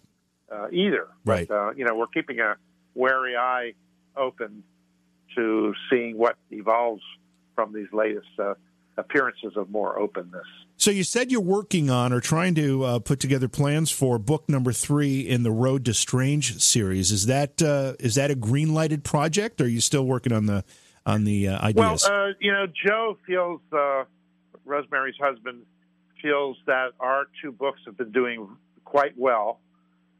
Uh, 0.51 0.67
either. 0.71 1.07
Right. 1.25 1.47
But, 1.47 1.53
uh, 1.55 1.71
you 1.75 1.85
know, 1.85 1.95
we're 1.95 2.07
keeping 2.07 2.39
a 2.39 2.55
wary 2.95 3.35
eye 3.35 3.73
open 4.15 4.63
to 5.35 5.73
seeing 5.89 6.17
what 6.17 6.37
evolves 6.51 7.03
from 7.55 7.73
these 7.73 7.91
latest 7.91 8.27
uh, 8.39 8.53
appearances 8.97 9.53
of 9.55 9.69
more 9.69 9.97
openness. 9.99 10.45
So 10.77 10.91
you 10.91 11.03
said 11.03 11.31
you're 11.31 11.41
working 11.41 11.89
on 11.89 12.11
or 12.13 12.19
trying 12.19 12.55
to 12.55 12.83
uh, 12.83 12.99
put 12.99 13.19
together 13.19 13.47
plans 13.47 13.91
for 13.91 14.17
book 14.19 14.47
number 14.49 14.71
three 14.71 15.21
in 15.21 15.43
the 15.43 15.51
Road 15.51 15.85
to 15.85 15.93
Strange 15.93 16.61
series. 16.61 17.11
Is 17.11 17.25
that 17.27 17.61
uh, 17.61 17.93
is 17.99 18.15
that 18.15 18.31
a 18.31 18.35
green 18.35 18.73
lighted 18.73 19.03
project? 19.03 19.61
Or 19.61 19.65
are 19.65 19.67
you 19.67 19.81
still 19.81 20.05
working 20.05 20.33
on 20.33 20.45
the 20.45 20.63
on 21.05 21.23
the 21.23 21.49
uh, 21.49 21.65
ideas? 21.65 22.05
Well, 22.07 22.29
uh, 22.29 22.33
you 22.39 22.51
know, 22.51 22.67
Joe 22.85 23.17
feels 23.25 23.61
uh, 23.71 24.03
Rosemary's 24.65 25.15
husband 25.19 25.63
feels 26.21 26.57
that 26.65 26.91
our 26.99 27.27
two 27.41 27.51
books 27.51 27.81
have 27.85 27.97
been 27.97 28.11
doing 28.11 28.47
quite 28.83 29.17
well, 29.17 29.59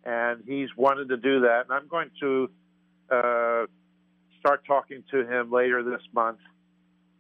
and 0.04 0.44
he's 0.46 0.70
wanted 0.78 1.10
to 1.10 1.18
do 1.18 1.42
that. 1.42 1.66
And 1.68 1.72
I'm 1.72 1.88
going 1.88 2.12
to 2.20 2.50
uh, 3.10 3.66
start 4.40 4.64
talking 4.66 5.04
to 5.12 5.26
him 5.26 5.52
later 5.52 5.84
this 5.84 6.02
month 6.14 6.40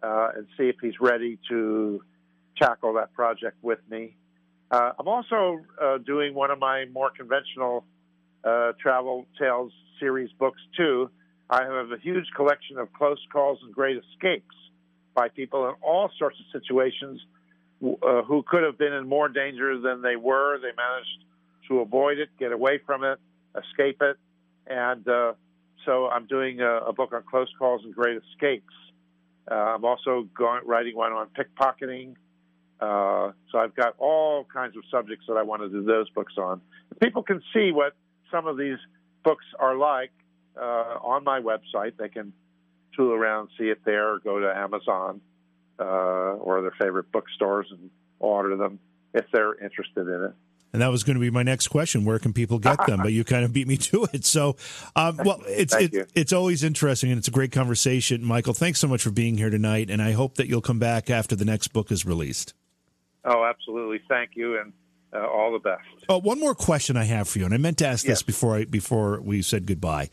uh, 0.06 0.30
and 0.36 0.48
see 0.57 0.65
if 0.65 0.76
he's 0.82 0.99
ready 0.99 1.40
to 1.49 2.02
tackle 2.57 2.94
that 2.94 3.14
project 3.14 3.57
with 3.61 3.80
me. 3.90 4.15
Uh, 4.72 4.91
I'm 4.99 5.07
also 5.07 5.60
uh, 5.82 5.98
doing 5.99 6.34
one 6.34 6.52
of 6.52 6.60
my 6.60 6.86
more 6.86 7.10
conventional 7.10 7.86
uh, 8.44 8.73
travel 8.80 9.26
tales 9.40 9.72
series 9.99 10.30
books 10.38 10.61
too. 10.77 11.10
I 11.49 11.64
have 11.64 11.91
a 11.91 11.98
huge 12.02 12.26
collection 12.36 12.77
of 12.77 12.91
close 12.94 13.19
calls 13.32 13.60
and 13.64 13.73
great 13.73 13.98
escapes 13.98 14.56
by 15.14 15.30
people 15.30 15.68
in 15.69 15.76
all 15.82 16.10
sorts 16.18 16.38
of 16.40 16.61
situations 16.61 17.22
uh, 17.84 18.22
who 18.23 18.44
could 18.48 18.64
have 18.64 18.77
been 18.77 18.94
in 18.94 19.07
more 19.07 19.30
danger 19.30 19.80
than 19.80 20.02
they 20.02 20.15
were. 20.15 20.57
They 20.57 20.73
managed 20.76 21.23
to 21.69 21.80
avoid 21.80 22.19
it, 22.19 22.30
get 22.40 22.52
away 22.52 22.80
from 22.86 23.03
it, 23.03 23.19
escape 23.56 24.02
it, 24.02 24.18
and 24.68 25.07
uh, 25.07 25.34
so 25.86 26.07
I'm 26.07 26.26
doing 26.26 26.61
a, 26.61 26.77
a 26.77 26.94
book 26.94 27.14
on 27.14 27.23
close 27.30 27.49
calls 27.57 27.82
and 27.84 27.94
great 27.94 28.18
escapes. 28.18 28.73
Uh, 29.50 29.54
I'm 29.54 29.86
also 29.86 30.28
going, 30.36 30.62
writing 30.66 30.96
one 30.96 31.12
on 31.12 31.28
pickpocketing. 31.28 32.16
Uh, 32.80 33.32
so 33.52 33.58
I've 33.58 33.76
got 33.76 33.96
all 34.00 34.46
kinds 34.52 34.76
of 34.76 34.84
subjects 34.92 35.26
that 35.28 35.38
I 35.38 35.44
want 35.44 35.62
to 35.62 35.70
do 35.70 35.84
those 35.84 36.10
books 36.10 36.34
on. 36.38 36.62
People 37.02 37.24
can 37.24 37.42
see 37.54 37.72
what 37.72 37.96
some 38.32 38.48
of 38.48 38.58
these 38.58 38.78
books 39.24 39.46
are 39.60 39.76
like 39.76 40.12
uh, 40.60 40.98
on 41.02 41.24
my 41.24 41.40
website. 41.40 41.94
They 41.98 42.10
can 42.10 42.34
tool 42.96 43.12
around, 43.12 43.50
see 43.58 43.66
it 43.66 43.80
there, 43.86 44.14
or 44.14 44.20
go 44.20 44.40
to 44.40 44.56
Amazon 44.56 45.22
uh, 45.80 45.84
or 45.84 46.62
their 46.62 46.74
favorite 46.80 47.12
bookstores 47.12 47.68
and 47.72 47.90
order 48.20 48.56
them 48.56 48.80
if 49.14 49.26
they're 49.32 49.56
interested 49.56 50.08
in 50.08 50.24
it. 50.26 50.34
And 50.76 50.82
that 50.82 50.90
was 50.90 51.06
going 51.06 51.14
to 51.14 51.22
be 51.22 51.30
my 51.30 51.42
next 51.42 51.70
question: 51.70 52.04
Where 52.04 52.20
can 52.20 52.34
people 52.34 52.60
get 52.60 52.86
them? 52.86 53.00
but 53.02 53.14
you 53.14 53.24
kind 53.24 53.46
of 53.46 53.54
beat 53.54 53.66
me 53.66 53.78
to 53.78 54.08
it. 54.12 54.26
So, 54.26 54.58
um, 54.98 55.22
well, 55.24 55.42
it's 55.48 55.74
it, 55.74 56.12
it's 56.14 56.34
always 56.34 56.66
interesting, 56.66 57.12
and 57.12 57.18
it's 57.18 57.30
a 57.30 57.32
great 57.32 57.54
conversation, 57.54 58.26
Michael. 58.26 58.54
Thanks 58.54 58.82
so 58.82 58.88
much 58.90 59.02
for 59.02 59.12
being 59.12 59.38
here 59.38 59.50
tonight, 59.50 59.90
and 59.90 60.02
I 60.02 60.12
hope 60.12 60.36
that 60.36 60.48
you'll 60.48 60.60
come 60.60 60.78
back 60.78 61.10
after 61.10 61.34
the 61.34 61.46
next 61.46 61.70
book 61.70 61.94
is 61.94 62.06
released. 62.06 62.54
Oh, 63.24 63.46
absolutely! 63.46 64.02
Thank 64.10 64.32
you, 64.34 64.60
and 64.60 64.74
uh, 65.14 65.26
all 65.26 65.54
the 65.54 65.60
best. 65.60 65.88
Oh, 66.10 66.20
one 66.20 66.42
more 66.42 66.54
question 66.54 66.98
I 66.98 67.06
have 67.06 67.30
for 67.30 67.40
you, 67.40 67.46
and 67.46 67.54
I 67.54 67.58
meant 67.58 67.78
to 67.78 67.88
ask 67.88 68.04
yes. 68.04 68.18
this 68.18 68.24
before 68.24 68.58
I 68.58 68.66
before 68.66 69.22
we 69.22 69.42
said 69.42 69.66
goodbye. 69.66 70.10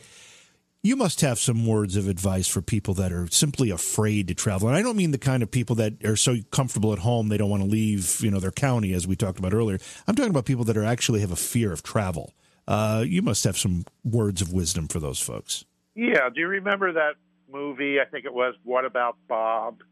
You 0.84 0.96
must 0.96 1.20
have 1.20 1.38
some 1.38 1.64
words 1.64 1.94
of 1.94 2.08
advice 2.08 2.48
for 2.48 2.60
people 2.60 2.92
that 2.94 3.12
are 3.12 3.28
simply 3.28 3.70
afraid 3.70 4.26
to 4.26 4.34
travel. 4.34 4.66
And 4.66 4.76
I 4.76 4.82
don't 4.82 4.96
mean 4.96 5.12
the 5.12 5.18
kind 5.18 5.40
of 5.40 5.50
people 5.50 5.76
that 5.76 6.04
are 6.04 6.16
so 6.16 6.38
comfortable 6.50 6.92
at 6.92 6.98
home 6.98 7.28
they 7.28 7.36
don't 7.36 7.50
want 7.50 7.62
to 7.62 7.68
leave, 7.68 8.20
you 8.20 8.32
know, 8.32 8.40
their 8.40 8.50
county 8.50 8.92
as 8.92 9.06
we 9.06 9.14
talked 9.14 9.38
about 9.38 9.54
earlier. 9.54 9.78
I'm 10.08 10.16
talking 10.16 10.30
about 10.30 10.44
people 10.44 10.64
that 10.64 10.76
are 10.76 10.82
actually 10.82 11.20
have 11.20 11.30
a 11.30 11.36
fear 11.36 11.72
of 11.72 11.84
travel. 11.84 12.34
Uh, 12.66 13.04
you 13.06 13.22
must 13.22 13.44
have 13.44 13.56
some 13.56 13.84
words 14.04 14.42
of 14.42 14.52
wisdom 14.52 14.88
for 14.88 14.98
those 14.98 15.20
folks. 15.20 15.64
Yeah. 15.94 16.28
Do 16.30 16.40
you 16.40 16.48
remember 16.48 16.92
that 16.94 17.14
movie? 17.48 18.00
I 18.00 18.04
think 18.04 18.24
it 18.24 18.34
was 18.34 18.54
What 18.64 18.84
About 18.84 19.16
Bob? 19.28 19.82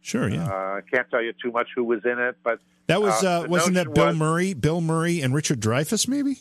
Sure. 0.00 0.30
Yeah. 0.30 0.46
Uh, 0.46 0.78
I 0.78 0.80
can't 0.90 1.10
tell 1.10 1.22
you 1.22 1.34
too 1.42 1.52
much 1.52 1.68
who 1.74 1.84
was 1.84 2.00
in 2.06 2.18
it, 2.18 2.36
but 2.42 2.60
that 2.86 3.02
was 3.02 3.22
uh, 3.22 3.44
wasn't 3.46 3.74
that 3.74 3.92
Bill 3.92 4.06
was, 4.06 4.16
Murray, 4.16 4.54
Bill 4.54 4.80
Murray, 4.80 5.20
and 5.20 5.34
Richard 5.34 5.60
Dreyfuss, 5.60 6.08
maybe? 6.08 6.38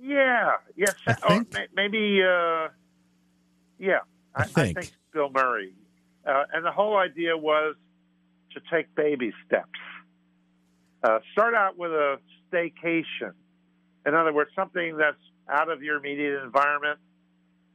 Yeah. 0.00 0.52
Yes. 0.76 0.94
Or 1.28 1.44
maybe. 1.74 2.22
Yeah, 3.82 3.98
I, 4.32 4.42
I, 4.42 4.44
think. 4.44 4.78
I 4.78 4.80
think 4.82 4.94
Bill 5.12 5.28
Murray. 5.28 5.74
Uh, 6.24 6.44
and 6.54 6.64
the 6.64 6.70
whole 6.70 6.96
idea 6.96 7.36
was 7.36 7.74
to 8.52 8.60
take 8.72 8.94
baby 8.94 9.32
steps. 9.44 9.68
Uh, 11.02 11.18
start 11.32 11.54
out 11.54 11.76
with 11.76 11.90
a 11.90 12.18
staycation. 12.48 13.32
In 14.06 14.14
other 14.14 14.32
words, 14.32 14.50
something 14.54 14.96
that's 14.96 15.16
out 15.48 15.68
of 15.68 15.82
your 15.82 15.96
immediate 15.96 16.44
environment. 16.44 17.00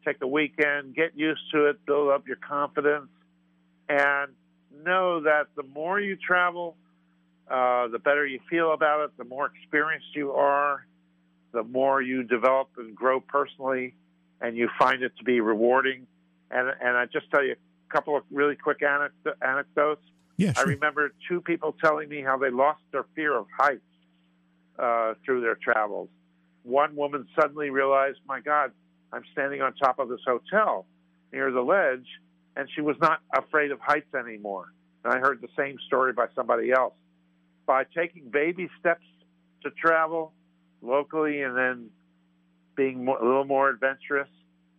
Take 0.06 0.20
the 0.20 0.28
weekend, 0.28 0.96
get 0.96 1.18
used 1.18 1.42
to 1.52 1.66
it, 1.66 1.86
build 1.86 2.10
up 2.10 2.26
your 2.26 2.38
confidence, 2.38 3.10
and 3.90 4.32
know 4.86 5.24
that 5.24 5.48
the 5.58 5.64
more 5.64 6.00
you 6.00 6.16
travel, 6.16 6.78
uh, 7.52 7.90
the 7.90 8.00
better 8.00 8.26
you 8.26 8.40
feel 8.50 8.72
about 8.72 9.04
it, 9.04 9.18
the 9.18 9.26
more 9.26 9.52
experienced 9.54 10.16
you 10.16 10.32
are, 10.32 10.88
the 11.52 11.64
more 11.64 12.02
you 12.02 12.24
develop 12.24 12.70
and 12.78 12.96
grow 12.96 13.20
personally 13.20 13.94
and 14.42 14.56
you 14.56 14.70
find 14.80 15.04
it 15.04 15.14
to 15.18 15.24
be 15.24 15.42
rewarding. 15.42 16.08
And 16.52 16.70
and 16.82 16.98
I 16.98 17.06
just 17.06 17.30
tell 17.32 17.44
you 17.44 17.54
a 17.54 17.94
couple 17.94 18.16
of 18.16 18.24
really 18.32 18.56
quick 18.56 18.82
anecdotes. 18.82 20.02
Yeah, 20.38 20.54
sure. 20.54 20.66
I 20.66 20.70
remember 20.70 21.12
two 21.28 21.42
people 21.42 21.76
telling 21.84 22.10
me 22.10 22.22
how 22.22 22.38
they 22.38 22.50
lost 22.50 22.82
their 22.92 23.06
fear 23.16 23.36
of 23.36 23.48
heights 23.58 23.82
uh, 24.78 25.16
through 25.26 25.42
their 25.42 25.56
travels. 25.56 26.10
One 26.64 26.96
woman 26.96 27.28
suddenly 27.40 27.70
realized, 27.70 28.20
"My 28.28 28.40
God, 28.40 28.72
I'm 29.12 29.24
standing 29.32 29.62
on 29.62 29.74
top 29.74 30.00
of 30.00 30.10
this 30.10 30.22
hotel 30.26 30.86
near 31.34 31.52
the 31.52 31.62
ledge," 31.62 32.08
and 32.56 32.70
she 32.74 32.82
was 32.82 32.96
not 33.02 33.20
afraid 33.36 33.72
of 33.72 33.80
heights 33.80 34.14
anymore. 34.14 34.74
And 35.04 35.14
I 35.14 35.20
heard 35.20 35.42
the 35.42 35.50
same 35.58 35.78
story 35.88 36.14
by 36.14 36.28
somebody 36.36 36.72
else. 36.72 36.94
By 37.66 37.84
taking 37.84 38.30
baby 38.30 38.70
steps 38.80 39.06
to 39.64 39.72
travel 39.72 40.34
locally 40.82 41.42
and 41.42 41.58
then 41.58 41.90
being 42.78 43.04
more, 43.04 43.18
a 43.18 43.26
little 43.26 43.44
more 43.44 43.70
adventurous, 43.70 44.30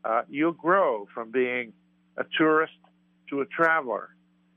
uh, 0.04 0.22
you'll 0.30 0.52
grow 0.52 1.06
from 1.12 1.30
being 1.30 1.74
a 2.16 2.24
tourist 2.38 2.72
to 3.28 3.42
a 3.42 3.46
traveler. 3.46 4.08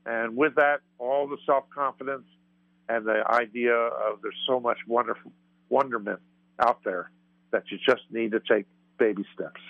And 0.06 0.36
with 0.36 0.54
that, 0.54 0.80
all 0.98 1.28
the 1.28 1.36
self 1.44 1.64
confidence 1.74 2.24
and 2.88 3.06
the 3.06 3.22
idea 3.28 3.74
of 3.74 4.22
there's 4.22 4.34
so 4.46 4.58
much 4.58 4.78
wonderful 4.86 5.32
wonderment 5.68 6.20
out 6.58 6.82
there 6.84 7.10
that 7.50 7.64
you 7.70 7.78
just 7.84 8.02
need 8.10 8.32
to 8.32 8.40
take 8.40 8.66
baby 8.98 9.24
steps. 9.34 9.60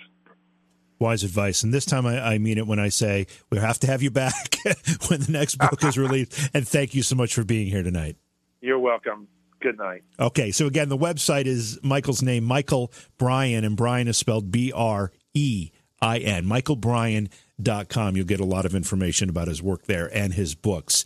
Wise 0.99 1.23
advice. 1.23 1.63
And 1.63 1.73
this 1.73 1.85
time 1.85 2.05
I, 2.05 2.19
I 2.33 2.37
mean 2.37 2.57
it 2.57 2.65
when 2.65 2.79
I 2.79 2.89
say 2.89 3.27
we 3.49 3.57
have 3.57 3.79
to 3.79 3.87
have 3.87 4.01
you 4.01 4.09
back 4.09 4.55
when 5.07 5.19
the 5.19 5.31
next 5.31 5.57
book 5.57 5.83
is 5.83 5.97
released. 5.97 6.49
And 6.53 6.67
thank 6.67 6.95
you 6.95 7.03
so 7.03 7.15
much 7.15 7.33
for 7.33 7.43
being 7.43 7.67
here 7.67 7.83
tonight. 7.83 8.15
You're 8.61 8.79
welcome 8.79 9.27
good 9.63 9.77
night. 9.77 10.03
Okay, 10.19 10.51
so 10.51 10.67
again, 10.67 10.89
the 10.89 10.97
website 10.97 11.45
is 11.45 11.79
Michael's 11.81 12.21
name, 12.21 12.43
Michael 12.43 12.91
Brein, 13.17 13.63
and 13.63 13.75
Brein 13.75 14.07
is 14.07 14.17
spelled 14.17 14.51
B 14.51 14.71
R 14.71 15.11
E 15.33 15.71
I 16.01 16.19
N. 16.19 16.45
MichaelBrein.com. 16.45 18.15
You'll 18.15 18.25
get 18.25 18.41
a 18.41 18.45
lot 18.45 18.65
of 18.65 18.75
information 18.75 19.29
about 19.29 19.47
his 19.47 19.63
work 19.63 19.85
there 19.85 20.15
and 20.15 20.33
his 20.33 20.53
books. 20.53 21.05